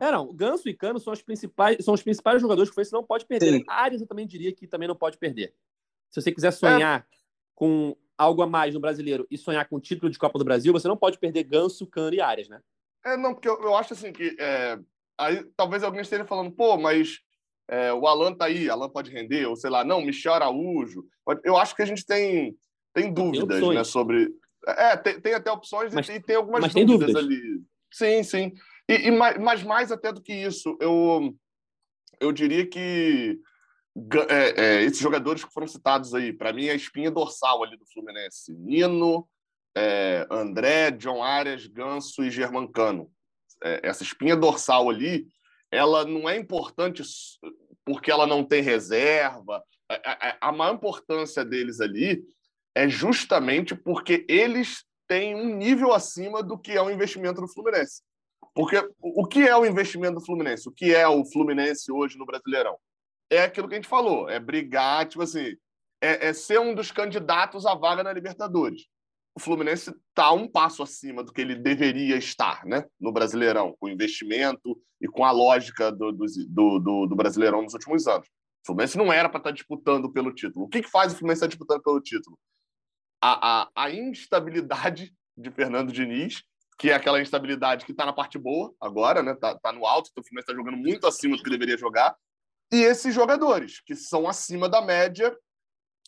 É, 0.00 0.10
não. 0.10 0.32
Ganso 0.34 0.68
e 0.68 0.74
Cano 0.74 0.98
são 0.98 1.12
os 1.12 1.22
principais, 1.22 1.84
são 1.84 1.94
os 1.94 2.02
principais 2.02 2.40
jogadores 2.40 2.68
que 2.68 2.72
o 2.72 2.74
Fluminense 2.74 2.92
não 2.92 3.04
pode 3.04 3.26
perder. 3.26 3.58
Sim. 3.58 3.64
Arias 3.68 4.00
eu 4.00 4.06
também 4.06 4.26
diria 4.26 4.52
que 4.52 4.66
também 4.66 4.88
não 4.88 4.96
pode 4.96 5.18
perder. 5.18 5.54
Se 6.10 6.20
você 6.20 6.32
quiser 6.32 6.50
sonhar 6.50 7.00
é. 7.00 7.04
com 7.54 7.96
algo 8.18 8.42
a 8.42 8.46
mais 8.46 8.74
no 8.74 8.80
brasileiro 8.80 9.26
e 9.30 9.38
sonhar 9.38 9.68
com 9.68 9.76
o 9.76 9.80
título 9.80 10.10
de 10.10 10.18
Copa 10.18 10.38
do 10.38 10.44
Brasil, 10.44 10.72
você 10.72 10.88
não 10.88 10.96
pode 10.96 11.18
perder 11.18 11.44
Ganso, 11.44 11.86
Cano 11.86 12.14
e 12.14 12.20
Arias, 12.20 12.48
né? 12.48 12.60
É, 13.04 13.16
não, 13.16 13.32
porque 13.32 13.48
eu, 13.48 13.60
eu 13.62 13.74
acho 13.74 13.94
assim 13.94 14.12
que 14.12 14.36
é, 14.38 14.78
aí 15.18 15.44
talvez 15.56 15.82
alguém 15.82 16.02
esteja 16.02 16.24
falando, 16.24 16.50
pô, 16.50 16.76
mas 16.76 17.20
é, 17.70 17.92
o 17.92 18.06
Alan 18.06 18.34
tá 18.34 18.46
aí, 18.46 18.68
Alan 18.68 18.88
pode 18.88 19.10
render, 19.10 19.46
ou 19.46 19.54
sei 19.54 19.70
lá, 19.70 19.84
não, 19.84 20.02
Michel 20.02 20.34
Araújo. 20.34 21.04
Eu 21.44 21.56
acho 21.56 21.74
que 21.74 21.82
a 21.82 21.86
gente 21.86 22.04
tem, 22.04 22.56
tem 22.92 23.12
dúvidas, 23.12 23.60
tem 23.60 23.74
né, 23.74 23.84
sobre. 23.84 24.28
É, 24.66 24.96
tem, 24.96 25.20
tem 25.20 25.34
até 25.34 25.50
opções 25.50 25.94
mas, 25.94 26.08
e 26.08 26.20
tem 26.20 26.36
algumas 26.36 26.74
dúvidas, 26.74 26.86
dúvidas, 26.86 27.16
ali. 27.16 27.62
Sim, 27.90 28.22
sim. 28.22 28.52
E, 28.90 29.06
e, 29.06 29.10
mas 29.12 29.62
mais 29.62 29.92
até 29.92 30.12
do 30.12 30.20
que 30.20 30.32
isso, 30.32 30.76
eu, 30.80 31.32
eu 32.18 32.32
diria 32.32 32.66
que 32.66 33.40
é, 34.28 34.60
é, 34.60 34.82
esses 34.82 34.98
jogadores 34.98 35.44
que 35.44 35.52
foram 35.52 35.68
citados 35.68 36.12
aí, 36.12 36.32
para 36.32 36.52
mim, 36.52 36.66
é 36.66 36.72
a 36.72 36.74
espinha 36.74 37.08
dorsal 37.08 37.62
ali 37.62 37.76
do 37.76 37.86
Fluminense. 37.86 38.52
Nino, 38.52 39.28
é, 39.76 40.26
André, 40.28 40.90
John 40.90 41.22
Arias, 41.22 41.68
Ganso 41.68 42.24
e 42.24 42.32
Germancano. 42.32 43.08
É, 43.62 43.80
essa 43.84 44.02
espinha 44.02 44.34
dorsal 44.34 44.90
ali, 44.90 45.28
ela 45.70 46.04
não 46.04 46.28
é 46.28 46.36
importante 46.36 47.04
porque 47.84 48.10
ela 48.10 48.26
não 48.26 48.44
tem 48.44 48.60
reserva. 48.60 49.62
A, 49.88 50.38
a, 50.38 50.48
a 50.48 50.52
maior 50.52 50.74
importância 50.74 51.44
deles 51.44 51.80
ali 51.80 52.24
é 52.74 52.88
justamente 52.88 53.72
porque 53.72 54.26
eles 54.28 54.84
têm 55.06 55.36
um 55.36 55.56
nível 55.56 55.92
acima 55.92 56.42
do 56.42 56.58
que 56.58 56.72
é 56.72 56.82
o 56.82 56.90
investimento 56.90 57.40
do 57.40 57.46
Fluminense. 57.46 58.02
Porque 58.54 58.76
o 59.00 59.26
que 59.26 59.46
é 59.46 59.56
o 59.56 59.64
investimento 59.64 60.14
do 60.14 60.24
Fluminense? 60.24 60.68
O 60.68 60.72
que 60.72 60.94
é 60.94 61.06
o 61.06 61.24
Fluminense 61.24 61.90
hoje 61.92 62.18
no 62.18 62.26
Brasileirão? 62.26 62.76
É 63.30 63.44
aquilo 63.44 63.68
que 63.68 63.74
a 63.74 63.76
gente 63.78 63.88
falou, 63.88 64.28
é 64.28 64.40
brigar, 64.40 65.06
tipo 65.06 65.22
assim, 65.22 65.56
é, 66.00 66.28
é 66.28 66.32
ser 66.32 66.58
um 66.58 66.74
dos 66.74 66.90
candidatos 66.90 67.64
à 67.64 67.74
vaga 67.74 68.02
na 68.02 68.12
Libertadores. 68.12 68.86
O 69.34 69.40
Fluminense 69.40 69.90
está 70.08 70.32
um 70.32 70.48
passo 70.48 70.82
acima 70.82 71.22
do 71.22 71.32
que 71.32 71.40
ele 71.40 71.54
deveria 71.54 72.16
estar 72.16 72.64
né, 72.66 72.84
no 72.98 73.12
Brasileirão, 73.12 73.76
com 73.78 73.88
investimento 73.88 74.76
e 75.00 75.06
com 75.06 75.24
a 75.24 75.30
lógica 75.30 75.92
do, 75.92 76.10
do, 76.10 76.26
do, 76.80 77.06
do 77.06 77.16
Brasileirão 77.16 77.62
nos 77.62 77.74
últimos 77.74 78.08
anos. 78.08 78.26
O 78.26 78.66
Fluminense 78.66 78.98
não 78.98 79.12
era 79.12 79.28
para 79.28 79.38
estar 79.38 79.50
tá 79.50 79.54
disputando 79.54 80.12
pelo 80.12 80.34
título. 80.34 80.66
O 80.66 80.68
que, 80.68 80.82
que 80.82 80.90
faz 80.90 81.12
o 81.12 81.16
Fluminense 81.16 81.38
estar 81.38 81.46
tá 81.46 81.50
disputando 81.50 81.82
pelo 81.82 82.00
título? 82.00 82.36
A, 83.22 83.62
a, 83.62 83.70
a 83.76 83.90
instabilidade 83.90 85.14
de 85.36 85.50
Fernando 85.50 85.92
Diniz 85.92 86.42
que 86.80 86.88
é 86.88 86.94
aquela 86.94 87.20
instabilidade 87.20 87.84
que 87.84 87.92
está 87.92 88.06
na 88.06 88.12
parte 88.12 88.38
boa 88.38 88.74
agora, 88.80 89.22
né? 89.22 89.34
Tá, 89.34 89.54
tá 89.54 89.70
no 89.70 89.84
alto, 89.84 90.08
então 90.10 90.22
o 90.22 90.26
Fluminense 90.26 90.50
está 90.50 90.54
jogando 90.54 90.78
muito 90.78 91.06
acima 91.06 91.36
do 91.36 91.42
que 91.42 91.50
deveria 91.50 91.76
jogar. 91.76 92.16
E 92.72 92.76
esses 92.76 93.14
jogadores, 93.14 93.82
que 93.82 93.94
são 93.94 94.26
acima 94.26 94.66
da 94.66 94.80
média 94.80 95.36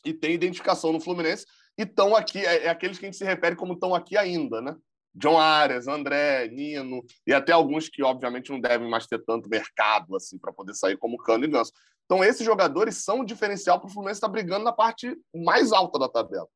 e 0.03 0.15
têm 0.15 0.33
identificação 0.33 0.91
no 0.91 0.99
Fluminense, 0.99 1.45
e 1.77 1.83
estão 1.83 2.17
aqui, 2.17 2.39
é, 2.39 2.65
é, 2.65 2.69
aqueles 2.71 2.99
que 2.99 3.05
a 3.05 3.09
gente 3.09 3.19
se 3.19 3.25
refere 3.25 3.55
como 3.55 3.75
estão 3.75 3.95
aqui 3.95 4.17
ainda, 4.17 4.63
né? 4.63 4.75
John 5.15 5.39
Arias, 5.39 5.89
André, 5.89 6.49
Nino, 6.49 7.05
e 7.27 7.35
até 7.35 7.53
alguns 7.53 7.91
que, 7.91 8.03
obviamente, 8.03 8.51
não 8.51 8.59
devem 8.59 8.89
mais 8.89 9.07
ter 9.07 9.23
tanto 9.23 9.51
mercado 9.51 10.17
assim 10.17 10.39
para 10.39 10.55
poder 10.55 10.73
sair 10.73 10.97
como 10.97 11.19
Cano 11.19 11.45
e 11.45 11.49
Ganso. 11.49 11.71
Então, 12.07 12.25
esses 12.25 12.47
jogadores 12.47 13.05
são 13.05 13.21
o 13.21 13.27
diferencial 13.27 13.79
para 13.79 13.89
o 13.89 13.93
Fluminense 13.93 14.17
estar 14.17 14.29
tá 14.29 14.33
brigando 14.33 14.65
na 14.65 14.73
parte 14.73 15.15
mais 15.35 15.71
alta 15.71 15.99
da 15.99 16.09
tabela. 16.09 16.49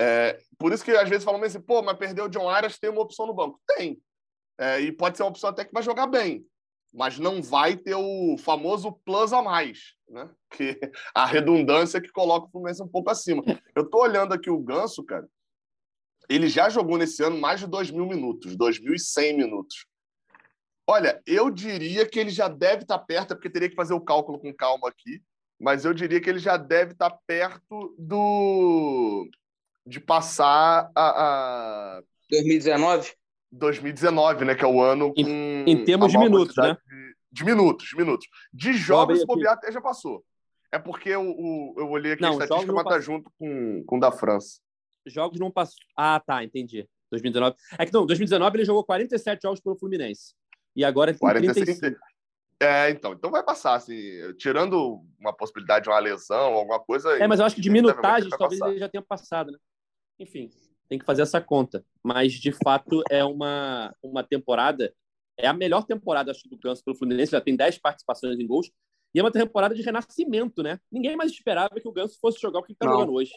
É, 0.00 0.38
por 0.56 0.72
isso 0.72 0.84
que 0.84 0.92
às 0.92 1.08
vezes 1.08 1.24
falam 1.24 1.42
assim, 1.42 1.60
pô, 1.60 1.82
mas 1.82 1.98
perdeu 1.98 2.26
o 2.26 2.28
John 2.28 2.48
Arias, 2.48 2.78
tem 2.78 2.88
uma 2.88 3.02
opção 3.02 3.26
no 3.26 3.34
banco. 3.34 3.60
Tem. 3.66 4.00
É, 4.56 4.80
e 4.80 4.92
pode 4.92 5.16
ser 5.16 5.24
uma 5.24 5.30
opção 5.30 5.50
até 5.50 5.64
que 5.64 5.72
vai 5.72 5.82
jogar 5.82 6.06
bem, 6.06 6.46
mas 6.94 7.18
não 7.18 7.42
vai 7.42 7.76
ter 7.76 7.96
o 7.96 8.36
famoso 8.38 8.92
plus 9.04 9.32
a 9.32 9.42
mais, 9.42 9.94
né? 10.08 10.30
Que 10.56 10.78
a 11.12 11.26
redundância 11.26 12.00
que 12.00 12.12
coloca 12.12 12.46
o 12.46 12.50
Fluminense 12.50 12.82
um 12.82 12.88
pouco 12.88 13.10
acima. 13.10 13.42
Eu 13.74 13.90
tô 13.90 14.00
olhando 14.00 14.32
aqui 14.32 14.48
o 14.48 14.58
Ganso, 14.60 15.04
cara. 15.04 15.28
Ele 16.28 16.48
já 16.48 16.68
jogou 16.68 16.96
nesse 16.96 17.22
ano 17.24 17.38
mais 17.38 17.58
de 17.58 17.66
2 17.66 17.90
mil 17.90 18.06
minutos, 18.06 18.56
2.100 18.56 19.36
minutos. 19.36 19.86
Olha, 20.86 21.20
eu 21.26 21.50
diria 21.50 22.08
que 22.08 22.18
ele 22.18 22.30
já 22.30 22.48
deve 22.48 22.82
estar 22.82 22.98
tá 22.98 23.04
perto, 23.04 23.34
porque 23.34 23.50
teria 23.50 23.68
que 23.68 23.74
fazer 23.74 23.94
o 23.94 24.00
cálculo 24.00 24.38
com 24.38 24.54
calma 24.54 24.88
aqui, 24.88 25.22
mas 25.60 25.84
eu 25.84 25.92
diria 25.92 26.20
que 26.20 26.30
ele 26.30 26.38
já 26.38 26.56
deve 26.56 26.92
estar 26.92 27.10
tá 27.10 27.18
perto 27.26 27.94
do 27.98 29.28
de 29.88 30.00
passar 30.00 30.90
a, 30.94 31.98
a... 31.98 32.02
2019? 32.30 33.12
2019, 33.50 34.44
né? 34.44 34.54
Que 34.54 34.64
é 34.64 34.68
o 34.68 34.82
ano 34.82 35.14
com. 35.14 35.20
Em, 35.20 35.64
em 35.66 35.84
termos 35.84 36.12
de 36.12 36.18
minutos, 36.18 36.54
né? 36.56 36.76
De, 36.86 37.14
de, 37.32 37.44
minutos, 37.44 37.86
de 37.88 37.96
minutos. 37.96 38.28
De 38.52 38.74
jogos, 38.74 39.22
o 39.22 39.26
bobear 39.26 39.54
até 39.54 39.72
já 39.72 39.80
passou. 39.80 40.22
É 40.70 40.78
porque 40.78 41.16
o, 41.16 41.22
o, 41.22 41.74
eu 41.78 41.88
olhei 41.88 42.12
aqui 42.12 42.22
não, 42.22 42.38
a 42.38 42.42
estatística, 42.42 42.72
mas 42.72 42.84
tá 42.84 43.00
junto 43.00 43.30
com, 43.38 43.82
com 43.86 43.98
da 43.98 44.12
França. 44.12 44.60
Jogos 45.06 45.40
não 45.40 45.50
passou. 45.50 45.78
Ah, 45.96 46.20
tá, 46.24 46.44
entendi. 46.44 46.86
2019. 47.10 47.56
É 47.78 47.86
que 47.86 47.92
não, 47.92 48.04
2019 48.04 48.56
ele 48.58 48.64
jogou 48.66 48.84
47 48.84 49.40
jogos 49.42 49.60
pelo 49.60 49.78
Fluminense. 49.78 50.34
E 50.76 50.84
agora 50.84 51.10
ele 51.10 51.18
tem 51.18 51.26
45. 51.26 51.64
35. 51.64 51.98
É, 52.60 52.90
então, 52.90 53.12
então 53.12 53.30
vai 53.30 53.42
passar, 53.42 53.76
assim, 53.76 53.94
tirando 54.36 55.00
uma 55.18 55.32
possibilidade 55.32 55.84
de 55.84 55.90
uma 55.90 55.98
lesão, 55.98 56.54
alguma 56.54 56.80
coisa. 56.80 57.16
É, 57.16 57.26
mas 57.26 57.38
eu 57.38 57.46
acho 57.46 57.54
que 57.54 57.62
de 57.62 57.70
minutagem 57.70 58.28
talvez 58.30 58.60
ele 58.60 58.78
já 58.78 58.88
tenha 58.88 59.00
passado, 59.00 59.52
né? 59.52 59.58
Enfim, 60.18 60.50
tem 60.88 60.98
que 60.98 61.04
fazer 61.04 61.22
essa 61.22 61.40
conta. 61.40 61.84
Mas, 62.02 62.32
de 62.32 62.50
fato, 62.52 63.02
é 63.10 63.24
uma, 63.24 63.94
uma 64.02 64.24
temporada. 64.24 64.92
É 65.36 65.46
a 65.46 65.52
melhor 65.52 65.84
temporada, 65.84 66.30
acho, 66.30 66.48
do 66.48 66.58
Ganso 66.58 66.82
pelo 66.82 66.96
Fluminense. 66.96 67.32
Já 67.32 67.40
tem 67.40 67.54
10 67.54 67.78
participações 67.78 68.38
em 68.38 68.46
gols. 68.46 68.70
E 69.14 69.20
é 69.20 69.22
uma 69.22 69.30
temporada 69.30 69.74
de 69.74 69.82
renascimento, 69.82 70.62
né? 70.62 70.78
Ninguém 70.90 71.16
mais 71.16 71.30
esperava 71.30 71.80
que 71.80 71.88
o 71.88 71.92
Ganso 71.92 72.18
fosse 72.20 72.40
jogar 72.40 72.60
o 72.60 72.62
que 72.62 72.72
está 72.72 72.86
jogando 72.86 73.12
hoje. 73.12 73.32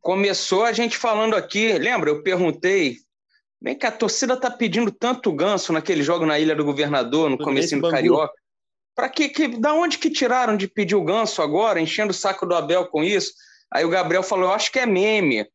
Começou 0.00 0.64
a 0.64 0.72
gente 0.72 0.96
falando 0.96 1.34
aqui, 1.34 1.72
lembra? 1.78 2.10
Eu 2.10 2.22
perguntei. 2.22 2.96
Vem 3.60 3.78
que 3.78 3.86
a 3.86 3.92
torcida 3.92 4.36
tá 4.36 4.50
pedindo 4.50 4.90
tanto 4.90 5.32
ganso 5.32 5.72
naquele 5.72 6.02
jogo 6.02 6.26
na 6.26 6.36
Ilha 6.36 6.56
do 6.56 6.64
Governador, 6.64 7.30
no 7.30 7.38
começo 7.38 7.76
do 7.80 7.88
Carioca. 7.88 8.34
Para 8.94 9.08
que, 9.08 9.28
que, 9.28 9.46
da 9.46 9.72
onde 9.72 9.98
que 9.98 10.10
tiraram 10.10 10.56
de 10.56 10.66
pedir 10.66 10.96
o 10.96 11.04
ganso 11.04 11.40
agora, 11.40 11.80
enchendo 11.80 12.10
o 12.10 12.14
saco 12.14 12.44
do 12.44 12.56
Abel 12.56 12.86
com 12.88 13.04
isso? 13.04 13.32
Aí 13.72 13.84
o 13.84 13.88
Gabriel 13.88 14.24
falou: 14.24 14.46
eu 14.46 14.52
acho 14.52 14.72
que 14.72 14.80
é 14.80 14.86
meme. 14.86 15.46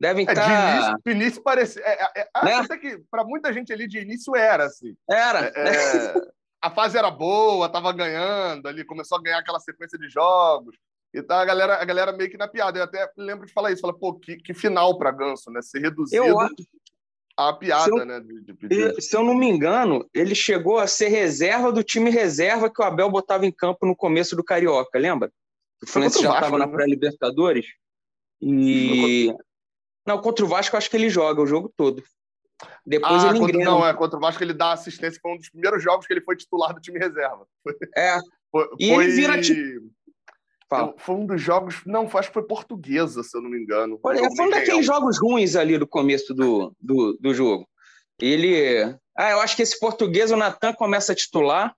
Devem 0.00 0.24
estar. 0.24 0.50
É, 0.50 0.80
tá... 0.80 0.98
de 1.04 1.12
início, 1.12 1.42
parecia. 1.42 1.82
É, 1.84 2.20
é, 2.20 2.28
é 2.34 2.44
né? 2.44 2.54
Até 2.54 2.78
que 2.78 2.98
para 3.10 3.22
muita 3.22 3.52
gente 3.52 3.70
ali 3.70 3.86
de 3.86 3.98
início 3.98 4.34
era 4.34 4.64
assim. 4.64 4.96
Era. 5.08 5.52
É, 5.54 5.68
é, 5.68 6.14
a 6.62 6.70
fase 6.70 6.96
era 6.96 7.10
boa, 7.10 7.68
tava 7.68 7.92
ganhando 7.92 8.66
ali, 8.66 8.84
começou 8.84 9.18
a 9.18 9.22
ganhar 9.22 9.38
aquela 9.38 9.60
sequência 9.60 9.98
de 9.98 10.08
jogos. 10.08 10.74
E 11.12 11.22
tá 11.22 11.42
a 11.42 11.44
galera, 11.44 11.82
a 11.82 11.84
galera 11.84 12.12
meio 12.12 12.30
que 12.30 12.38
na 12.38 12.48
piada. 12.48 12.78
Eu 12.78 12.84
até 12.84 13.10
lembro 13.16 13.46
de 13.46 13.52
falar 13.52 13.72
isso. 13.72 13.82
Fala, 13.82 13.98
pô, 13.98 14.14
que, 14.14 14.36
que 14.36 14.54
final 14.54 14.96
para 14.96 15.10
Ganso, 15.10 15.50
né? 15.50 15.60
Ser 15.60 15.80
reduzido 15.80 16.24
eu, 16.24 16.38
a 17.36 17.52
piada, 17.52 17.90
eu, 17.90 18.04
né? 18.04 18.20
De, 18.20 18.68
de 18.68 19.02
se 19.02 19.16
eu 19.16 19.22
não 19.22 19.34
me 19.34 19.48
engano, 19.48 20.08
ele 20.14 20.34
chegou 20.34 20.78
a 20.78 20.86
ser 20.86 21.08
reserva 21.08 21.72
do 21.72 21.82
time 21.82 22.10
reserva 22.10 22.70
que 22.70 22.80
o 22.80 22.84
Abel 22.84 23.10
botava 23.10 23.44
em 23.44 23.52
campo 23.52 23.86
no 23.86 23.96
começo 23.96 24.36
do 24.36 24.44
Carioca, 24.44 24.98
lembra? 24.98 25.30
O 25.82 25.86
Fluminense 25.86 26.22
já 26.22 26.34
estava 26.34 26.58
na 26.58 26.66
né? 26.66 26.72
pré-Libertadores. 26.72 27.66
E. 28.40 29.34
Não, 30.06 30.20
contra 30.20 30.44
o 30.44 30.48
Vasco 30.48 30.74
eu 30.74 30.78
acho 30.78 30.90
que 30.90 30.96
ele 30.96 31.10
joga 31.10 31.42
o 31.42 31.46
jogo 31.46 31.72
todo. 31.76 32.02
Depois 32.84 33.24
ah, 33.24 33.30
ele 33.30 33.38
contra, 33.38 33.64
Não, 33.64 33.86
é 33.86 33.94
contra 33.94 34.18
o 34.18 34.20
Vasco 34.20 34.42
ele 34.42 34.52
dá 34.52 34.72
assistência. 34.72 35.18
Foi 35.20 35.32
um 35.32 35.36
dos 35.36 35.48
primeiros 35.48 35.82
jogos 35.82 36.06
que 36.06 36.12
ele 36.12 36.20
foi 36.20 36.36
titular 36.36 36.74
do 36.74 36.80
time 36.80 36.98
reserva. 36.98 37.46
É. 37.96 38.18
Foi, 38.50 38.68
e 38.78 38.94
foi... 38.94 39.04
ele 39.04 39.12
vira 39.12 39.40
tipo. 39.40 39.90
Foi 40.98 41.14
um 41.16 41.26
dos 41.26 41.42
jogos. 41.42 41.80
Não, 41.84 42.08
acho 42.14 42.28
que 42.28 42.34
foi 42.34 42.46
portuguesa, 42.46 43.22
se 43.24 43.36
eu 43.36 43.42
não 43.42 43.50
me 43.50 43.58
engano. 43.58 43.98
Foi, 44.00 44.16
foi 44.16 44.46
um 44.46 44.50
daqueles 44.50 44.86
jogos 44.86 45.18
ruins 45.18 45.56
ali 45.56 45.76
do 45.76 45.86
começo 45.86 46.32
do, 46.32 46.74
do, 46.80 47.18
do 47.20 47.34
jogo. 47.34 47.68
Ele. 48.20 48.94
Ah, 49.16 49.30
eu 49.30 49.40
acho 49.40 49.56
que 49.56 49.62
esse 49.62 49.78
português, 49.78 50.30
o 50.30 50.36
Natan 50.36 50.72
começa 50.72 51.12
a 51.12 51.16
titular, 51.16 51.74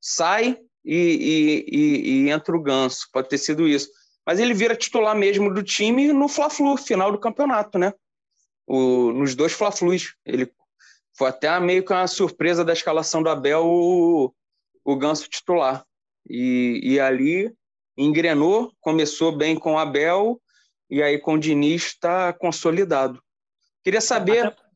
sai 0.00 0.58
e, 0.84 1.64
e, 1.70 1.76
e, 1.76 2.10
e 2.24 2.30
entra 2.30 2.54
o 2.54 2.62
Ganso. 2.62 3.08
Pode 3.12 3.28
ter 3.28 3.38
sido 3.38 3.66
isso. 3.66 3.88
Mas 4.26 4.40
ele 4.40 4.52
vira 4.52 4.74
titular 4.74 5.14
mesmo 5.14 5.54
do 5.54 5.62
time 5.62 6.12
no 6.12 6.28
Fla-Flu, 6.28 6.76
final 6.76 7.12
do 7.12 7.18
campeonato, 7.18 7.78
né? 7.78 7.94
O, 8.66 9.12
nos 9.12 9.36
dois 9.36 9.52
Fla-Flus. 9.52 10.16
Ele 10.24 10.52
foi 11.16 11.28
até 11.28 11.58
meio 11.60 11.84
que 11.84 11.92
uma 11.92 12.08
surpresa 12.08 12.64
da 12.64 12.72
escalação 12.72 13.22
do 13.22 13.30
Abel 13.30 13.64
o, 13.64 14.34
o 14.84 14.96
Ganso 14.96 15.28
titular. 15.28 15.86
E, 16.28 16.80
e 16.82 16.98
ali 16.98 17.54
engrenou, 17.96 18.72
começou 18.80 19.30
bem 19.30 19.56
com 19.56 19.74
o 19.74 19.78
Abel 19.78 20.42
e 20.90 21.00
aí 21.02 21.18
com 21.18 21.34
o 21.34 21.38
Diniz 21.38 21.86
está 21.86 22.32
consolidado. 22.32 23.22
Queria 23.84 24.00
saber. 24.00 24.46
Até... 24.46 24.66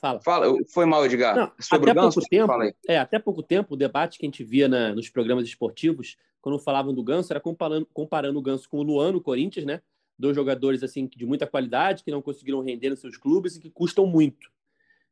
Fala. 0.00 0.20
Fala. 0.20 0.54
Foi 0.72 0.86
mal, 0.86 1.04
Edgar. 1.04 1.36
Não, 1.36 1.52
Sobre 1.60 1.90
até 1.90 2.00
o 2.00 2.02
Ganso? 2.04 2.20
Pouco 2.20 2.30
tempo, 2.30 2.76
é, 2.88 2.98
até 2.98 3.18
pouco 3.18 3.42
tempo, 3.42 3.74
o 3.74 3.76
debate 3.76 4.18
que 4.18 4.24
a 4.24 4.28
gente 4.28 4.42
via 4.42 4.66
na, 4.66 4.94
nos 4.94 5.10
programas 5.10 5.44
esportivos, 5.44 6.16
quando 6.44 6.58
falavam 6.58 6.92
do 6.92 7.02
Ganso, 7.02 7.32
era 7.32 7.40
comparando, 7.40 7.88
comparando 7.90 8.38
o 8.38 8.42
Ganso 8.42 8.68
com 8.68 8.78
o 8.78 8.82
Luan 8.82 9.12
no 9.12 9.20
Corinthians, 9.22 9.64
né? 9.64 9.80
Dois 10.18 10.36
jogadores 10.36 10.82
assim 10.82 11.06
de 11.06 11.24
muita 11.24 11.46
qualidade, 11.46 12.04
que 12.04 12.10
não 12.10 12.20
conseguiram 12.20 12.60
render 12.60 12.90
nos 12.90 13.00
seus 13.00 13.16
clubes 13.16 13.56
e 13.56 13.60
que 13.60 13.70
custam 13.70 14.04
muito. 14.04 14.52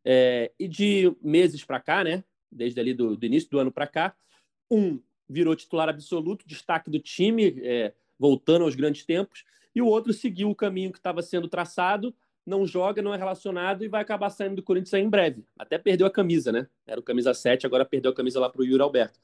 É, 0.05 0.53
e 0.59 0.69
de 0.69 1.11
meses 1.23 1.65
para 1.65 1.81
cá, 1.81 2.05
né? 2.05 2.23
Desde 2.51 2.79
ali 2.79 2.93
do, 2.93 3.17
do 3.17 3.25
início 3.25 3.49
do 3.49 3.59
ano 3.59 3.73
para 3.73 3.87
cá, 3.87 4.15
um 4.71 5.01
virou 5.27 5.57
titular 5.57 5.89
absoluto, 5.89 6.47
destaque 6.47 6.91
do 6.91 6.99
time, 6.99 7.57
é, 7.63 7.95
voltando 8.19 8.67
aos 8.67 8.75
grandes 8.75 9.07
tempos, 9.07 9.43
e 9.75 9.81
o 9.81 9.87
outro 9.87 10.13
seguiu 10.13 10.51
o 10.51 10.55
caminho 10.55 10.93
que 10.93 10.99
estava 10.99 11.23
sendo 11.23 11.49
traçado, 11.49 12.15
não 12.45 12.67
joga, 12.67 13.01
não 13.01 13.15
é 13.15 13.17
relacionado 13.17 13.83
e 13.83 13.89
vai 13.89 14.03
acabar 14.03 14.29
saindo 14.29 14.57
do 14.57 14.63
Corinthians 14.63 15.03
em 15.03 15.09
breve. 15.09 15.47
Até 15.59 15.79
perdeu 15.79 16.07
a 16.07 16.11
camisa, 16.11 16.53
né? 16.53 16.69
Era 16.87 17.01
o 17.01 17.03
camisa 17.03 17.33
7, 17.33 17.65
agora 17.65 17.87
perdeu 17.87 18.11
a 18.11 18.15
camisa 18.15 18.39
lá 18.39 18.51
para 18.51 18.61
o 18.61 18.65
Yuri 18.67 18.83
Alberto. 18.83 19.19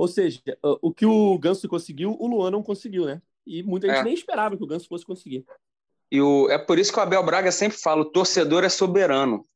Ou 0.00 0.08
seja, 0.08 0.40
o 0.80 0.94
que 0.94 1.04
o 1.04 1.38
Ganso 1.38 1.68
conseguiu, 1.68 2.16
o 2.18 2.26
Luan 2.26 2.50
não 2.50 2.62
conseguiu, 2.62 3.04
né? 3.04 3.20
E 3.46 3.62
muita 3.62 3.86
gente 3.86 3.98
é. 3.98 4.04
nem 4.04 4.14
esperava 4.14 4.56
que 4.56 4.64
o 4.64 4.66
Ganso 4.66 4.88
fosse 4.88 5.04
conseguir. 5.04 5.44
E 6.10 6.18
o, 6.22 6.48
é 6.48 6.56
por 6.56 6.78
isso 6.78 6.90
que 6.90 6.98
o 6.98 7.02
Abel 7.02 7.22
Braga 7.22 7.52
sempre 7.52 7.76
fala: 7.76 8.00
o 8.00 8.10
torcedor 8.10 8.64
é 8.64 8.70
soberano. 8.70 9.46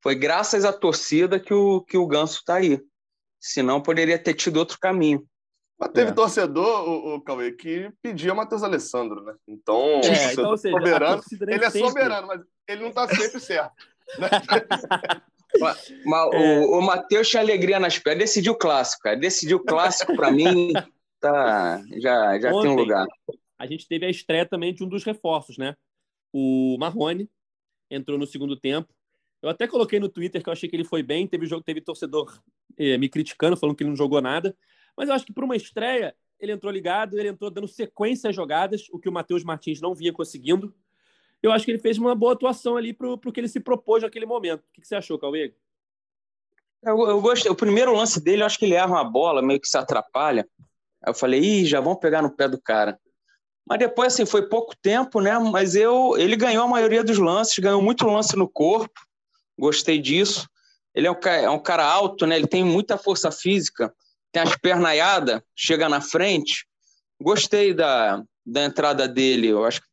Foi 0.00 0.14
graças 0.14 0.64
à 0.64 0.72
torcida 0.72 1.40
que 1.40 1.52
o, 1.52 1.80
que 1.80 1.98
o 1.98 2.06
Ganso 2.06 2.38
está 2.38 2.58
aí. 2.58 2.80
Senão 3.40 3.82
poderia 3.82 4.16
ter 4.16 4.34
tido 4.34 4.58
outro 4.58 4.78
caminho. 4.78 5.26
Mas 5.76 5.90
teve 5.90 6.12
é. 6.12 6.14
torcedor, 6.14 6.88
o, 6.88 7.16
o 7.16 7.20
Cauê, 7.20 7.50
que 7.50 7.90
pedia 8.00 8.32
Matheus 8.32 8.62
Alessandro, 8.62 9.20
né? 9.24 9.34
Então, 9.48 10.00
é, 10.04 10.32
então 10.32 10.56
seja, 10.56 10.78
soberano, 10.78 11.22
ele 11.40 11.64
é 11.64 11.70
sempre... 11.70 11.88
soberano, 11.88 12.28
mas 12.28 12.40
ele 12.68 12.82
não 12.82 12.90
está 12.90 13.08
sempre 13.08 13.40
certo. 13.40 13.74
Né? 14.16 14.28
mas, 15.60 15.92
mas 16.04 16.32
é. 16.32 16.60
o, 16.60 16.78
o 16.78 16.82
Matheus 16.82 17.28
tinha 17.28 17.42
alegria 17.42 17.78
nas 17.78 17.98
pernas, 17.98 18.24
decidiu 18.24 18.52
o 18.52 18.58
clássico, 18.58 19.02
cara. 19.02 19.16
Decidiu 19.16 19.58
o 19.58 19.64
clássico 19.64 20.14
para 20.16 20.30
mim, 20.30 20.72
tá, 21.20 21.82
já, 22.00 22.38
já 22.38 22.52
Ontem, 22.52 22.62
tem 22.62 22.70
um 22.70 22.74
lugar. 22.74 23.06
A 23.58 23.66
gente 23.66 23.86
teve 23.86 24.06
a 24.06 24.10
estreia 24.10 24.46
também 24.46 24.74
de 24.74 24.82
um 24.82 24.88
dos 24.88 25.04
reforços, 25.04 25.56
né? 25.56 25.76
O 26.32 26.76
Marrone 26.78 27.30
entrou 27.90 28.18
no 28.18 28.26
segundo 28.26 28.56
tempo. 28.56 28.92
Eu 29.42 29.48
até 29.48 29.66
coloquei 29.66 29.98
no 29.98 30.08
Twitter 30.08 30.42
que 30.42 30.48
eu 30.48 30.52
achei 30.52 30.68
que 30.68 30.76
ele 30.76 30.84
foi 30.84 31.02
bem. 31.02 31.26
Teve 31.26 31.46
jogo, 31.46 31.62
teve 31.62 31.80
torcedor 31.80 32.40
eh, 32.78 32.96
me 32.96 33.08
criticando, 33.08 33.56
falando 33.56 33.76
que 33.76 33.82
ele 33.82 33.90
não 33.90 33.96
jogou 33.96 34.20
nada. 34.20 34.56
Mas 34.96 35.08
eu 35.08 35.14
acho 35.14 35.26
que 35.26 35.32
para 35.32 35.44
uma 35.44 35.56
estreia, 35.56 36.14
ele 36.38 36.52
entrou 36.52 36.72
ligado, 36.72 37.18
ele 37.18 37.28
entrou 37.28 37.50
dando 37.50 37.66
sequência 37.68 38.30
às 38.30 38.36
jogadas, 38.36 38.86
o 38.90 38.98
que 38.98 39.08
o 39.08 39.12
Matheus 39.12 39.42
Martins 39.42 39.80
não 39.80 39.94
vinha 39.94 40.12
conseguindo. 40.12 40.74
Eu 41.42 41.52
acho 41.52 41.64
que 41.64 41.70
ele 41.70 41.78
fez 41.78 41.98
uma 41.98 42.14
boa 42.14 42.32
atuação 42.32 42.76
ali 42.76 42.92
para 42.92 43.08
o 43.08 43.18
que 43.18 43.40
ele 43.40 43.48
se 43.48 43.60
propôs 43.60 44.02
naquele 44.02 44.26
momento. 44.26 44.60
O 44.60 44.80
que, 44.80 44.86
você 44.86 44.94
achou, 44.94 45.18
Cauê? 45.18 45.54
Eu, 46.82 46.98
eu 47.08 47.20
gostei. 47.20 47.50
O 47.50 47.56
primeiro 47.56 47.94
lance 47.94 48.20
dele, 48.20 48.42
eu 48.42 48.46
acho 48.46 48.58
que 48.58 48.64
ele 48.64 48.74
erra 48.74 48.88
uma 48.88 49.04
bola, 49.04 49.42
meio 49.42 49.60
que 49.60 49.68
se 49.68 49.76
atrapalha. 49.76 50.46
Aí 51.02 51.10
eu 51.10 51.14
falei, 51.14 51.40
ih, 51.40 51.64
já 51.64 51.80
vão 51.80 51.96
pegar 51.96 52.22
no 52.22 52.30
pé 52.30 52.48
do 52.48 52.60
cara. 52.60 52.98
Mas 53.66 53.78
depois, 53.78 54.14
assim, 54.14 54.26
foi 54.26 54.48
pouco 54.48 54.74
tempo, 54.80 55.20
né? 55.20 55.38
Mas 55.38 55.74
eu, 55.74 56.16
ele 56.16 56.36
ganhou 56.36 56.64
a 56.64 56.68
maioria 56.68 57.02
dos 57.02 57.18
lances, 57.18 57.58
ganhou 57.58 57.82
muito 57.82 58.06
lance 58.06 58.36
no 58.36 58.48
corpo. 58.48 59.00
Gostei 59.58 59.98
disso. 59.98 60.48
Ele 60.94 61.06
é 61.06 61.10
um, 61.10 61.18
é 61.26 61.50
um 61.50 61.58
cara 61.58 61.84
alto, 61.84 62.26
né? 62.26 62.36
Ele 62.36 62.46
tem 62.46 62.64
muita 62.64 62.96
força 62.98 63.30
física 63.30 63.92
tem 64.32 64.42
as 64.42 64.56
pernaiadas, 64.56 65.42
chega 65.54 65.88
na 65.88 66.00
frente. 66.00 66.66
Gostei 67.20 67.74
da, 67.74 68.24
da 68.44 68.64
entrada 68.64 69.06
dele. 69.06 69.48
Eu 69.48 69.64
acho 69.64 69.82
que 69.82 69.86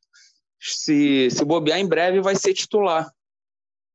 se, 0.60 1.30
se 1.32 1.45
bobear 1.45 1.80
em 1.80 1.88
breve 1.88 2.22
vai 2.22 2.36
ser 2.36 2.53
titular. 2.53 3.12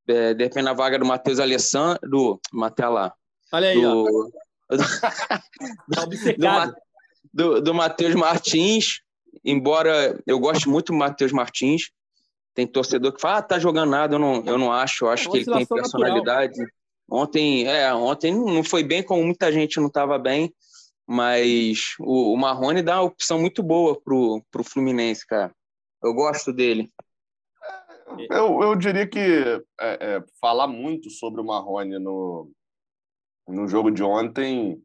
É, 0.07 0.35
depende 0.35 0.67
da 0.67 0.73
vaga 0.73 0.99
do 0.99 1.05
Matheus 1.05 1.39
Alessandro, 1.39 2.01
do 2.03 2.41
Matheus 2.53 2.93
lá. 2.93 3.15
Olha 3.53 3.69
aí, 3.69 3.81
do, 3.81 4.05
ó. 4.05 4.45
Tá 6.41 6.67
do, 6.67 6.75
do, 7.33 7.61
do 7.61 7.75
Matheus 7.75 8.15
Martins, 8.15 9.01
embora 9.45 10.19
eu 10.27 10.39
goste 10.39 10.69
muito 10.69 10.93
do 10.93 10.99
Matheus 10.99 11.33
Martins, 11.33 11.91
tem 12.55 12.67
torcedor 12.67 13.13
que 13.13 13.21
fala, 13.21 13.39
ah, 13.39 13.43
tá 13.43 13.59
jogando 13.59 13.91
nada, 13.91 14.15
eu 14.15 14.19
não, 14.19 14.45
eu 14.47 14.57
não 14.57 14.73
acho, 14.73 15.05
eu 15.05 15.11
acho 15.11 15.31
que 15.31 15.39
ele 15.39 15.45
tem 15.45 15.67
personalidade. 15.67 16.57
Natural. 16.57 16.69
Ontem, 17.11 17.67
é, 17.67 17.93
ontem 17.93 18.35
não 18.35 18.65
foi 18.65 18.83
bem, 18.83 19.03
como 19.03 19.23
muita 19.23 19.53
gente 19.53 19.79
não 19.79 19.89
estava 19.89 20.19
bem, 20.19 20.55
mas 21.07 21.95
o, 22.01 22.33
o 22.33 22.37
Marrone 22.37 22.81
dá 22.81 23.01
uma 23.01 23.09
opção 23.09 23.39
muito 23.39 23.63
boa 23.63 24.01
pro, 24.01 24.43
pro 24.51 24.65
Fluminense, 24.65 25.27
cara. 25.27 25.53
Eu 26.05 26.13
gosto 26.13 26.53
dele. 26.53 26.93
Eu, 28.31 28.63
eu 28.63 28.77
diria 28.77 29.07
que 29.07 29.19
é, 29.19 30.17
é, 30.17 30.25
falar 30.39 30.67
muito 30.67 31.09
sobre 31.09 31.41
o 31.41 31.45
Marrone 31.45 31.99
no, 31.99 32.53
no 33.49 33.67
jogo 33.67 33.91
de 33.91 34.03
ontem 34.03 34.81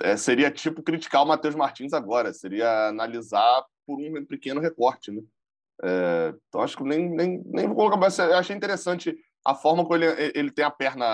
é, 0.00 0.16
seria 0.16 0.52
tipo 0.52 0.80
criticar 0.80 1.24
o 1.24 1.26
Matheus 1.26 1.56
Martins 1.56 1.92
agora, 1.92 2.32
seria 2.32 2.88
analisar 2.88 3.64
por 3.84 3.98
um 3.98 4.24
pequeno 4.24 4.60
recorte, 4.60 5.10
né? 5.10 5.22
É, 5.82 6.34
então 6.48 6.60
acho 6.60 6.76
que 6.76 6.84
nem, 6.84 7.10
nem, 7.10 7.42
nem 7.44 7.66
vou 7.66 7.74
colocar, 7.74 7.96
mas 7.96 8.16
eu 8.18 8.36
achei 8.36 8.54
interessante 8.54 9.16
a 9.44 9.56
forma 9.56 9.82
como 9.82 9.96
ele, 9.96 10.32
ele 10.34 10.50
tem 10.52 10.64
a 10.64 10.70
perna 10.70 11.04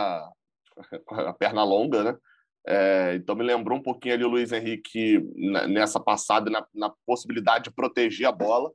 a 1.08 1.32
perna 1.32 1.64
longa, 1.64 2.04
né? 2.04 2.18
É, 2.66 3.14
então 3.14 3.34
me 3.34 3.42
lembrou 3.42 3.78
um 3.78 3.82
pouquinho 3.82 4.14
ali 4.14 4.24
o 4.24 4.28
Luiz 4.28 4.52
Henrique 4.52 5.18
nessa 5.34 5.98
passada, 5.98 6.50
na, 6.50 6.66
na 6.74 6.92
possibilidade 7.06 7.64
de 7.64 7.70
proteger 7.70 8.28
a 8.28 8.32
bola. 8.32 8.70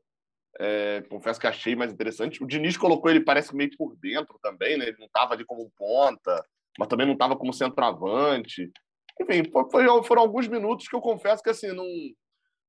É, 0.60 1.01
confesso 1.10 1.39
que 1.39 1.47
achei 1.47 1.76
mais 1.76 1.91
interessante. 1.91 2.43
O 2.43 2.47
Diniz 2.47 2.78
colocou 2.78 3.10
ele, 3.10 3.20
parece 3.20 3.56
meio 3.56 3.70
por 3.78 3.95
dentro 3.97 4.39
também, 4.41 4.78
né? 4.78 4.88
Ele 4.88 4.97
não 4.97 5.08
estava 5.08 5.34
ali 5.34 5.43
como 5.43 5.72
ponta, 5.76 6.45
mas 6.80 6.88
também 6.88 7.06
não 7.06 7.14
estava 7.14 7.36
como 7.36 7.53
centroavante. 7.53 8.72
Enfim, 9.20 9.49
foi, 9.51 10.03
foram 10.03 10.22
alguns 10.22 10.47
minutos 10.47 10.88
que 10.88 10.95
eu 10.95 11.01
confesso 11.01 11.43
que 11.43 11.49
assim, 11.49 11.74
não, 11.74 11.88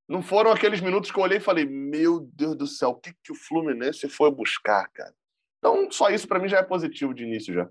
não 0.08 0.22
foram 0.22 0.50
aqueles 0.50 0.80
minutos 0.80 1.10
que 1.10 1.18
eu 1.18 1.22
olhei 1.22 1.38
e 1.38 1.42
falei: 1.42 1.64
Meu 1.64 2.20
Deus 2.20 2.56
do 2.56 2.66
céu, 2.66 2.90
o 2.90 2.94
que, 2.96 3.12
que 3.22 3.32
o 3.32 3.36
Fluminense 3.36 4.08
foi 4.08 4.30
buscar, 4.30 4.88
cara? 4.88 5.14
Então, 5.58 5.90
só 5.90 6.10
isso 6.10 6.28
para 6.28 6.38
mim 6.38 6.48
já 6.48 6.58
é 6.58 6.62
positivo 6.62 7.14
de 7.14 7.24
início 7.24 7.52
já. 7.52 7.68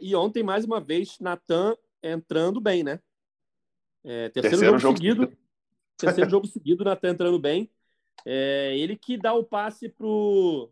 E 0.00 0.14
ontem, 0.14 0.42
mais 0.42 0.64
uma 0.64 0.80
vez, 0.80 1.18
Natan 1.20 1.76
entrando 2.02 2.60
bem, 2.60 2.82
né? 2.82 3.00
É, 4.04 4.28
terceiro, 4.28 4.58
terceiro, 4.58 4.78
jogo, 4.78 4.78
jogo 4.78 4.96
seguido. 4.96 5.22
seguido. 5.22 5.38
terceiro 5.96 6.30
jogo 6.30 6.46
seguido, 6.46 6.84
Natan 6.84 7.10
entrando 7.10 7.38
bem. 7.38 7.70
É, 8.26 8.76
ele 8.76 8.96
que 8.96 9.16
dá 9.16 9.32
o 9.32 9.44
passe 9.44 9.88
pro, 9.88 10.70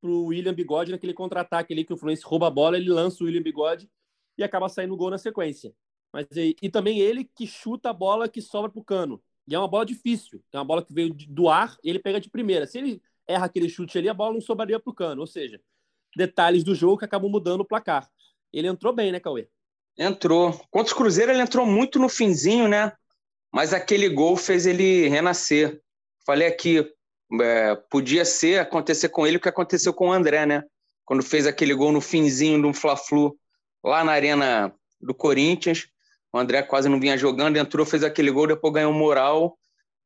pro 0.00 0.24
William 0.24 0.54
Bigode 0.54 0.90
naquele 0.90 1.14
contra-ataque 1.14 1.72
ali 1.72 1.84
que 1.84 1.92
o 1.92 1.96
Fluminense 1.96 2.24
rouba 2.24 2.48
a 2.48 2.50
bola, 2.50 2.76
ele 2.76 2.90
lança 2.90 3.22
o 3.22 3.26
William 3.26 3.42
Bigode 3.42 3.90
e 4.36 4.42
acaba 4.42 4.68
saindo 4.68 4.94
o 4.94 4.96
gol 4.96 5.10
na 5.10 5.18
sequência. 5.18 5.74
Mas, 6.12 6.26
e, 6.34 6.56
e 6.62 6.70
também 6.70 7.00
ele 7.00 7.24
que 7.24 7.46
chuta 7.46 7.90
a 7.90 7.92
bola 7.92 8.28
que 8.28 8.40
sobra 8.40 8.70
para 8.70 8.80
o 8.80 8.84
cano. 8.84 9.22
E 9.46 9.54
é 9.54 9.58
uma 9.58 9.68
bola 9.68 9.84
difícil. 9.84 10.42
É 10.52 10.58
uma 10.58 10.64
bola 10.64 10.84
que 10.84 10.92
veio 10.92 11.14
do 11.14 11.48
ar 11.48 11.76
ele 11.82 11.98
pega 11.98 12.20
de 12.20 12.30
primeira. 12.30 12.66
Se 12.66 12.78
ele 12.78 13.02
erra 13.26 13.46
aquele 13.46 13.68
chute 13.68 13.98
ali, 13.98 14.08
a 14.08 14.14
bola 14.14 14.34
não 14.34 14.40
sobraria 14.40 14.78
para 14.78 14.90
o 14.90 14.94
cano. 14.94 15.20
Ou 15.20 15.26
seja, 15.26 15.60
detalhes 16.16 16.64
do 16.64 16.74
jogo 16.74 16.98
que 16.98 17.04
acabam 17.04 17.30
mudando 17.30 17.60
o 17.60 17.64
placar. 17.64 18.08
Ele 18.52 18.68
entrou 18.68 18.92
bem, 18.92 19.12
né, 19.12 19.20
Cauê? 19.20 19.48
Entrou. 19.96 20.52
Contra 20.70 20.92
o 20.92 20.96
Cruzeiro, 20.96 21.32
ele 21.32 21.42
entrou 21.42 21.66
muito 21.66 21.98
no 21.98 22.08
finzinho, 22.08 22.68
né? 22.68 22.92
Mas 23.52 23.72
aquele 23.72 24.08
gol 24.08 24.36
fez 24.36 24.66
ele 24.66 25.08
renascer. 25.08 25.82
Falei 26.28 26.46
aqui, 26.46 26.86
é, 27.40 27.74
podia 27.90 28.22
ser 28.22 28.60
acontecer 28.60 29.08
com 29.08 29.26
ele 29.26 29.38
o 29.38 29.40
que 29.40 29.48
aconteceu 29.48 29.94
com 29.94 30.08
o 30.08 30.12
André, 30.12 30.44
né? 30.44 30.62
Quando 31.06 31.22
fez 31.22 31.46
aquele 31.46 31.72
gol 31.72 31.90
no 31.90 32.02
finzinho 32.02 32.60
do 32.60 32.74
Fla-Flu, 32.74 33.34
lá 33.82 34.04
na 34.04 34.12
arena 34.12 34.70
do 35.00 35.14
Corinthians. 35.14 35.88
O 36.30 36.38
André 36.38 36.62
quase 36.62 36.86
não 36.86 37.00
vinha 37.00 37.16
jogando, 37.16 37.56
entrou, 37.56 37.86
fez 37.86 38.04
aquele 38.04 38.30
gol, 38.30 38.46
depois 38.46 38.74
ganhou 38.74 38.92
moral 38.92 39.58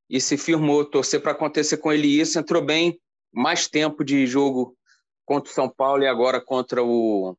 e 0.09 0.21
se 0.21 0.37
firmou. 0.37 0.85
Torcer 0.85 1.21
para 1.21 1.33
acontecer 1.33 1.79
com 1.79 1.93
ele 1.93 2.07
isso. 2.07 2.39
Entrou 2.39 2.63
bem, 2.63 3.01
mais 3.33 3.67
tempo 3.67 4.05
de 4.05 4.25
jogo 4.25 4.77
contra 5.25 5.51
o 5.51 5.53
São 5.53 5.69
Paulo 5.69 6.05
e 6.05 6.07
agora 6.07 6.41
contra 6.41 6.85
o, 6.85 7.37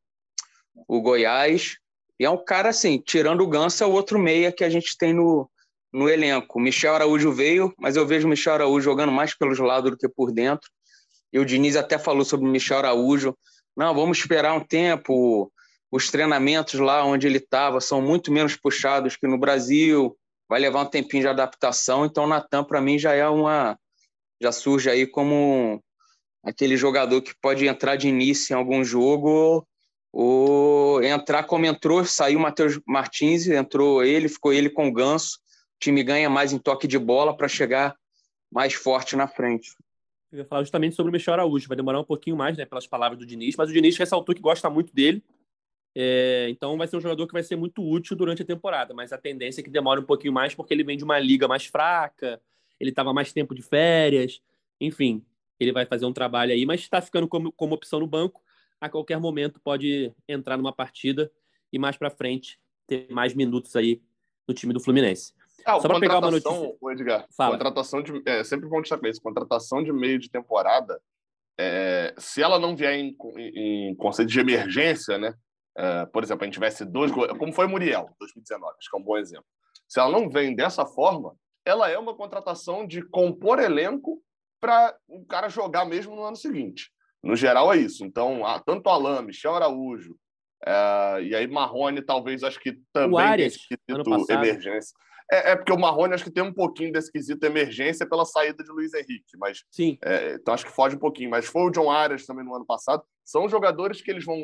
o 0.90 1.02
Goiás. 1.02 1.78
E 2.20 2.26
é 2.26 2.30
um 2.30 2.44
cara 2.44 2.68
assim, 2.68 2.98
tirando 2.98 3.46
o 3.46 3.48
Ganso, 3.48 3.82
é 3.82 3.88
o 3.88 3.94
outro 3.94 4.20
meia 4.20 4.52
que 4.52 4.66
a 4.66 4.70
gente 4.70 4.98
tem 4.98 5.14
no, 5.14 5.50
no 5.94 6.10
elenco. 6.10 6.60
Michel 6.60 6.96
Araújo 6.96 7.32
veio, 7.32 7.74
mas 7.78 7.96
eu 7.96 8.06
vejo 8.06 8.28
Michel 8.28 8.54
Araújo 8.54 8.84
jogando 8.84 9.12
mais 9.12 9.34
pelos 9.36 9.60
lados 9.60 9.92
do 9.92 9.98
que 9.98 10.10
por 10.10 10.32
dentro. 10.32 10.70
E 11.32 11.40
o 11.40 11.46
Diniz 11.46 11.76
até 11.76 11.98
falou 11.98 12.26
sobre 12.26 12.48
o 12.48 12.52
Michel 12.52 12.80
Araújo. 12.80 13.38
Não, 13.78 13.94
vamos 13.94 14.18
esperar 14.18 14.54
um 14.54 14.60
tempo. 14.60 15.52
Os 15.92 16.10
treinamentos 16.10 16.80
lá 16.80 17.06
onde 17.06 17.28
ele 17.28 17.38
estava 17.38 17.80
são 17.80 18.02
muito 18.02 18.32
menos 18.32 18.56
puxados 18.56 19.16
que 19.16 19.28
no 19.28 19.38
Brasil. 19.38 20.18
Vai 20.50 20.60
levar 20.60 20.82
um 20.82 20.90
tempinho 20.90 21.24
de 21.24 21.30
adaptação. 21.30 22.06
Então, 22.06 22.26
o 22.26 22.28
Natan, 22.28 22.64
para 22.64 22.82
mim, 22.82 22.98
já 22.98 23.14
é 23.14 23.28
uma. 23.28 23.78
Já 24.42 24.52
surge 24.52 24.90
aí 24.90 25.08
como 25.08 25.82
aquele 26.44 26.76
jogador 26.76 27.22
que 27.22 27.34
pode 27.42 27.66
entrar 27.66 27.96
de 27.96 28.08
início 28.08 28.54
em 28.54 28.58
algum 28.58 28.84
jogo 28.84 29.66
ou 30.12 31.02
entrar 31.02 31.44
como 31.44 31.66
entrou, 31.66 32.06
saiu 32.06 32.38
o 32.38 32.42
Matheus 32.42 32.80
Martins, 32.86 33.48
entrou 33.48 34.04
ele, 34.04 34.30
ficou 34.30 34.54
ele 34.54 34.70
com 34.70 34.88
o 34.88 34.94
Ganso. 34.94 35.40
Time 35.84 36.02
ganha 36.02 36.30
mais 36.30 36.54
em 36.54 36.58
toque 36.58 36.88
de 36.88 36.98
bola 36.98 37.36
para 37.36 37.50
chegar 37.50 37.94
mais 38.50 38.74
forte 38.74 39.18
na 39.18 39.28
frente. 39.28 39.76
Eu 40.32 40.38
ia 40.40 40.46
falar 40.46 40.62
justamente 40.64 40.96
sobre 40.96 41.10
o 41.10 41.12
Michel 41.12 41.34
Araújo. 41.34 41.68
Vai 41.68 41.76
demorar 41.76 42.00
um 42.00 42.06
pouquinho 42.06 42.38
mais, 42.38 42.58
né, 42.58 42.66
pelas 42.66 42.88
palavras 42.88 43.20
do 43.20 43.26
Diniz, 43.26 43.58
mas 43.58 43.70
o 43.70 43.74
Diniz 43.74 43.98
ressaltou 43.98 44.34
que 44.34 44.42
gosta 44.42 44.70
muito 44.70 44.96
dele. 44.96 45.22
É, 45.94 46.48
então 46.50 46.78
vai 46.78 46.88
ser 46.88 46.96
um 46.96 47.02
jogador 47.02 47.28
que 47.28 47.34
vai 47.34 47.44
ser 47.44 47.58
muito 47.58 47.84
útil 47.84 48.16
durante 48.16 48.42
a 48.42 48.46
temporada, 48.46 48.94
mas 48.94 49.12
a 49.12 49.18
tendência 49.18 49.60
é 49.60 49.64
que 49.64 49.70
demore 49.70 50.00
um 50.00 50.06
pouquinho 50.06 50.32
mais 50.32 50.56
porque 50.56 50.74
ele 50.74 50.86
vem 50.86 50.96
de 50.96 51.04
uma 51.04 51.20
liga 51.20 51.50
mais 51.50 51.66
fraca, 51.66 52.42
ele 52.80 52.90
estava 52.90 53.14
mais 53.14 53.34
tempo 53.34 53.54
de 53.54 53.62
férias, 53.62 54.42
enfim, 54.80 55.24
ele 55.60 55.74
vai 55.74 55.86
fazer 55.86 56.06
um 56.06 56.14
trabalho 56.14 56.54
aí, 56.54 56.66
mas 56.66 56.80
está 56.80 57.02
ficando 57.02 57.28
como, 57.28 57.52
como 57.52 57.76
opção 57.76 58.00
no 58.00 58.08
banco 58.08 58.42
a 58.82 58.90
qualquer 58.90 59.20
momento 59.20 59.60
pode 59.60 60.12
entrar 60.28 60.58
numa 60.58 60.74
partida 60.74 61.32
e 61.72 61.78
mais 61.78 61.96
para 61.96 62.10
frente 62.10 62.60
ter 62.88 63.08
mais 63.12 63.36
minutos 63.36 63.76
aí 63.76 64.02
no 64.48 64.54
time 64.54 64.74
do 64.74 64.80
Fluminense. 64.80 65.34
Ah, 65.66 65.80
Só 65.80 65.88
para 65.88 66.00
pegar 66.00 66.20
uma 66.20 66.32
notícia. 66.32 66.76
Edgar, 66.92 67.26
Fala. 67.36 67.58
contratação 67.58 68.02
de. 68.02 68.22
É, 68.26 68.44
sempre 68.44 68.68
bom 68.68 68.82
destacar 68.82 69.10
isso. 69.10 69.22
Contratação 69.22 69.84
de 69.84 69.92
meio 69.92 70.20
de 70.20 70.30
temporada, 70.30 71.02
é, 71.58 72.14
se 72.18 72.42
ela 72.42 72.60
não 72.60 72.76
vier 72.76 72.94
em, 72.94 73.16
em, 73.38 73.90
em 73.90 73.96
conceito 73.96 74.30
de 74.30 74.40
emergência, 74.40 75.18
né? 75.18 75.34
É, 75.76 76.06
por 76.06 76.24
exemplo, 76.24 76.44
a 76.44 76.46
gente 76.46 76.54
tivesse 76.54 76.86
dois 76.86 77.12
como 77.12 77.52
foi 77.52 77.66
Muriel, 77.66 78.10
2019, 78.20 78.76
acho 78.78 78.90
que 78.90 78.98
é 78.98 79.00
um 79.00 79.04
bom 79.04 79.18
exemplo. 79.18 79.46
Se 79.88 80.00
ela 80.00 80.12
não 80.12 80.30
vem 80.30 80.56
dessa 80.56 80.86
forma, 80.86 81.36
ela 81.66 81.90
é 81.90 81.98
uma 81.98 82.16
contratação 82.16 82.86
de 82.86 83.02
compor 83.02 83.60
elenco 83.60 84.22
para 84.60 84.96
o 85.08 85.26
cara 85.26 85.50
jogar 85.50 85.86
mesmo 85.86 86.16
no 86.16 86.24
ano 86.24 86.36
seguinte. 86.36 86.92
No 87.24 87.36
geral 87.36 87.74
é 87.74 87.78
isso. 87.78 88.06
Então, 88.06 88.46
ah, 88.46 88.60
tanto 88.60 88.90
Alain, 88.90 89.24
Michel 89.24 89.56
Araújo, 89.56 90.16
é, 90.66 91.24
e 91.24 91.36
aí 91.36 91.48
Marrone 91.48 92.02
talvez 92.02 92.44
acho 92.44 92.60
que 92.60 92.80
também 92.94 93.38
quesito 93.38 94.32
emergência. 94.32 94.96
É, 95.32 95.52
é, 95.52 95.56
porque 95.56 95.72
o 95.72 95.80
Marrone 95.80 96.14
acho 96.14 96.24
que 96.24 96.32
tem 96.32 96.44
um 96.44 96.54
pouquinho 96.54 96.92
desse 96.92 97.12
quesito 97.12 97.46
emergência 97.46 98.08
pela 98.08 98.26
saída 98.26 98.64
de 98.64 98.72
Luiz 98.72 98.94
Henrique, 98.94 99.38
mas 99.38 99.64
Sim. 99.72 99.98
É, 100.04 100.36
então 100.36 100.54
acho 100.54 100.66
que 100.66 100.72
foge 100.72 100.96
um 100.96 101.00
pouquinho. 101.00 101.30
Mas 101.30 101.46
foi 101.46 101.64
o 101.64 101.70
John 101.70 101.90
Arias 101.90 102.26
também 102.26 102.46
no 102.46 102.56
ano 102.56 102.66
passado. 102.66 103.04
São 103.24 103.48
jogadores 103.48 104.02
que 104.02 104.12
eles 104.12 104.26
vão 104.26 104.38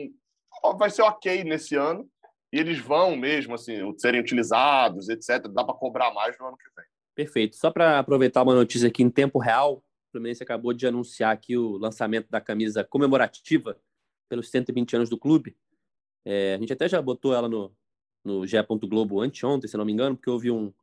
vai 0.78 0.90
ser 0.90 1.04
ok 1.04 1.44
nesse 1.44 1.76
ano 1.76 2.10
e 2.52 2.60
eles 2.60 2.80
vão 2.80 3.16
mesmo 3.16 3.54
assim 3.54 3.78
serem 3.98 4.20
utilizados, 4.20 5.10
etc. 5.10 5.48
Dá 5.48 5.64
para 5.64 5.76
cobrar 5.76 6.14
mais 6.14 6.38
no 6.40 6.48
ano 6.48 6.58
que 6.58 6.66
vem. 6.76 6.86
Perfeito. 7.16 7.56
Só 7.56 7.70
para 7.70 8.00
aproveitar 8.00 8.42
uma 8.44 8.56
notícia 8.56 8.88
aqui 8.88 9.04
em 9.04 9.10
tempo 9.10 9.40
real, 9.40 9.78
o 9.78 10.12
Fluminense 10.12 10.42
acabou 10.42 10.74
de 10.74 10.88
anunciar 10.88 11.32
aqui 11.32 11.56
o 11.56 11.78
lançamento 11.78 12.30
da 12.30 12.42
camisa 12.42 12.84
comemorativa 12.84 13.78
pelos 14.28 14.50
120 14.50 14.96
anos 14.96 15.10
do 15.10 15.18
clube. 15.18 15.56
É, 16.26 16.56
a 16.56 16.58
gente 16.58 16.74
até 16.74 16.88
já 16.88 17.02
botou 17.02 17.34
ela 17.34 17.48
no, 17.48 17.76
no 18.24 18.46
GE. 18.46 18.58
Globo 18.88 19.22
anteontem, 19.22 19.70
se 19.70 19.78
não 19.78 19.86
me 19.86 19.92
engano, 19.92 20.16
porque 20.16 20.30
houve 20.30 20.52
um, 20.52 20.74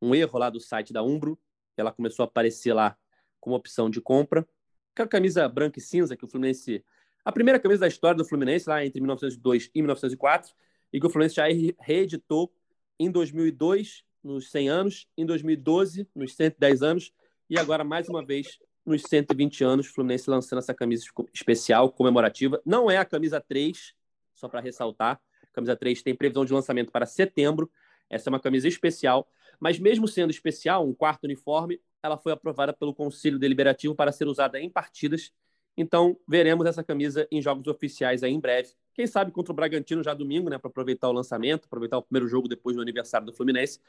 um 0.00 0.14
erro 0.14 0.38
lá 0.38 0.50
do 0.50 0.60
site 0.60 0.92
da 0.92 1.02
Umbro. 1.02 1.38
Ela 1.76 1.92
começou 1.92 2.22
a 2.22 2.26
aparecer 2.26 2.72
lá 2.72 2.96
como 3.40 3.56
opção 3.56 3.90
de 3.90 4.00
compra. 4.00 4.46
Aquela 4.92 5.08
camisa 5.08 5.48
branca 5.48 5.78
e 5.78 5.82
cinza 5.82 6.16
que 6.16 6.24
o 6.24 6.28
Fluminense. 6.28 6.84
A 7.24 7.32
primeira 7.32 7.58
camisa 7.58 7.80
da 7.80 7.88
história 7.88 8.16
do 8.16 8.24
Fluminense, 8.24 8.68
lá 8.68 8.84
entre 8.84 9.00
1902 9.00 9.70
e 9.74 9.82
1904, 9.82 10.54
e 10.92 11.00
que 11.00 11.06
o 11.06 11.10
Fluminense 11.10 11.36
já 11.36 11.44
reeditou 11.80 12.52
em 12.98 13.10
2002, 13.10 14.04
nos 14.22 14.50
100 14.50 14.68
anos, 14.68 15.08
em 15.16 15.26
2012, 15.26 16.08
nos 16.14 16.34
110 16.34 16.82
anos, 16.82 17.12
e 17.48 17.58
agora, 17.58 17.84
mais 17.84 18.08
uma 18.08 18.24
vez, 18.24 18.58
nos 18.84 19.02
120 19.02 19.64
anos, 19.64 19.86
Fluminense 19.86 20.30
lançando 20.30 20.60
essa 20.60 20.72
camisa 20.72 21.04
especial, 21.32 21.90
comemorativa. 21.90 22.60
Não 22.64 22.90
é 22.90 22.96
a 22.96 23.04
camisa 23.04 23.40
3, 23.40 23.94
só 24.34 24.48
para 24.48 24.60
ressaltar. 24.60 25.20
Camisa 25.56 25.74
3 25.74 26.02
tem 26.02 26.14
previsão 26.14 26.44
de 26.44 26.52
lançamento 26.52 26.92
para 26.92 27.06
setembro. 27.06 27.70
Essa 28.08 28.28
é 28.28 28.30
uma 28.30 28.38
camisa 28.38 28.68
especial. 28.68 29.26
Mas, 29.58 29.78
mesmo 29.78 30.06
sendo 30.06 30.30
especial, 30.30 30.86
um 30.86 30.94
quarto 30.94 31.24
uniforme, 31.24 31.80
ela 32.02 32.18
foi 32.18 32.30
aprovada 32.30 32.74
pelo 32.74 32.94
Conselho 32.94 33.38
Deliberativo 33.38 33.94
para 33.94 34.12
ser 34.12 34.28
usada 34.28 34.60
em 34.60 34.68
partidas. 34.68 35.32
Então, 35.74 36.16
veremos 36.28 36.66
essa 36.66 36.84
camisa 36.84 37.26
em 37.30 37.40
jogos 37.40 37.66
oficiais 37.66 38.22
aí 38.22 38.32
em 38.32 38.40
breve. 38.40 38.70
Quem 38.94 39.06
sabe 39.06 39.32
contra 39.32 39.52
o 39.52 39.56
Bragantino 39.56 40.02
já 40.02 40.12
domingo, 40.12 40.50
né, 40.50 40.58
para 40.58 40.68
aproveitar 40.68 41.08
o 41.08 41.12
lançamento, 41.12 41.64
aproveitar 41.64 41.98
o 41.98 42.02
primeiro 42.02 42.28
jogo 42.28 42.48
depois 42.48 42.76
do 42.76 42.82
aniversário 42.82 43.26
do 43.26 43.32
Fluminense. 43.32 43.80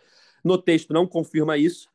No 0.43 0.57
texto 0.57 0.93
não 0.93 1.05
confirma 1.05 1.57
isso, 1.57 1.89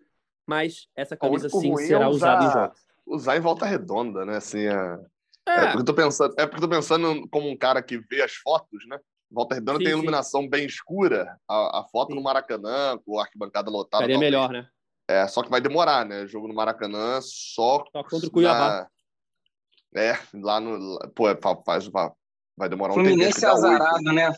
mas 0.46 0.88
essa 0.94 1.16
camisa 1.16 1.48
sim 1.48 1.74
será 1.76 2.04
é 2.04 2.08
usar, 2.08 2.38
usada 2.38 2.44
em 2.44 2.52
jogos. 2.52 2.80
Usar 3.06 3.36
em 3.36 3.40
volta 3.40 3.66
redonda, 3.66 4.24
né? 4.24 4.36
Assim, 4.36 4.66
é... 4.66 4.98
É. 5.46 5.64
é. 5.64 5.72
porque 5.72 5.84
tô 5.84 5.94
pensando, 5.94 6.34
é 6.38 6.46
porque 6.46 6.60
tô 6.60 6.68
pensando 6.68 7.28
como 7.28 7.48
um 7.48 7.56
cara 7.56 7.82
que 7.82 7.98
vê 7.98 8.22
as 8.22 8.34
fotos, 8.34 8.86
né? 8.86 8.98
Volta 9.32 9.54
Redonda 9.54 9.78
sim, 9.78 9.84
tem 9.84 9.92
iluminação 9.92 10.42
sim. 10.42 10.48
bem 10.48 10.66
escura. 10.66 11.38
A, 11.48 11.80
a 11.80 11.84
foto 11.90 12.10
sim. 12.10 12.14
no 12.14 12.22
Maracanã, 12.22 12.98
com 13.04 13.18
a 13.18 13.22
arquibancada 13.22 13.70
lotada. 13.70 14.04
Seria 14.04 14.18
melhor, 14.18 14.50
né? 14.50 14.66
É, 15.08 15.26
só 15.26 15.42
que 15.42 15.50
vai 15.50 15.60
demorar, 15.60 16.04
né? 16.04 16.26
Jogo 16.26 16.48
no 16.48 16.54
Maracanã 16.54 17.20
só. 17.20 17.84
Só 17.92 18.04
contra 18.04 18.28
o 18.28 18.30
Cuiabá. 18.30 18.88
Na... 19.94 20.00
É, 20.00 20.18
lá 20.34 20.60
no. 20.60 20.98
Pô, 21.14 21.28
é, 21.28 21.38
faz, 21.64 21.88
vai 22.56 22.68
demorar 22.68 22.92
um 22.92 22.96
tempo. 22.96 23.08
Fluminense 23.08 23.44
azarado, 23.44 24.12
né? 24.12 24.32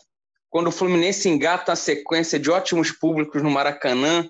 Quando 0.49 0.67
o 0.67 0.71
Fluminense 0.71 1.27
engata 1.27 1.73
a 1.73 1.75
sequência 1.75 2.39
de 2.39 2.49
ótimos 2.49 2.91
públicos 2.91 3.41
no 3.41 3.51
Maracanã, 3.51 4.27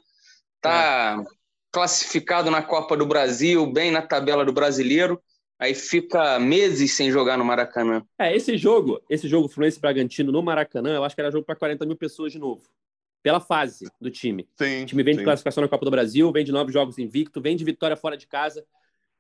tá. 0.62 1.24
É 1.32 1.36
classificado 1.76 2.50
na 2.50 2.62
Copa 2.62 2.96
do 2.96 3.06
Brasil, 3.06 3.70
bem 3.70 3.92
na 3.92 4.02
tabela 4.02 4.46
do 4.46 4.54
brasileiro, 4.54 5.22
aí 5.60 5.74
fica 5.74 6.40
meses 6.40 6.94
sem 6.94 7.12
jogar 7.12 7.38
no 7.38 7.46
Maracanã. 7.46 8.04
É, 8.20 8.36
esse 8.36 8.58
jogo, 8.58 9.02
esse 9.10 9.28
jogo 9.28 9.48
Fluminense 9.48 9.80
Bragantino 9.80 10.32
no 10.32 10.42
Maracanã, 10.42 10.96
eu 10.96 11.04
acho 11.04 11.16
que 11.16 11.22
era 11.22 11.32
jogo 11.32 11.46
para 11.46 11.56
40 11.56 11.86
mil 11.86 11.96
pessoas 11.96 12.32
de 12.32 12.40
novo. 12.40 12.64
Pela 13.24 13.40
fase 13.40 13.90
do 14.00 14.12
time. 14.12 14.48
Sim, 14.56 14.84
o 14.84 14.86
time 14.86 15.04
vem 15.04 15.16
sim. 15.16 15.20
de 15.20 15.24
classificação 15.24 15.62
na 15.62 15.68
Copa 15.68 15.84
do 15.84 15.92
Brasil, 15.92 16.32
vem 16.32 16.46
de 16.46 16.52
nove 16.52 16.72
jogos 16.72 17.00
invicto, 17.00 17.42
vem 17.42 17.56
de 17.56 17.64
vitória 17.64 17.96
fora 17.96 18.16
de 18.16 18.28
casa, 18.28 18.64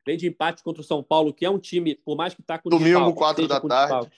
vem 0.05 0.15
de 0.15 0.27
empate 0.27 0.61
contra 0.61 0.81
o 0.81 0.85
São 0.85 1.01
Paulo, 1.01 1.33
que 1.33 1.43
é 1.43 1.49
um 1.49 1.57
time, 1.57 1.95
por 1.95 2.15
mais 2.15 2.33
que 2.35 2.41
está 2.41 2.59
com 2.59 2.69
Domingo, 2.69 2.99
desfalque, 2.99 3.17
quatro 3.17 3.47
da 3.47 3.59
tarde. 3.59 4.11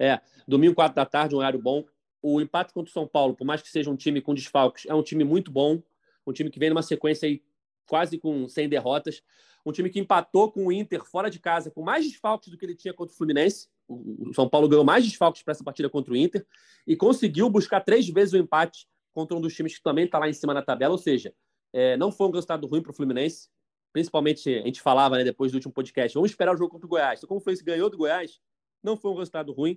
É, 0.00 0.18
domingo, 0.48 0.74
quatro 0.74 0.96
da 0.96 1.06
tarde, 1.06 1.34
um 1.34 1.38
horário 1.38 1.60
bom. 1.60 1.84
O 2.20 2.40
empate 2.40 2.72
contra 2.72 2.90
o 2.90 2.92
São 2.92 3.06
Paulo, 3.06 3.34
por 3.34 3.44
mais 3.44 3.62
que 3.62 3.68
seja 3.68 3.90
um 3.90 3.96
time 3.96 4.20
com 4.20 4.34
desfalques, 4.34 4.86
é 4.86 4.94
um 4.94 5.02
time 5.02 5.22
muito 5.22 5.50
bom, 5.50 5.80
um 6.26 6.32
time 6.32 6.50
que 6.50 6.58
vem 6.58 6.70
numa 6.70 6.82
sequência 6.82 7.28
aí 7.28 7.40
quase 7.86 8.18
com 8.18 8.48
100 8.48 8.68
derrotas. 8.68 9.22
Um 9.64 9.72
time 9.72 9.90
que 9.90 9.98
empatou 9.98 10.50
com 10.50 10.66
o 10.66 10.72
Inter 10.72 11.04
fora 11.04 11.30
de 11.30 11.38
casa, 11.38 11.70
com 11.70 11.82
mais 11.82 12.06
desfalques 12.06 12.48
do 12.48 12.56
que 12.56 12.64
ele 12.64 12.74
tinha 12.74 12.94
contra 12.94 13.12
o 13.12 13.16
Fluminense. 13.16 13.68
O 13.88 14.32
São 14.34 14.48
Paulo 14.48 14.68
ganhou 14.68 14.84
mais 14.84 15.04
desfalques 15.04 15.42
para 15.42 15.52
essa 15.52 15.64
partida 15.64 15.88
contra 15.88 16.12
o 16.12 16.16
Inter 16.16 16.46
e 16.86 16.96
conseguiu 16.96 17.50
buscar 17.50 17.80
três 17.80 18.08
vezes 18.08 18.32
o 18.32 18.36
empate 18.36 18.88
contra 19.12 19.36
um 19.36 19.40
dos 19.40 19.54
times 19.54 19.76
que 19.76 19.82
também 19.82 20.04
está 20.04 20.18
lá 20.18 20.28
em 20.28 20.32
cima 20.32 20.54
na 20.54 20.62
tabela. 20.62 20.92
Ou 20.92 20.98
seja, 20.98 21.34
é, 21.72 21.96
não 21.96 22.10
foi 22.10 22.28
um 22.28 22.30
resultado 22.30 22.66
ruim 22.66 22.82
para 22.82 22.90
o 22.90 22.94
Fluminense. 22.94 23.48
Principalmente, 23.92 24.48
a 24.54 24.62
gente 24.62 24.80
falava 24.80 25.18
né, 25.18 25.24
depois 25.24 25.50
do 25.50 25.56
último 25.56 25.72
podcast, 25.72 26.14
vamos 26.14 26.30
esperar 26.30 26.54
o 26.54 26.56
jogo 26.56 26.70
contra 26.70 26.86
o 26.86 26.88
Goiás. 26.88 27.18
Então, 27.18 27.28
como 27.28 27.40
o 27.40 27.42
Fluminense 27.42 27.64
ganhou 27.64 27.90
do 27.90 27.96
Goiás, 27.96 28.40
não 28.82 28.96
foi 28.96 29.10
um 29.10 29.16
resultado 29.16 29.52
ruim 29.52 29.76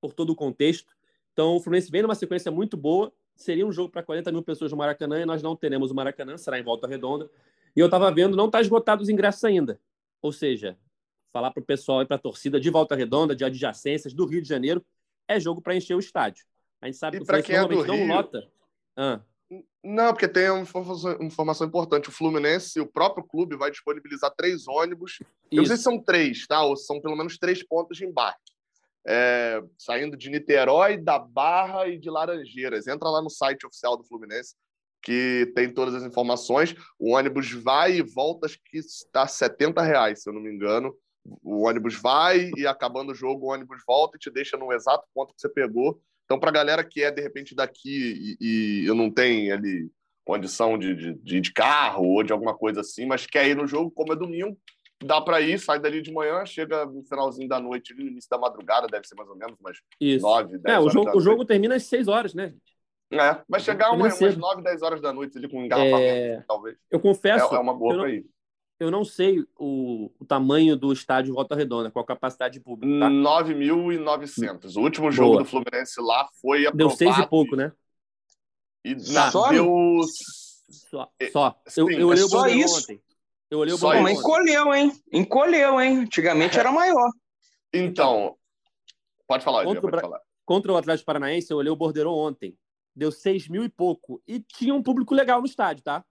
por 0.00 0.12
todo 0.12 0.30
o 0.30 0.36
contexto. 0.36 0.94
Então, 1.32 1.56
o 1.56 1.60
Fluminense 1.60 1.90
vem 1.90 2.02
numa 2.02 2.14
sequência 2.14 2.52
muito 2.52 2.76
boa 2.76 3.12
seria 3.36 3.66
um 3.66 3.72
jogo 3.72 3.90
para 3.90 4.02
40 4.02 4.30
mil 4.32 4.42
pessoas 4.42 4.70
no 4.70 4.76
Maracanã 4.76 5.20
e 5.20 5.24
nós 5.24 5.42
não 5.42 5.56
teremos 5.56 5.90
o 5.90 5.94
Maracanã, 5.94 6.36
será 6.36 6.58
em 6.58 6.62
volta 6.62 6.86
redonda. 6.86 7.28
E 7.76 7.80
eu 7.80 7.86
estava 7.86 8.10
vendo, 8.12 8.36
não 8.36 8.46
está 8.46 8.60
esgotado 8.60 9.02
os 9.02 9.08
ingressos 9.08 9.44
ainda. 9.44 9.80
Ou 10.22 10.32
seja, 10.32 10.78
falar 11.32 11.50
para 11.50 11.60
o 11.62 11.66
pessoal 11.66 12.02
e 12.02 12.06
para 12.06 12.16
a 12.16 12.20
torcida 12.20 12.60
de 12.60 12.70
volta 12.70 12.94
redonda, 12.94 13.34
de 13.34 13.44
adjacências 13.44 14.12
do 14.14 14.24
Rio 14.26 14.40
de 14.42 14.48
Janeiro, 14.48 14.84
é 15.28 15.38
jogo 15.40 15.60
para 15.60 15.74
encher 15.74 15.94
o 15.94 15.98
estádio. 15.98 16.44
A 16.80 16.86
gente 16.86 16.98
sabe 16.98 17.16
E 17.16 17.20
que 17.20 17.24
o 17.24 17.26
Fluminense 17.26 17.52
é 17.52 17.58
normalmente 17.60 17.88
não 17.88 17.96
Rio- 17.96 18.14
lota. 18.14 18.48
Ah, 18.96 19.20
Não, 19.82 20.12
porque 20.12 20.28
tem 20.28 20.48
uma 20.50 20.60
informação, 20.60 21.18
informação 21.22 21.66
importante. 21.66 22.08
O 22.08 22.12
Fluminense, 22.12 22.80
o 22.80 22.86
próprio 22.86 23.24
clube, 23.24 23.56
vai 23.56 23.70
disponibilizar 23.70 24.30
três 24.36 24.66
ônibus. 24.68 25.18
Eu 25.50 25.58
não 25.58 25.64
sei 25.66 25.76
se 25.76 25.80
isso. 25.80 25.82
são 25.82 25.98
três, 26.02 26.46
tá? 26.46 26.62
Ou 26.64 26.76
são 26.76 27.00
pelo 27.00 27.16
menos 27.16 27.36
três 27.38 27.62
pontos 27.62 27.96
de 27.98 28.04
embarque. 28.06 28.52
É, 29.06 29.62
saindo 29.78 30.16
de 30.16 30.30
Niterói, 30.30 30.96
da 30.96 31.18
Barra 31.18 31.86
e 31.88 31.98
de 31.98 32.08
Laranjeiras. 32.08 32.86
Entra 32.86 33.08
lá 33.10 33.20
no 33.20 33.28
site 33.28 33.66
oficial 33.66 33.96
do 33.96 34.04
Fluminense, 34.04 34.54
que 35.04 35.52
tem 35.54 35.72
todas 35.72 35.94
as 35.94 36.02
informações. 36.02 36.74
O 36.98 37.14
ônibus 37.14 37.52
vai 37.52 37.96
e 37.96 38.02
volta, 38.02 38.46
acho 38.46 38.58
que 38.64 38.78
está 38.78 39.26
70 39.26 39.82
reais, 39.82 40.22
se 40.22 40.30
eu 40.30 40.32
não 40.32 40.40
me 40.40 40.50
engano. 40.50 40.94
O 41.42 41.66
ônibus 41.66 41.94
vai 41.94 42.50
e 42.56 42.66
acabando 42.66 43.12
o 43.12 43.14
jogo, 43.14 43.46
o 43.46 43.50
ônibus 43.50 43.82
volta 43.86 44.16
e 44.16 44.20
te 44.20 44.30
deixa 44.30 44.56
no 44.56 44.72
exato 44.72 45.06
ponto 45.14 45.34
que 45.34 45.40
você 45.40 45.48
pegou. 45.48 46.00
Então, 46.24 46.40
para 46.40 46.50
a 46.50 46.52
galera 46.52 46.82
que 46.82 47.02
é, 47.02 47.10
de 47.10 47.20
repente, 47.20 47.54
daqui 47.54 48.36
e, 48.40 48.82
e 48.82 48.86
eu 48.86 48.94
não 48.94 49.10
tenho 49.10 49.52
ali 49.52 49.90
condição 50.24 50.78
de, 50.78 50.94
de, 50.94 51.40
de 51.40 51.52
carro 51.52 52.06
ou 52.06 52.22
de 52.22 52.32
alguma 52.32 52.56
coisa 52.56 52.80
assim, 52.80 53.04
mas 53.04 53.26
quer 53.26 53.46
ir 53.46 53.54
no 53.54 53.66
jogo, 53.66 53.90
como 53.90 54.14
é 54.14 54.16
domingo, 54.16 54.58
dá 55.04 55.20
para 55.20 55.40
ir, 55.42 55.58
sai 55.58 55.78
dali 55.78 56.00
de 56.00 56.10
manhã, 56.10 56.46
chega 56.46 56.86
no 56.86 57.02
finalzinho 57.04 57.46
da 57.46 57.60
noite, 57.60 57.94
no 57.94 58.06
início 58.06 58.30
da 58.30 58.38
madrugada, 58.38 58.86
deve 58.86 59.06
ser 59.06 59.14
mais 59.16 59.28
ou 59.28 59.36
menos 59.36 59.56
Isso. 60.00 60.24
9, 60.24 60.58
10 60.58 60.76
É, 60.76 60.80
o 60.80 60.88
jogo, 60.88 61.14
o 61.14 61.20
jogo 61.20 61.44
termina 61.44 61.76
às 61.76 61.84
6 61.84 62.08
horas, 62.08 62.32
né, 62.32 62.48
gente? 62.48 62.73
É, 63.10 63.42
vai 63.48 63.60
chegar 63.60 63.90
termina 63.90 64.08
umas, 64.08 64.20
umas 64.20 64.32
cedo. 64.32 64.40
9, 64.40 64.62
10 64.62 64.82
horas 64.82 65.00
da 65.00 65.12
noite 65.12 65.38
ali 65.38 65.48
com 65.48 65.60
um 65.60 65.64
engarrafamento, 65.64 66.02
É, 66.02 66.44
talvez. 66.48 66.76
Eu 66.90 66.98
É, 66.98 67.02
confesso, 67.02 67.54
é 67.54 67.58
uma 67.58 67.74
boa 67.74 67.92
eu, 67.92 67.96
não, 67.96 68.04
para 68.04 68.12
ir. 68.12 68.26
eu 68.80 68.90
não 68.90 69.04
sei 69.04 69.44
o, 69.56 70.10
o 70.18 70.24
tamanho 70.24 70.76
do 70.76 70.92
estádio 70.92 71.34
Volta 71.34 71.54
Redonda, 71.54 71.90
qual 71.90 72.02
a 72.02 72.08
capacidade 72.08 72.54
de 72.54 72.60
público, 72.60 72.98
tá? 72.98 73.08
9.900. 73.08 74.76
O 74.76 74.80
último 74.80 75.10
jogo 75.12 75.32
Boa. 75.32 75.42
do 75.44 75.48
Fluminense 75.48 76.00
lá 76.00 76.28
foi 76.40 76.62
Deu 76.62 76.68
aprovado. 76.88 76.96
seis 76.96 77.18
e 77.18 77.26
pouco, 77.28 77.54
né? 77.56 77.72
E 78.84 78.94
Tá. 78.96 79.30
Só? 79.30 79.48
deu 79.50 80.00
Só. 80.68 81.10
É, 81.20 81.30
só. 81.30 81.56
Eu, 81.76 81.86
sim, 81.86 81.94
eu 81.94 82.08
olhei 82.08 82.22
é 82.22 82.26
o 82.26 82.28
só 82.28 82.46
isso? 82.48 82.80
ontem. 82.82 83.02
Eu 83.50 83.58
olhei 83.60 83.74
o 83.74 83.78
Só 83.78 84.00
mas 84.00 84.18
encolheu, 84.18 84.74
hein? 84.74 84.92
Encolheu, 85.12 85.80
hein? 85.80 85.98
Antigamente 85.98 86.58
era 86.58 86.72
maior. 86.72 87.08
Então, 87.72 88.36
pode 89.28 89.44
falar, 89.44 89.64
Contra 89.64 89.78
o 89.78 89.82
pode 89.82 90.00
falar. 90.00 90.20
Contra 90.44 90.72
o 90.72 90.76
Atlético 90.76 91.06
Paranaense, 91.06 91.50
eu 91.50 91.56
olhei 91.58 91.70
o 91.70 91.76
Bordeiro 91.76 92.12
ontem. 92.12 92.56
Deu 92.94 93.10
6 93.10 93.48
mil 93.48 93.64
e 93.64 93.68
pouco. 93.68 94.22
E 94.26 94.40
tinha 94.40 94.74
um 94.74 94.82
público 94.82 95.14
legal 95.14 95.40
no 95.40 95.46
estádio, 95.46 95.82
tá? 95.82 96.04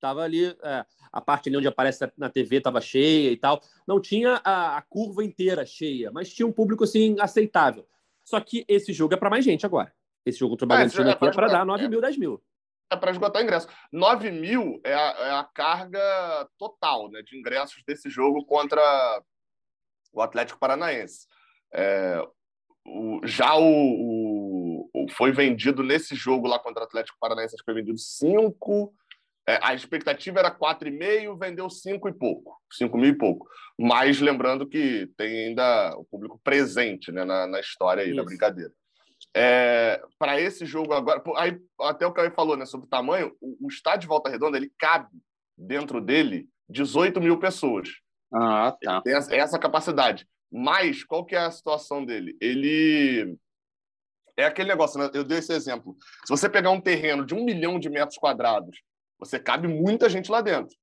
Tava 0.00 0.22
ali, 0.22 0.46
é, 0.46 0.84
a 1.12 1.20
parte 1.20 1.48
ali 1.48 1.56
onde 1.56 1.68
aparece 1.68 2.10
na 2.16 2.28
TV 2.28 2.60
tava 2.60 2.80
cheia 2.80 3.30
e 3.30 3.36
tal. 3.36 3.60
Não 3.86 4.00
tinha 4.00 4.40
a, 4.44 4.76
a 4.76 4.82
curva 4.82 5.22
inteira 5.24 5.64
cheia, 5.64 6.10
mas 6.10 6.32
tinha 6.32 6.46
um 6.46 6.52
público, 6.52 6.82
assim, 6.84 7.16
aceitável. 7.20 7.86
Só 8.24 8.40
que 8.40 8.64
esse 8.66 8.92
jogo 8.92 9.14
é 9.14 9.16
para 9.16 9.30
mais 9.30 9.44
gente 9.44 9.64
agora. 9.64 9.94
Esse 10.26 10.38
jogo 10.40 10.52
contra 10.54 10.64
o 10.64 10.68
Bragantino 10.68 11.08
é 11.08 11.12
aqui 11.12 11.24
é 11.24 11.28
pra 11.30 11.32
para 11.32 11.46
dar 11.46 11.52
jogar. 11.60 11.64
9 11.64 11.88
mil, 11.88 12.00
10 12.00 12.16
mil. 12.16 12.42
É 12.90 12.96
para 12.96 13.10
esgotar 13.12 13.42
ingresso. 13.42 13.68
9 13.92 14.30
mil 14.32 14.80
é 14.84 14.92
a, 14.94 14.98
é 14.98 15.30
a 15.30 15.44
carga 15.44 16.48
total 16.58 17.08
né, 17.10 17.22
de 17.22 17.38
ingressos 17.38 17.82
desse 17.86 18.10
jogo 18.10 18.44
contra 18.44 18.80
o 20.12 20.20
Atlético 20.20 20.58
Paranaense. 20.58 21.26
É, 21.72 22.20
o- 22.84 23.20
já 23.24 23.54
o- 23.56 23.62
o- 23.62 24.21
foi 25.12 25.32
vendido 25.32 25.82
nesse 25.82 26.14
jogo 26.14 26.46
lá 26.46 26.58
contra 26.58 26.82
o 26.82 26.86
Atlético 26.86 27.18
Paranaense, 27.20 27.54
acho 27.54 27.62
que 27.62 27.72
foi 27.72 27.80
vendido 27.80 27.98
5. 27.98 28.94
a 29.46 29.74
expectativa 29.74 30.38
era 30.38 30.50
4,5, 30.50 31.38
vendeu 31.38 31.68
5 31.68 32.08
e 32.08 32.12
pouco, 32.12 32.56
5 32.72 32.96
mil 32.98 33.10
e 33.10 33.16
pouco. 33.16 33.48
Mas 33.78 34.20
lembrando 34.20 34.66
que 34.66 35.08
tem 35.16 35.48
ainda 35.48 35.96
o 35.96 36.04
público 36.04 36.40
presente 36.42 37.10
né, 37.10 37.24
na, 37.24 37.46
na 37.46 37.60
história 37.60 38.02
aí 38.02 38.10
da 38.10 38.16
Isso. 38.16 38.24
brincadeira. 38.26 38.72
para 40.18 40.40
esse 40.40 40.64
jogo 40.66 40.92
agora, 40.92 41.22
aí 41.36 41.58
até 41.80 42.06
o 42.06 42.12
Caio 42.12 42.32
falou 42.32 42.56
né, 42.56 42.66
sobre 42.66 42.86
o 42.86 42.90
tamanho, 42.90 43.34
o, 43.40 43.66
o 43.66 43.68
estádio 43.68 44.02
de 44.02 44.06
Volta 44.08 44.30
Redonda 44.30 44.56
ele 44.56 44.72
cabe 44.78 45.08
dentro 45.56 46.00
dele 46.00 46.48
18 46.68 47.20
mil 47.20 47.38
pessoas. 47.38 47.88
Ah, 48.32 48.76
tá. 48.80 49.02
Tem 49.02 49.14
essa, 49.14 49.34
essa 49.34 49.58
capacidade. 49.58 50.26
Mas 50.50 51.02
qual 51.04 51.24
que 51.24 51.34
é 51.34 51.38
a 51.38 51.50
situação 51.50 52.04
dele? 52.04 52.36
Ele 52.40 53.36
é 54.36 54.44
aquele 54.44 54.68
negócio, 54.68 54.98
né? 54.98 55.10
Eu 55.14 55.24
dei 55.24 55.38
esse 55.38 55.52
exemplo. 55.52 55.96
Se 56.24 56.30
você 56.30 56.48
pegar 56.48 56.70
um 56.70 56.80
terreno 56.80 57.24
de 57.24 57.34
um 57.34 57.44
milhão 57.44 57.78
de 57.78 57.88
metros 57.90 58.18
quadrados, 58.18 58.80
você 59.18 59.38
cabe 59.38 59.68
muita 59.68 60.08
gente 60.08 60.30
lá 60.30 60.40
dentro. 60.40 60.76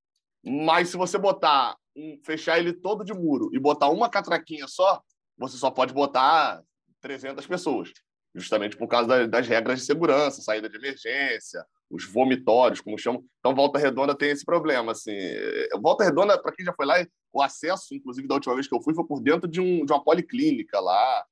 Mas 0.44 0.90
se 0.90 0.98
você 0.98 1.18
botar, 1.18 1.76
um- 1.96 2.20
fechar 2.24 2.60
ele 2.60 2.74
todo 2.74 3.04
de 3.04 3.14
muro 3.14 3.50
e 3.54 3.60
botar 3.60 3.90
uma 3.90 4.10
catraquinha 4.10 4.68
só, 4.68 5.02
você 5.38 5.58
só 5.58 5.70
pode 5.72 5.94
botar 5.94 6.62
300 7.02 7.46
pessoas. 7.48 7.92
Justamente 8.36 8.78
por 8.78 8.88
causa 8.88 9.08
da- 9.08 9.26
das 9.26 9.48
regras 9.48 9.80
de 9.80 9.86
segurança, 9.86 10.42
saída 10.42 10.70
de 10.70 10.78
emergência, 10.78 11.66
os 11.90 12.06
vomitórios, 12.06 12.80
como 12.80 12.98
chamam. 12.98 13.24
Então, 13.40 13.56
Volta 13.56 13.80
Redonda 13.80 14.16
tem 14.16 14.30
esse 14.30 14.46
problema. 14.46 14.92
Assim. 14.92 15.12
É, 15.16 15.70
Volta 15.82 16.04
Redonda, 16.04 16.40
para 16.40 16.52
quem 16.54 16.64
já 16.64 16.72
foi 16.74 16.86
lá, 16.86 16.96
o 17.34 17.42
acesso, 17.42 17.96
inclusive, 17.96 18.28
da 18.28 18.36
última 18.36 18.54
vez 18.54 18.68
que 18.68 18.76
eu 18.76 18.82
fui, 18.82 18.94
foi 18.94 19.06
por 19.06 19.20
dentro 19.20 19.50
de, 19.50 19.60
um, 19.60 19.84
de 19.84 19.92
uma 19.92 20.04
policlínica 20.04 20.80
lá. 20.80 21.26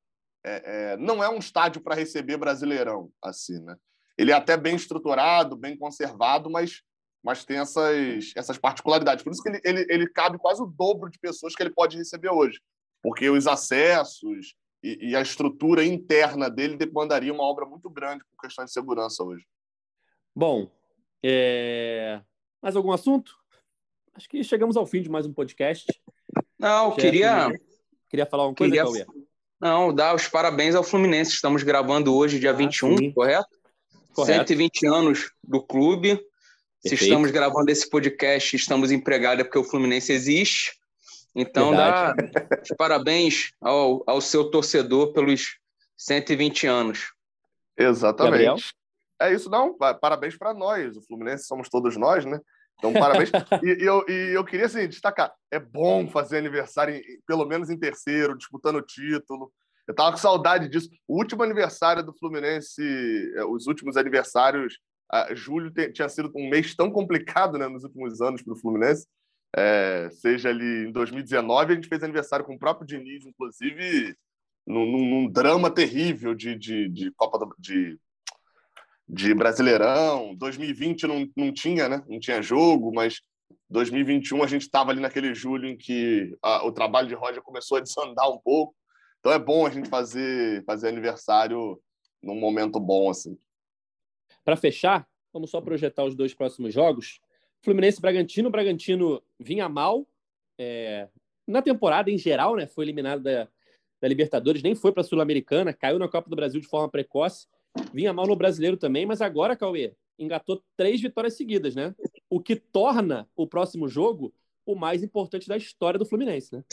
É, 0.47 0.93
é, 0.93 0.97
não 0.97 1.21
é 1.21 1.29
um 1.29 1.39
estádio 1.39 1.81
para 1.81 1.95
receber 1.95 2.37
brasileirão, 2.37 3.11
assim, 3.21 3.59
né? 3.63 3.75
Ele 4.17 4.31
é 4.31 4.33
até 4.33 4.55
bem 4.55 4.75
estruturado, 4.75 5.57
bem 5.57 5.77
conservado, 5.77 6.49
mas, 6.49 6.81
mas 7.21 7.43
tem 7.43 7.57
essas, 7.57 8.31
essas 8.35 8.57
particularidades. 8.57 9.23
Por 9.23 9.31
isso 9.31 9.43
que 9.43 9.49
ele, 9.49 9.61
ele, 9.63 9.85
ele 9.89 10.07
cabe 10.09 10.37
quase 10.37 10.61
o 10.61 10.65
dobro 10.65 11.09
de 11.09 11.19
pessoas 11.19 11.53
que 11.53 11.61
ele 11.61 11.73
pode 11.73 11.97
receber 11.97 12.29
hoje. 12.29 12.59
Porque 13.03 13.29
os 13.29 13.45
acessos 13.45 14.55
e, 14.81 15.09
e 15.09 15.15
a 15.15 15.21
estrutura 15.21 15.83
interna 15.83 16.49
dele 16.49 16.77
demandaria 16.77 17.33
uma 17.33 17.43
obra 17.43 17.65
muito 17.65 17.89
grande 17.89 18.23
por 18.23 18.41
questão 18.41 18.63
de 18.63 18.71
segurança 18.71 19.23
hoje. 19.23 19.45
Bom, 20.33 20.71
é... 21.23 22.21
mais 22.61 22.75
algum 22.75 22.91
assunto? 22.91 23.35
Acho 24.15 24.29
que 24.29 24.43
chegamos 24.43 24.77
ao 24.77 24.85
fim 24.85 25.01
de 25.01 25.09
mais 25.09 25.27
um 25.27 25.33
podcast. 25.33 25.85
Não, 26.57 26.91
Chefe, 26.91 27.01
queria, 27.01 27.49
Queria 28.09 28.25
falar 28.25 28.47
uma 28.47 28.55
coisa, 28.55 28.71
Queria- 28.71 28.83
Cauê? 28.83 29.26
Não, 29.59 29.93
dar 29.93 30.15
os 30.15 30.27
parabéns 30.27 30.75
ao 30.75 30.83
Fluminense. 30.83 31.31
Estamos 31.31 31.63
gravando 31.63 32.15
hoje, 32.15 32.39
dia 32.39 32.51
Ah, 32.51 32.53
21, 32.53 32.97
sim. 32.97 33.11
correto? 33.11 33.47
Correto. 34.13 34.37
120 34.47 34.85
anos 34.87 35.31
do 35.43 35.61
clube. 35.61 36.15
Se 36.79 36.89
Perfeito. 36.89 37.03
estamos 37.03 37.31
gravando 37.31 37.69
esse 37.71 37.89
podcast, 37.89 38.55
estamos 38.55 38.91
empregados 38.91 39.41
é 39.41 39.43
porque 39.43 39.57
o 39.59 39.63
Fluminense 39.63 40.11
existe. 40.13 40.71
Então, 41.35 41.71
dá 41.75 42.15
os 42.63 42.69
parabéns 42.77 43.51
ao, 43.61 44.03
ao 44.07 44.21
seu 44.21 44.49
torcedor 44.49 45.13
pelos 45.13 45.57
120 45.97 46.65
anos. 46.67 47.11
Exatamente. 47.77 48.31
Gabriel? 48.31 48.55
É 49.19 49.33
isso, 49.33 49.49
não. 49.49 49.75
Pa- 49.77 49.93
Parabéns 49.93 50.37
para 50.37 50.53
nós. 50.53 50.95
O 50.97 51.01
Fluminense 51.01 51.45
somos 51.45 51.69
todos 51.69 51.95
nós, 51.97 52.25
né? 52.25 52.39
Então, 52.77 52.93
parabéns. 52.93 53.29
e, 53.63 53.83
e 53.83 53.85
eu, 53.85 54.05
e 54.07 54.35
eu 54.35 54.43
queria 54.45 54.65
assim, 54.67 54.87
destacar: 54.87 55.33
é 55.51 55.59
bom 55.59 56.07
fazer 56.07 56.37
aniversário, 56.37 56.95
em- 56.95 57.03
pelo 57.25 57.45
menos 57.45 57.69
em 57.69 57.77
terceiro, 57.77 58.37
disputando 58.37 58.77
o 58.77 58.81
título. 58.81 59.51
Eu 59.87 59.95
tava 59.95 60.11
com 60.11 60.17
saudade 60.17 60.67
disso. 60.67 60.89
O 61.07 61.17
último 61.17 61.43
aniversário 61.43 62.03
do 62.03 62.13
Fluminense, 62.13 62.81
eh, 63.35 63.45
os 63.45 63.67
últimos 63.67 63.95
aniversários, 63.95 64.77
julho 65.33 65.71
te- 65.71 65.91
tinha 65.93 66.09
sido 66.09 66.29
um 66.35 66.49
mês 66.49 66.75
tão 66.75 66.91
complicado 66.91 67.57
né, 67.57 67.67
nos 67.69 67.83
últimos 67.85 68.19
anos 68.21 68.41
para 68.41 68.53
o 68.53 68.57
Fluminense. 68.57 69.07
É, 69.55 70.09
seja 70.11 70.49
ali 70.49 70.89
em 70.89 70.91
2019, 70.91 71.71
a 71.71 71.75
gente 71.75 71.87
fez 71.87 72.03
aniversário 72.03 72.45
com 72.45 72.55
o 72.55 72.59
próprio 72.59 72.85
Diniz, 72.85 73.25
inclusive, 73.25 74.13
num- 74.67 74.85
num 74.85 75.31
drama 75.31 75.71
terrível 75.71 76.35
de, 76.35 76.53
de, 76.55 76.89
de 76.89 77.11
Copa 77.11 77.39
do, 77.39 77.55
de, 77.57 77.97
de 79.07 79.33
Brasileirão. 79.33 80.35
2020 80.35 81.07
não, 81.07 81.27
não 81.35 81.53
tinha, 81.53 81.87
né? 81.87 82.03
Não 82.07 82.19
tinha 82.19 82.41
jogo, 82.41 82.91
mas 82.93 83.21
2021 83.69 84.43
a 84.43 84.47
gente 84.47 84.63
estava 84.63 84.91
ali 84.91 84.99
naquele 84.99 85.33
julho 85.33 85.67
em 85.67 85.77
que 85.77 86.35
a- 86.41 86.65
o 86.65 86.71
trabalho 86.71 87.07
de 87.07 87.15
Roger 87.15 87.41
começou 87.41 87.77
a 87.77 87.81
desandar 87.81 88.29
um 88.29 88.37
pouco. 88.37 88.75
Então 89.19 89.31
é 89.31 89.39
bom 89.39 89.65
a 89.65 89.69
gente 89.69 89.89
fazer, 89.89 90.63
fazer 90.65 90.89
aniversário 90.89 91.79
num 92.21 92.35
momento 92.39 92.79
bom, 92.79 93.09
assim. 93.09 93.37
Para 94.43 94.55
fechar, 94.55 95.07
vamos 95.33 95.49
só 95.49 95.61
projetar 95.61 96.03
os 96.03 96.15
dois 96.15 96.33
próximos 96.33 96.73
jogos. 96.73 97.19
Fluminense 97.63 97.99
Bragantino. 97.99 98.49
Bragantino 98.49 99.21
vinha 99.39 99.67
mal 99.67 100.07
é, 100.57 101.07
na 101.45 101.61
temporada 101.61 102.09
em 102.09 102.17
geral, 102.17 102.55
né? 102.55 102.67
Foi 102.67 102.85
eliminado 102.85 103.23
da, 103.23 103.47
da 104.01 104.07
Libertadores, 104.07 104.63
nem 104.63 104.75
foi 104.75 104.91
para 104.91 105.01
a 105.01 105.03
Sul-Americana, 105.03 105.73
caiu 105.73 105.99
na 105.99 106.07
Copa 106.07 106.29
do 106.29 106.35
Brasil 106.35 106.61
de 106.61 106.67
forma 106.67 106.89
precoce. 106.89 107.47
Vinha 107.93 108.13
mal 108.13 108.27
no 108.27 108.35
brasileiro 108.35 108.77
também, 108.77 109.05
mas 109.05 109.21
agora, 109.21 109.55
Cauê, 109.55 109.93
engatou 110.19 110.63
três 110.75 111.01
vitórias 111.01 111.35
seguidas, 111.35 111.75
né? 111.75 111.95
O 112.29 112.39
que 112.39 112.55
torna 112.55 113.29
o 113.35 113.47
próximo 113.47 113.87
jogo 113.87 114.33
o 114.65 114.75
mais 114.75 115.01
importante 115.01 115.47
da 115.47 115.55
história 115.55 115.97
do 115.97 116.05
Fluminense, 116.05 116.53
né? 116.53 116.63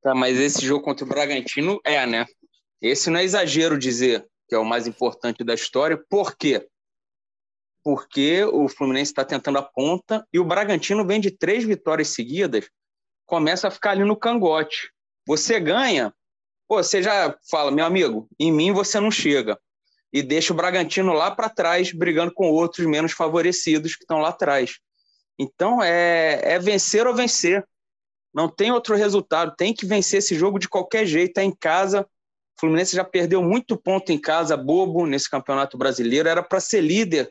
Tá, 0.00 0.14
mas 0.14 0.38
esse 0.38 0.64
jogo 0.64 0.84
contra 0.84 1.04
o 1.04 1.08
Bragantino 1.08 1.80
é, 1.84 2.06
né? 2.06 2.24
Esse 2.80 3.10
não 3.10 3.18
é 3.18 3.24
exagero 3.24 3.78
dizer. 3.78 4.26
que 4.48 4.54
é 4.54 4.58
o 4.58 4.64
mais 4.64 4.86
importante 4.86 5.42
da 5.42 5.54
história. 5.54 6.00
Por 6.08 6.36
quê? 6.36 6.68
Porque 7.82 8.44
o 8.44 8.68
Fluminense 8.68 9.10
está 9.10 9.24
tentando 9.24 9.58
a 9.58 9.62
ponta 9.62 10.24
e 10.32 10.38
o 10.38 10.44
Bragantino 10.44 11.04
vem 11.04 11.20
de 11.20 11.32
três 11.32 11.64
vitórias 11.64 12.08
seguidas, 12.08 12.70
começa 13.24 13.66
a 13.66 13.70
ficar 13.70 13.90
ali 13.90 14.04
no 14.04 14.16
cangote. 14.16 14.92
Você 15.26 15.58
ganha, 15.58 16.14
pô, 16.68 16.80
você 16.80 17.02
já 17.02 17.36
fala, 17.50 17.72
meu 17.72 17.84
amigo, 17.84 18.28
em 18.38 18.52
mim 18.52 18.72
você 18.72 19.00
não 19.00 19.10
chega. 19.10 19.58
E 20.16 20.22
deixa 20.22 20.50
o 20.50 20.56
Bragantino 20.56 21.12
lá 21.12 21.30
para 21.30 21.50
trás, 21.50 21.92
brigando 21.92 22.32
com 22.32 22.50
outros 22.50 22.86
menos 22.86 23.12
favorecidos 23.12 23.94
que 23.94 24.02
estão 24.02 24.16
lá 24.16 24.30
atrás. 24.30 24.78
Então 25.38 25.82
é, 25.82 26.54
é 26.54 26.58
vencer 26.58 27.06
ou 27.06 27.14
vencer. 27.14 27.62
Não 28.32 28.48
tem 28.48 28.72
outro 28.72 28.96
resultado. 28.96 29.54
Tem 29.54 29.74
que 29.74 29.84
vencer 29.84 30.20
esse 30.20 30.34
jogo 30.34 30.58
de 30.58 30.70
qualquer 30.70 31.04
jeito. 31.04 31.36
É 31.36 31.44
em 31.44 31.54
casa. 31.54 32.00
O 32.00 32.60
Fluminense 32.60 32.96
já 32.96 33.04
perdeu 33.04 33.42
muito 33.42 33.76
ponto 33.76 34.10
em 34.10 34.18
casa, 34.18 34.56
bobo, 34.56 35.04
nesse 35.04 35.28
campeonato 35.28 35.76
brasileiro. 35.76 36.30
Era 36.30 36.42
para 36.42 36.60
ser 36.60 36.80
líder 36.80 37.30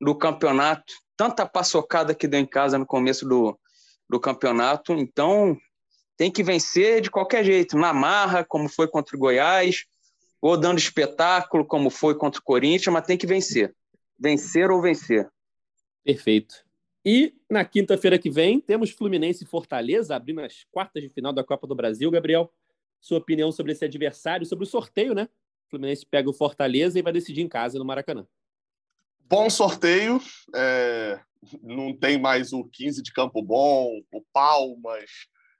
do 0.00 0.14
campeonato. 0.14 0.94
Tanta 1.16 1.44
paçocada 1.44 2.14
que 2.14 2.28
deu 2.28 2.38
em 2.38 2.46
casa 2.46 2.78
no 2.78 2.86
começo 2.86 3.28
do, 3.28 3.58
do 4.08 4.20
campeonato. 4.20 4.92
Então, 4.92 5.58
tem 6.16 6.30
que 6.30 6.44
vencer 6.44 7.00
de 7.00 7.10
qualquer 7.10 7.44
jeito. 7.44 7.76
Na 7.76 7.92
marra, 7.92 8.44
como 8.44 8.68
foi 8.68 8.86
contra 8.86 9.16
o 9.16 9.18
Goiás, 9.18 9.84
ou 10.44 10.58
dando 10.58 10.76
espetáculo, 10.76 11.64
como 11.64 11.88
foi 11.88 12.14
contra 12.14 12.38
o 12.38 12.44
Corinthians, 12.44 12.92
mas 12.92 13.06
tem 13.06 13.16
que 13.16 13.26
vencer. 13.26 13.74
Vencer 14.18 14.70
ou 14.70 14.82
vencer. 14.82 15.26
Perfeito. 16.04 16.66
E 17.02 17.34
na 17.50 17.64
quinta-feira 17.64 18.18
que 18.18 18.28
vem, 18.28 18.60
temos 18.60 18.90
Fluminense 18.90 19.44
e 19.44 19.46
Fortaleza 19.46 20.14
abrindo 20.14 20.42
as 20.42 20.64
quartas 20.70 21.02
de 21.02 21.08
final 21.08 21.32
da 21.32 21.42
Copa 21.42 21.66
do 21.66 21.74
Brasil. 21.74 22.10
Gabriel, 22.10 22.52
sua 23.00 23.16
opinião 23.16 23.50
sobre 23.50 23.72
esse 23.72 23.86
adversário, 23.86 24.44
sobre 24.44 24.64
o 24.64 24.68
sorteio, 24.68 25.14
né? 25.14 25.30
O 25.66 25.70
Fluminense 25.70 26.04
pega 26.04 26.28
o 26.28 26.34
Fortaleza 26.34 26.98
e 26.98 27.02
vai 27.02 27.14
decidir 27.14 27.40
em 27.40 27.48
casa 27.48 27.78
no 27.78 27.84
Maracanã. 27.86 28.26
Bom 29.20 29.48
sorteio. 29.48 30.20
É... 30.54 31.20
Não 31.62 31.96
tem 31.96 32.20
mais 32.20 32.52
o 32.52 32.64
15 32.64 33.02
de 33.02 33.14
campo 33.14 33.42
bom, 33.42 33.98
o 34.12 34.22
Palmas, 34.30 35.10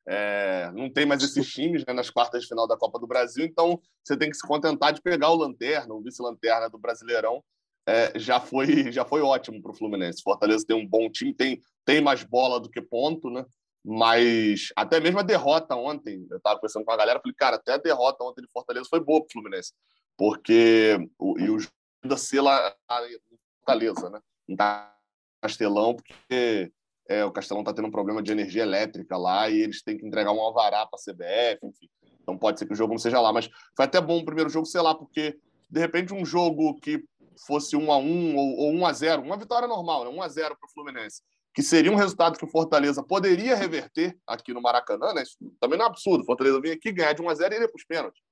é... 0.06 0.70
não 0.72 0.90
tem 0.90 1.06
mais 1.06 1.22
esses 1.22 1.46
times 1.46 1.84
né, 1.86 1.92
nas 1.92 2.10
quartas 2.10 2.42
de 2.42 2.48
final 2.48 2.66
da 2.66 2.76
Copa 2.76 2.98
do 2.98 3.06
Brasil, 3.06 3.44
então 3.44 3.80
você 4.02 4.16
tem 4.16 4.30
que 4.30 4.36
se 4.36 4.46
contentar 4.46 4.92
de 4.92 5.00
pegar 5.00 5.30
o 5.30 5.36
Lanterna, 5.36 5.94
o 5.94 6.02
vice-lanterna 6.02 6.68
do 6.68 6.78
Brasileirão, 6.78 7.42
é, 7.86 8.18
já 8.18 8.40
foi 8.40 8.90
já 8.90 9.04
foi 9.04 9.20
ótimo 9.20 9.60
para 9.60 9.70
o 9.70 9.74
Fluminense. 9.74 10.22
Fortaleza 10.22 10.64
tem 10.66 10.76
um 10.76 10.86
bom 10.86 11.10
time, 11.10 11.34
tem, 11.34 11.60
tem 11.84 12.00
mais 12.00 12.24
bola 12.24 12.58
do 12.58 12.70
que 12.70 12.80
ponto, 12.80 13.30
né? 13.30 13.44
Mas 13.84 14.72
até 14.74 14.98
mesmo 14.98 15.18
a 15.18 15.22
derrota 15.22 15.76
ontem, 15.76 16.26
eu 16.30 16.38
estava 16.38 16.56
conversando 16.56 16.86
com 16.86 16.92
a 16.92 16.96
galera, 16.96 17.20
falei, 17.20 17.34
cara, 17.36 17.56
até 17.56 17.74
a 17.74 17.78
derrota 17.78 18.24
ontem 18.24 18.40
de 18.40 18.48
Fortaleza 18.50 18.88
foi 18.88 19.00
boa 19.00 19.20
para 19.20 19.26
o 19.26 19.32
Fluminense, 19.32 19.72
porque 20.16 20.96
o, 21.18 21.38
e 21.38 21.50
o 21.50 21.58
da 22.02 22.16
Sela 22.16 22.74
em 23.06 23.18
Fortaleza, 23.58 24.08
né? 24.08 24.20
Não 24.48 24.56
tá 24.56 24.94
Castelão, 25.42 25.94
porque 25.94 26.72
é, 27.08 27.24
o 27.24 27.32
Castelão 27.32 27.62
está 27.62 27.72
tendo 27.72 27.88
um 27.88 27.90
problema 27.90 28.22
de 28.22 28.32
energia 28.32 28.62
elétrica 28.62 29.16
lá 29.16 29.48
e 29.48 29.60
eles 29.60 29.82
têm 29.82 29.96
que 29.96 30.06
entregar 30.06 30.32
um 30.32 30.40
alvará 30.40 30.86
para 30.86 30.98
a 30.98 31.12
CBF, 31.12 31.66
enfim. 31.66 31.88
Então 32.22 32.38
pode 32.38 32.58
ser 32.58 32.66
que 32.66 32.72
o 32.72 32.76
jogo 32.76 32.94
não 32.94 32.98
seja 32.98 33.20
lá, 33.20 33.32
mas 33.32 33.48
foi 33.76 33.84
até 33.84 34.00
bom 34.00 34.18
o 34.18 34.24
primeiro 34.24 34.48
jogo, 34.48 34.66
sei 34.66 34.80
lá, 34.80 34.94
porque 34.94 35.38
de 35.68 35.80
repente 35.80 36.14
um 36.14 36.24
jogo 36.24 36.74
que 36.80 37.04
fosse 37.46 37.76
1 37.76 37.92
a 37.92 37.98
1 37.98 38.36
ou, 38.36 38.56
ou 38.58 38.72
1 38.72 38.86
a 38.86 38.92
0 38.92 39.22
uma 39.22 39.36
vitória 39.36 39.68
normal, 39.68 40.04
né? 40.04 40.10
1 40.10 40.22
a 40.22 40.28
0 40.28 40.56
para 40.56 40.66
o 40.66 40.72
Fluminense, 40.72 41.22
que 41.54 41.62
seria 41.62 41.92
um 41.92 41.96
resultado 41.96 42.38
que 42.38 42.44
o 42.44 42.50
Fortaleza 42.50 43.02
poderia 43.02 43.54
reverter 43.54 44.16
aqui 44.26 44.52
no 44.54 44.62
Maracanã, 44.62 45.12
né? 45.12 45.22
Isso 45.22 45.36
também 45.60 45.78
não 45.78 45.86
é 45.86 45.88
absurdo. 45.88 46.22
O 46.22 46.26
Fortaleza 46.26 46.60
vinha 46.60 46.74
aqui 46.74 46.92
ganhar 46.92 47.12
de 47.12 47.22
1 47.22 47.28
a 47.28 47.34
0 47.34 47.54
e 47.54 47.58
ir 47.58 47.68
para 47.68 47.76
os 47.76 47.84
pênaltis. 47.84 48.22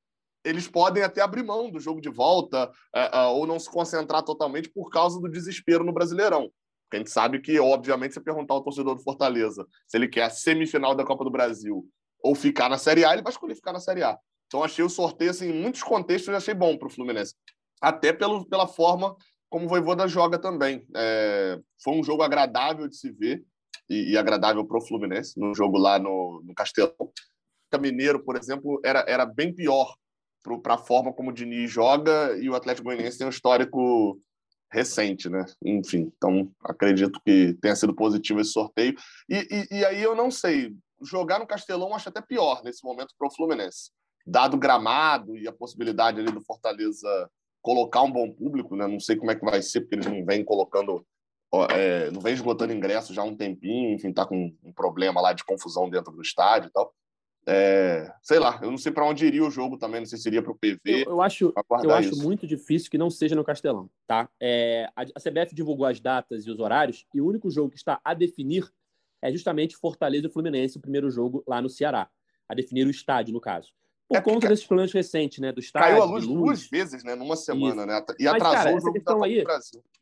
Eles 0.44 0.66
podem 0.66 1.02
até 1.02 1.20
abrir 1.20 1.44
mão 1.44 1.70
do 1.70 1.78
jogo 1.78 2.00
de 2.00 2.08
volta 2.08 2.70
é, 2.94 3.16
é, 3.16 3.26
ou 3.26 3.46
não 3.46 3.60
se 3.60 3.70
concentrar 3.70 4.22
totalmente 4.24 4.68
por 4.70 4.90
causa 4.90 5.20
do 5.20 5.30
desespero 5.30 5.84
no 5.84 5.92
Brasileirão. 5.92 6.50
Porque 6.92 6.98
a 6.98 7.00
gente 7.00 7.10
sabe 7.10 7.40
que, 7.40 7.58
obviamente, 7.58 8.12
se 8.12 8.20
perguntar 8.20 8.52
ao 8.52 8.62
torcedor 8.62 8.94
do 8.94 9.02
Fortaleza 9.02 9.66
se 9.88 9.96
ele 9.96 10.06
quer 10.06 10.24
a 10.24 10.30
semifinal 10.30 10.94
da 10.94 11.06
Copa 11.06 11.24
do 11.24 11.30
Brasil 11.30 11.88
ou 12.22 12.34
ficar 12.34 12.68
na 12.68 12.76
Série 12.76 13.02
A, 13.02 13.14
ele 13.14 13.22
vai 13.22 13.32
escolher 13.32 13.54
ficar 13.54 13.72
na 13.72 13.80
Série 13.80 14.02
A. 14.02 14.18
Então, 14.46 14.62
achei 14.62 14.84
o 14.84 14.90
sorteio, 14.90 15.30
assim, 15.30 15.48
em 15.48 15.58
muitos 15.58 15.82
contextos, 15.82 16.34
achei 16.34 16.52
bom 16.52 16.76
para 16.76 16.88
o 16.88 16.90
Fluminense 16.90 17.34
até 17.80 18.12
pelo, 18.12 18.44
pela 18.44 18.68
forma 18.68 19.16
como 19.48 19.64
o 19.64 19.68
Voivoda 19.70 20.06
joga 20.06 20.38
também. 20.38 20.86
É, 20.94 21.58
foi 21.82 21.94
um 21.94 22.04
jogo 22.04 22.22
agradável 22.22 22.86
de 22.86 22.94
se 22.94 23.10
ver 23.10 23.42
e, 23.88 24.12
e 24.12 24.18
agradável 24.18 24.62
para 24.62 24.76
o 24.76 24.86
Fluminense, 24.86 25.40
no 25.40 25.54
jogo 25.54 25.78
lá 25.78 25.98
no, 25.98 26.42
no 26.44 26.54
Castelão. 26.54 27.10
Mineiro, 27.80 28.22
por 28.22 28.36
exemplo, 28.36 28.82
era, 28.84 29.02
era 29.08 29.24
bem 29.24 29.50
pior 29.50 29.94
para 30.62 30.74
a 30.74 30.78
forma 30.78 31.10
como 31.10 31.30
o 31.30 31.32
Diniz 31.32 31.70
joga 31.70 32.36
e 32.36 32.50
o 32.50 32.54
Atlético 32.54 32.84
Goianiense 32.84 33.16
tem 33.16 33.26
um 33.26 33.30
histórico 33.30 34.20
recente, 34.72 35.28
né? 35.28 35.44
Enfim, 35.64 36.10
então 36.16 36.50
acredito 36.64 37.20
que 37.24 37.54
tenha 37.60 37.76
sido 37.76 37.94
positivo 37.94 38.40
esse 38.40 38.52
sorteio. 38.52 38.94
E, 39.28 39.66
e, 39.70 39.78
e 39.78 39.84
aí 39.84 40.02
eu 40.02 40.16
não 40.16 40.30
sei, 40.30 40.74
jogar 41.02 41.38
no 41.38 41.46
Castelão 41.46 41.94
acho 41.94 42.08
até 42.08 42.20
pior 42.20 42.62
nesse 42.64 42.82
momento 42.82 43.14
para 43.18 43.28
o 43.28 43.34
Fluminense. 43.34 43.90
Dado 44.26 44.54
o 44.54 44.60
gramado 44.60 45.36
e 45.36 45.46
a 45.46 45.52
possibilidade 45.52 46.20
ali 46.20 46.30
do 46.32 46.40
Fortaleza 46.40 47.30
colocar 47.60 48.02
um 48.02 48.10
bom 48.10 48.30
público, 48.32 48.74
né? 48.74 48.86
Não 48.86 48.98
sei 48.98 49.16
como 49.16 49.30
é 49.30 49.36
que 49.36 49.44
vai 49.44 49.60
ser, 49.62 49.82
porque 49.82 49.96
eles 49.96 50.06
não 50.06 50.24
vêm 50.24 50.44
colocando, 50.44 51.04
é, 51.70 52.10
não 52.10 52.20
vêm 52.20 52.34
esgotando 52.34 52.72
ingressos 52.72 53.14
já 53.14 53.22
há 53.22 53.24
um 53.24 53.36
tempinho, 53.36 53.94
enfim, 53.94 54.12
tá 54.12 54.24
com 54.24 54.52
um 54.64 54.72
problema 54.72 55.20
lá 55.20 55.32
de 55.32 55.44
confusão 55.44 55.88
dentro 55.90 56.12
do 56.12 56.22
estádio 56.22 56.68
e 56.68 56.72
tal. 56.72 56.92
É, 57.46 58.12
sei 58.22 58.38
lá, 58.38 58.60
eu 58.62 58.70
não 58.70 58.78
sei 58.78 58.92
para 58.92 59.04
onde 59.04 59.26
iria 59.26 59.44
o 59.44 59.50
jogo 59.50 59.76
também, 59.76 60.00
não 60.00 60.06
sei 60.06 60.16
se 60.16 60.28
iria 60.28 60.42
para 60.42 60.52
o 60.52 60.56
PV. 60.56 60.78
Eu, 60.84 61.12
eu 61.12 61.22
acho, 61.22 61.52
eu 61.82 61.90
acho 61.92 62.16
muito 62.22 62.46
difícil 62.46 62.88
que 62.88 62.96
não 62.96 63.10
seja 63.10 63.34
no 63.34 63.44
Castelão, 63.44 63.90
tá? 64.06 64.28
É, 64.40 64.88
a, 64.94 65.02
a 65.02 65.20
CBF 65.20 65.52
divulgou 65.52 65.86
as 65.86 65.98
datas 65.98 66.46
e 66.46 66.50
os 66.50 66.60
horários 66.60 67.04
e 67.12 67.20
o 67.20 67.26
único 67.26 67.50
jogo 67.50 67.70
que 67.70 67.76
está 67.76 68.00
a 68.04 68.14
definir 68.14 68.72
é 69.20 69.32
justamente 69.32 69.76
Fortaleza 69.76 70.26
e 70.28 70.30
Fluminense, 70.30 70.78
o 70.78 70.80
primeiro 70.80 71.10
jogo 71.10 71.42
lá 71.46 71.60
no 71.60 71.68
Ceará, 71.68 72.08
a 72.48 72.54
definir 72.54 72.86
o 72.86 72.90
estádio, 72.90 73.32
no 73.32 73.40
caso. 73.40 73.72
Por 74.08 74.18
é 74.18 74.20
conta 74.20 74.48
desses 74.48 74.66
problemas 74.66 74.92
recentes, 74.92 75.38
né? 75.38 75.50
Do 75.50 75.60
estádio. 75.60 75.88
Caiu 75.88 76.02
a 76.02 76.04
luz, 76.04 76.24
luz. 76.24 76.38
duas 76.38 76.66
vezes, 76.68 77.02
né? 77.02 77.14
Numa 77.14 77.34
semana, 77.34 77.82
Isso. 77.82 77.86
né? 77.86 78.04
E 78.18 78.24
Mas, 78.24 78.34
atrasou 78.34 78.56
cara, 78.58 78.76
o 78.76 78.80
jogo 78.80 78.92
questão 78.92 79.24
aí 79.24 79.44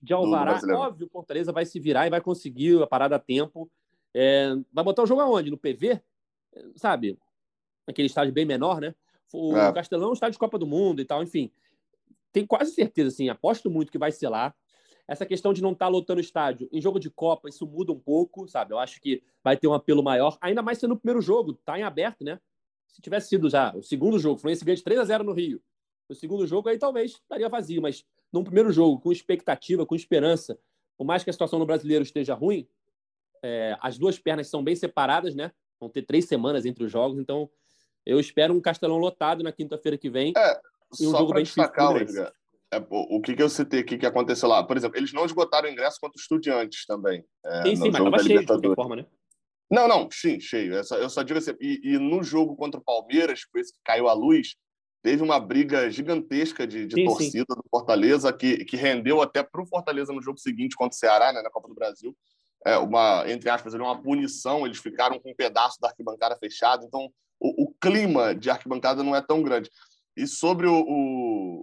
de 0.02 0.12
Alvará, 0.12 0.60
óbvio, 0.74 1.06
o 1.06 1.10
Fortaleza 1.10 1.52
vai 1.52 1.64
se 1.64 1.78
virar 1.78 2.06
e 2.06 2.10
vai 2.10 2.20
conseguir 2.20 2.82
a 2.82 2.86
parada 2.86 3.16
a 3.16 3.20
tempo. 3.20 3.70
É, 4.12 4.52
vai 4.72 4.84
botar 4.84 5.04
o 5.04 5.06
jogo 5.06 5.20
aonde? 5.20 5.50
No 5.50 5.56
PV? 5.56 6.02
Sabe? 6.74 7.16
Aquele 7.90 8.06
estádio 8.06 8.32
bem 8.32 8.44
menor, 8.44 8.80
né? 8.80 8.94
O 9.32 9.56
é. 9.56 9.72
Castelão 9.72 10.08
é 10.08 10.10
um 10.10 10.14
estádio 10.14 10.32
de 10.32 10.38
Copa 10.38 10.58
do 10.58 10.66
Mundo 10.66 11.00
e 11.00 11.04
tal, 11.04 11.22
enfim. 11.22 11.50
Tenho 12.32 12.46
quase 12.46 12.72
certeza, 12.72 13.08
assim, 13.08 13.28
aposto 13.28 13.70
muito 13.70 13.92
que 13.92 13.98
vai 13.98 14.12
ser 14.12 14.28
lá. 14.28 14.54
Essa 15.06 15.26
questão 15.26 15.52
de 15.52 15.60
não 15.60 15.72
estar 15.72 15.86
tá 15.86 15.90
lotando 15.90 16.18
o 16.18 16.20
estádio 16.22 16.68
em 16.72 16.80
jogo 16.80 17.00
de 17.00 17.10
Copa, 17.10 17.48
isso 17.48 17.66
muda 17.66 17.92
um 17.92 17.98
pouco, 17.98 18.46
sabe? 18.48 18.72
Eu 18.72 18.78
acho 18.78 19.00
que 19.00 19.22
vai 19.42 19.56
ter 19.56 19.66
um 19.66 19.74
apelo 19.74 20.02
maior, 20.02 20.38
ainda 20.40 20.62
mais 20.62 20.78
sendo 20.78 20.94
o 20.94 20.96
primeiro 20.96 21.20
jogo, 21.20 21.54
tá 21.54 21.78
em 21.78 21.82
aberto, 21.82 22.24
né? 22.24 22.38
se 22.92 23.00
tivesse 23.00 23.28
sido 23.28 23.48
já 23.48 23.74
o 23.74 23.82
segundo 23.82 24.18
jogo, 24.18 24.36
o 24.36 24.38
Fluminense 24.38 24.64
ganha 24.64 24.76
de 24.76 24.82
3 24.82 25.00
a 25.00 25.04
0 25.04 25.24
no 25.24 25.32
Rio. 25.32 25.62
O 26.08 26.14
segundo 26.14 26.46
jogo 26.46 26.68
aí 26.68 26.78
talvez 26.78 27.12
estaria 27.12 27.48
vazio, 27.48 27.80
mas 27.80 28.04
num 28.32 28.42
primeiro 28.42 28.72
jogo, 28.72 29.00
com 29.00 29.12
expectativa, 29.12 29.86
com 29.86 29.94
esperança, 29.94 30.58
por 30.96 31.04
mais 31.04 31.22
que 31.22 31.30
a 31.30 31.32
situação 31.32 31.58
no 31.58 31.66
brasileiro 31.66 32.02
esteja 32.02 32.34
ruim, 32.34 32.68
é, 33.42 33.76
as 33.80 33.96
duas 33.96 34.18
pernas 34.18 34.48
são 34.48 34.62
bem 34.62 34.74
separadas, 34.74 35.34
né? 35.34 35.52
Vão 35.78 35.88
ter 35.88 36.02
três 36.02 36.26
semanas 36.26 36.66
entre 36.66 36.84
os 36.84 36.90
jogos, 36.90 37.18
então 37.18 37.48
eu 38.06 38.18
espero 38.18 38.54
um 38.54 38.60
Castelão 38.60 38.98
lotado 38.98 39.42
na 39.42 39.52
quinta-feira 39.52 39.98
que 39.98 40.10
vem. 40.10 40.32
É, 40.36 40.60
e 41.00 41.06
um 41.06 41.10
jogo 41.10 41.32
bem 41.32 41.44
destacar, 41.44 41.96
Edgar, 41.96 42.32
é, 42.72 42.78
o 42.88 43.20
que, 43.20 43.34
que 43.34 43.42
eu 43.42 43.48
citei 43.48 43.80
aqui 43.80 43.98
que 43.98 44.06
aconteceu 44.06 44.48
lá? 44.48 44.62
Por 44.62 44.76
exemplo, 44.76 44.96
eles 44.96 45.12
não 45.12 45.24
esgotaram 45.24 45.68
o 45.68 45.72
ingresso 45.72 45.98
contra 46.00 46.20
estudiantes 46.20 46.86
também. 46.86 47.24
É, 47.44 47.62
sim, 47.62 47.76
sim, 47.76 47.90
mas 47.90 48.00
estava 48.00 48.18
cheio 48.22 48.40
de 48.40 48.46
qualquer 48.46 48.74
forma, 48.74 48.96
né? 48.96 49.06
Não, 49.70 49.86
não, 49.86 50.08
sim, 50.10 50.40
cheio. 50.40 50.74
Eu 50.74 50.84
só, 50.84 50.96
eu 50.96 51.10
só 51.10 51.22
digo 51.22 51.38
assim, 51.38 51.52
e, 51.60 51.80
e, 51.82 51.98
no 51.98 52.22
jogo 52.22 52.56
contra 52.56 52.80
o 52.80 52.82
Palmeiras, 52.82 53.44
com 53.44 53.58
esse 53.58 53.72
que 53.72 53.78
caiu 53.84 54.08
a 54.08 54.12
luz, 54.12 54.56
teve 55.02 55.22
uma 55.22 55.38
briga 55.38 55.90
gigantesca 55.90 56.66
de, 56.66 56.86
de 56.86 56.94
sim, 56.94 57.04
torcida 57.04 57.46
sim. 57.48 57.56
do 57.56 57.64
Fortaleza, 57.70 58.32
que, 58.32 58.64
que 58.64 58.76
rendeu 58.76 59.20
até 59.20 59.42
para 59.42 59.62
o 59.62 59.66
Fortaleza 59.66 60.12
no 60.12 60.22
jogo 60.22 60.38
seguinte 60.38 60.76
contra 60.76 60.94
o 60.94 60.98
Ceará, 60.98 61.32
né, 61.32 61.42
na 61.42 61.50
Copa 61.50 61.68
do 61.68 61.74
Brasil, 61.74 62.16
é, 62.64 62.76
uma, 62.76 63.24
entre 63.30 63.48
aspas, 63.48 63.72
uma 63.74 64.00
punição, 64.00 64.66
eles 64.66 64.78
ficaram 64.78 65.18
com 65.18 65.30
um 65.30 65.34
pedaço 65.34 65.80
da 65.80 65.88
arquibancada 65.88 66.36
fechado, 66.36 66.84
então 66.84 67.10
o, 67.40 67.64
o 67.64 67.74
clima 67.80 68.34
de 68.34 68.50
arquibancada 68.50 69.02
não 69.02 69.16
é 69.16 69.20
tão 69.22 69.42
grande. 69.42 69.70
E 70.16 70.26
sobre 70.26 70.66
o, 70.66 70.84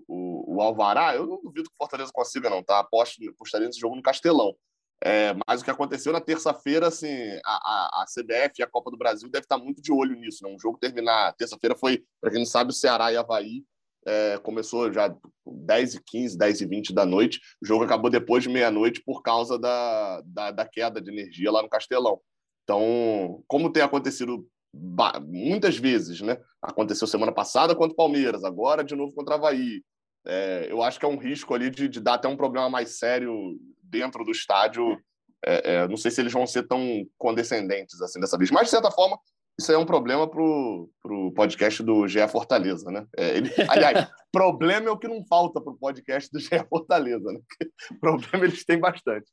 o, 0.07 0.55
o, 0.55 0.61
Alvará, 0.61 1.15
eu 1.15 1.27
não 1.27 1.41
duvido 1.41 1.69
que 1.69 1.75
o 1.75 1.77
Fortaleza 1.77 2.11
consiga, 2.11 2.49
não, 2.49 2.63
tá? 2.63 2.79
Aposto, 2.79 3.17
apostaria 3.29 3.67
nesse 3.67 3.79
jogo 3.79 3.95
no 3.95 4.01
Castelão. 4.01 4.55
É, 5.03 5.35
mas 5.47 5.61
o 5.61 5.63
que 5.63 5.69
aconteceu 5.69 6.11
na 6.11 6.19
terça-feira, 6.19 6.87
assim, 6.87 7.13
a, 7.45 7.51
a, 7.51 8.01
a, 8.01 8.05
CBF 8.05 8.53
e 8.57 8.63
a 8.63 8.67
Copa 8.67 8.89
do 8.89 8.97
Brasil 8.97 9.29
deve 9.29 9.45
estar 9.45 9.57
muito 9.57 9.81
de 9.81 9.91
olho 9.91 10.15
nisso. 10.15 10.43
Né? 10.43 10.49
Um 10.49 10.59
jogo 10.59 10.79
terminar. 10.79 11.33
Terça-feira 11.33 11.75
foi, 11.75 12.03
para 12.19 12.31
quem 12.31 12.39
não 12.39 12.45
sabe, 12.47 12.71
o 12.71 12.73
Ceará 12.73 13.11
e 13.11 13.17
Havaí. 13.17 13.63
É, 14.07 14.37
começou 14.37 14.91
já 14.91 15.13
10 15.45 15.95
e 15.95 16.03
15, 16.03 16.37
10 16.37 16.61
e 16.61 16.65
20 16.65 16.93
da 16.93 17.05
noite. 17.05 17.39
O 17.61 17.65
jogo 17.65 17.83
acabou 17.83 18.09
depois 18.09 18.41
de 18.41 18.49
meia-noite 18.49 19.03
por 19.05 19.21
causa 19.21 19.59
da, 19.59 20.21
da, 20.25 20.51
da, 20.51 20.65
queda 20.65 21.01
de 21.01 21.11
energia 21.11 21.51
lá 21.51 21.61
no 21.61 21.69
Castelão. 21.69 22.19
Então, 22.63 23.43
como 23.47 23.71
tem 23.71 23.83
acontecido 23.83 24.47
muitas 24.73 25.77
vezes, 25.77 26.21
né? 26.21 26.37
Aconteceu 26.61 27.07
semana 27.07 27.31
passada 27.31 27.75
contra 27.75 27.93
o 27.93 27.97
Palmeiras, 27.97 28.43
agora 28.43 28.83
de 28.83 28.95
novo 28.95 29.13
contra 29.13 29.35
o 29.35 29.37
Havaí. 29.37 29.83
É, 30.25 30.67
eu 30.69 30.83
acho 30.83 30.99
que 30.99 31.05
é 31.05 31.09
um 31.09 31.17
risco 31.17 31.53
ali 31.53 31.69
de, 31.69 31.87
de, 31.87 31.99
dar 32.01 32.15
até 32.15 32.27
um 32.27 32.35
problema 32.35 32.69
mais 32.69 32.97
sério 32.97 33.57
dentro 33.81 34.23
do 34.23 34.31
estádio. 34.31 34.99
É, 35.45 35.75
é, 35.75 35.87
não 35.87 35.97
sei 35.97 36.11
se 36.11 36.19
eles 36.19 36.33
vão 36.33 36.45
ser 36.45 36.67
tão 36.67 37.05
condescendentes 37.17 38.01
assim 38.01 38.19
dessa 38.19 38.37
vez, 38.37 38.51
mas 38.51 38.65
de 38.65 38.71
certa 38.71 38.91
forma 38.91 39.17
isso 39.59 39.71
é 39.71 39.77
um 39.77 39.85
problema 39.85 40.29
para 40.29 40.39
o 40.41 41.31
podcast 41.35 41.81
do 41.81 42.07
GE 42.07 42.27
Fortaleza, 42.27 42.91
né? 42.91 43.07
É, 43.17 43.37
ele, 43.37 43.49
aliás, 43.69 44.07
problema 44.31 44.89
é 44.89 44.91
o 44.91 44.97
que 44.97 45.07
não 45.07 45.25
falta 45.25 45.59
para 45.59 45.73
o 45.73 45.77
podcast 45.77 46.29
do 46.31 46.39
GE 46.39 46.63
Fortaleza, 46.69 47.31
né? 47.31 47.39
problema 47.99 48.45
eles 48.45 48.63
têm 48.63 48.79
bastante. 48.79 49.31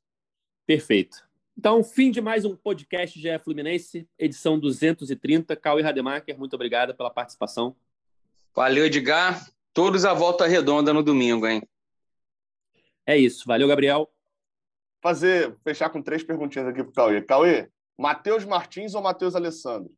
Perfeito. 0.67 1.19
Então, 1.57 1.85
fim 1.85 2.11
de 2.11 2.21
mais 2.21 2.45
um 2.45 2.57
podcast 2.57 3.19
GE 3.19 3.39
Fluminense, 3.39 4.09
edição 4.19 4.59
230. 4.59 5.55
Cauê 5.55 5.83
Rademacher, 5.83 6.37
muito 6.37 6.55
obrigado 6.55 6.95
pela 6.97 7.11
participação. 7.11 7.77
Valeu, 8.53 8.87
Edgar. 8.87 9.49
Todos 9.73 10.05
à 10.05 10.13
volta 10.13 10.47
redonda 10.47 10.93
no 10.93 11.03
domingo, 11.03 11.47
hein? 11.47 11.63
É 13.07 13.17
isso. 13.17 13.45
Valeu, 13.47 13.69
Gabriel. 13.69 14.13
Fazer, 15.01 15.57
fechar 15.63 15.91
com 15.91 16.03
três 16.03 16.25
perguntinhas 16.25 16.67
aqui 16.69 16.83
para 16.83 16.91
o 16.91 16.93
Cauê. 16.93 17.23
Cauê, 17.23 17.71
Matheus 17.97 18.45
Martins 18.45 18.95
ou 18.95 19.03
Matheus 19.03 19.37
Alessandro? 19.37 19.93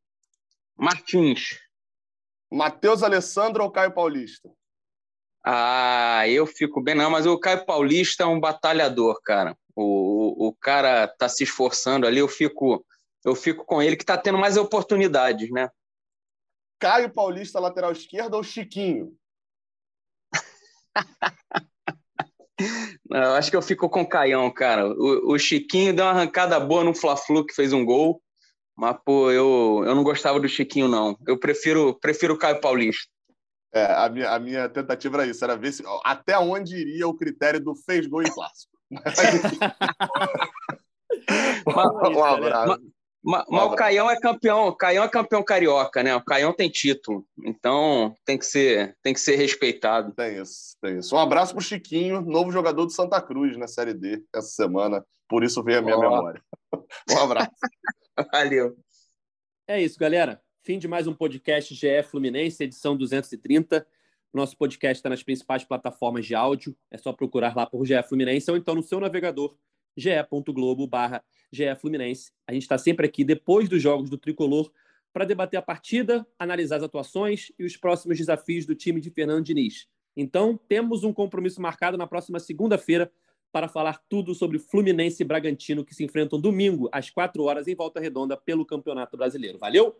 Martins. 0.76 1.58
Matheus 2.50 3.02
Alessandro 3.02 3.64
ou 3.64 3.70
Caio 3.70 3.92
Paulista? 3.92 4.50
Ah, 5.42 6.28
eu 6.28 6.46
fico 6.46 6.82
bem, 6.82 6.94
não, 6.94 7.10
mas 7.10 7.24
o 7.24 7.38
Caio 7.38 7.64
Paulista 7.64 8.24
é 8.24 8.26
um 8.26 8.38
batalhador, 8.38 9.20
cara. 9.22 9.56
O, 9.76 10.48
o, 10.48 10.54
cara 10.54 11.06
tá 11.06 11.28
se 11.28 11.44
esforçando 11.44 12.06
ali, 12.06 12.18
eu 12.18 12.28
fico, 12.28 12.84
eu 13.22 13.34
fico 13.34 13.62
com 13.64 13.82
ele 13.82 13.94
que 13.94 14.04
tá 14.04 14.16
tendo 14.16 14.38
mais 14.38 14.56
oportunidades, 14.56 15.50
né? 15.50 15.68
Caio 16.78 17.12
Paulista, 17.12 17.60
lateral 17.60 17.92
esquerdo 17.92 18.34
ou 18.34 18.42
Chiquinho? 18.42 19.14
não, 23.08 23.22
eu 23.22 23.34
acho 23.34 23.50
que 23.50 23.56
eu 23.56 23.62
fico 23.62 23.88
com 23.90 24.00
o 24.00 24.08
Caião, 24.08 24.50
cara. 24.50 24.88
O, 24.88 25.34
o 25.34 25.38
Chiquinho 25.38 25.94
deu 25.94 26.06
uma 26.06 26.12
arrancada 26.12 26.58
boa 26.58 26.82
no 26.82 26.94
Fla-Flu, 26.94 27.44
que 27.44 27.54
fez 27.54 27.72
um 27.72 27.84
gol. 27.84 28.22
Mas, 28.74 28.96
pô, 29.04 29.30
eu, 29.30 29.82
eu 29.86 29.94
não 29.94 30.02
gostava 30.02 30.38
do 30.40 30.48
Chiquinho, 30.48 30.88
não. 30.88 31.18
Eu 31.26 31.38
prefiro, 31.38 31.98
prefiro 31.98 32.34
o 32.34 32.38
Caio 32.38 32.60
Paulista. 32.60 33.10
É, 33.74 33.84
a 33.84 34.08
minha, 34.08 34.30
a 34.30 34.38
minha 34.38 34.68
tentativa 34.68 35.18
era 35.18 35.30
isso, 35.30 35.44
era 35.44 35.56
ver 35.56 35.72
se, 35.72 35.82
até 36.04 36.38
onde 36.38 36.76
iria 36.76 37.06
o 37.06 37.14
critério 37.14 37.60
do 37.60 37.74
fez 37.74 38.06
gol 38.06 38.22
em 38.22 38.32
clássico. 38.32 38.75
um 41.66 42.24
abraço. 42.24 42.80
Mas, 43.26 43.44
mas 43.48 43.64
o 43.64 43.74
Caião 43.74 44.08
é 44.08 44.20
campeão, 44.20 44.68
o 44.68 44.76
Caião 44.76 45.02
é 45.02 45.08
campeão 45.08 45.42
carioca, 45.42 46.00
né? 46.00 46.14
O 46.14 46.24
Caião 46.24 46.52
tem 46.52 46.70
título, 46.70 47.26
então 47.44 48.14
tem 48.24 48.38
que 48.38 48.46
ser, 48.46 48.96
tem 49.02 49.12
que 49.12 49.18
ser 49.18 49.34
respeitado. 49.34 50.12
Tem 50.12 50.40
isso, 50.40 50.76
tem 50.80 50.98
isso. 50.98 51.16
Um 51.16 51.18
abraço 51.18 51.52
pro 51.52 51.60
Chiquinho, 51.60 52.20
novo 52.20 52.52
jogador 52.52 52.86
do 52.86 52.92
Santa 52.92 53.20
Cruz 53.20 53.56
na 53.56 53.66
Série 53.66 53.94
D 53.94 54.22
essa 54.32 54.50
semana. 54.50 55.04
Por 55.28 55.42
isso 55.42 55.60
veio 55.64 55.80
a 55.80 55.82
minha 55.82 55.96
oh. 55.96 56.00
memória. 56.00 56.40
Um 57.10 57.18
abraço. 57.18 57.50
Valeu. 58.30 58.76
É 59.66 59.80
isso, 59.80 59.98
galera. 59.98 60.40
Fim 60.62 60.78
de 60.78 60.86
mais 60.86 61.06
um 61.06 61.14
podcast 61.14 61.74
GE 61.74 62.02
Fluminense, 62.04 62.62
edição 62.62 62.96
230. 62.96 63.86
Nosso 64.36 64.54
podcast 64.56 64.98
está 64.98 65.08
nas 65.08 65.22
principais 65.22 65.64
plataformas 65.64 66.26
de 66.26 66.34
áudio. 66.34 66.76
É 66.90 66.98
só 66.98 67.10
procurar 67.10 67.56
lá 67.56 67.64
por 67.64 67.86
GE 67.86 68.02
Fluminense 68.06 68.50
ou 68.50 68.56
então 68.56 68.74
no 68.74 68.82
seu 68.82 69.00
navegador 69.00 69.56
ge.globo 69.96 70.86
barra 70.86 71.24
Fluminense. 71.80 72.30
A 72.46 72.52
gente 72.52 72.62
está 72.62 72.76
sempre 72.76 73.06
aqui 73.06 73.24
depois 73.24 73.66
dos 73.66 73.80
jogos 73.80 74.10
do 74.10 74.18
Tricolor 74.18 74.70
para 75.10 75.24
debater 75.24 75.58
a 75.58 75.62
partida, 75.62 76.26
analisar 76.38 76.76
as 76.76 76.82
atuações 76.82 77.50
e 77.58 77.64
os 77.64 77.78
próximos 77.78 78.18
desafios 78.18 78.66
do 78.66 78.74
time 78.74 79.00
de 79.00 79.08
Fernando 79.10 79.42
Diniz. 79.42 79.88
Então, 80.14 80.60
temos 80.68 81.02
um 81.02 81.14
compromisso 81.14 81.62
marcado 81.62 81.96
na 81.96 82.06
próxima 82.06 82.38
segunda-feira 82.38 83.10
para 83.50 83.68
falar 83.68 84.02
tudo 84.06 84.34
sobre 84.34 84.58
Fluminense 84.58 85.22
e 85.22 85.26
Bragantino, 85.26 85.82
que 85.82 85.94
se 85.94 86.04
enfrentam 86.04 86.38
domingo, 86.38 86.90
às 86.92 87.08
4 87.08 87.42
horas, 87.42 87.66
em 87.66 87.74
Volta 87.74 88.00
Redonda, 88.00 88.36
pelo 88.36 88.66
Campeonato 88.66 89.16
Brasileiro. 89.16 89.58
Valeu? 89.58 89.96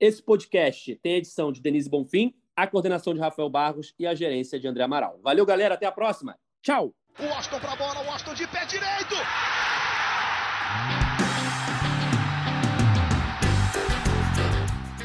Esse 0.00 0.22
podcast 0.22 0.96
tem 1.02 1.14
a 1.14 1.18
edição 1.18 1.52
de 1.52 1.60
Denise 1.60 1.90
Bonfim, 1.90 2.34
a 2.56 2.66
coordenação 2.66 3.14
de 3.14 3.20
Rafael 3.20 3.48
Barros 3.48 3.94
e 3.98 4.06
a 4.06 4.14
gerência 4.14 4.58
de 4.58 4.68
André 4.68 4.84
Amaral. 4.84 5.18
Valeu, 5.22 5.44
galera. 5.44 5.74
Até 5.74 5.86
a 5.86 5.92
próxima. 5.92 6.36
Tchau. 6.62 6.94
O 7.18 7.32
Austin 7.34 7.58
para 7.58 7.72
a 7.72 7.76
bola, 7.76 8.04
o 8.04 8.10
Austin 8.10 8.34
de 8.34 8.46
pé 8.46 8.64
direito. 8.66 9.14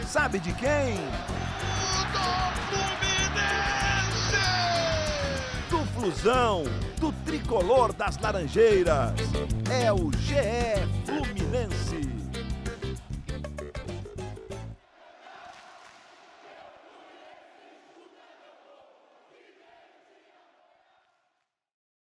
Sabe 0.05 0.39
de 0.39 0.51
quem? 0.53 0.95
Do 5.69 5.85
Flusão 5.93 6.63
do 6.99 7.11
tricolor 7.25 7.93
das 7.93 8.17
Laranjeiras. 8.17 9.13
É 9.71 9.93
o 9.93 10.11
GE 10.13 10.35
Fluminense. 11.05 12.28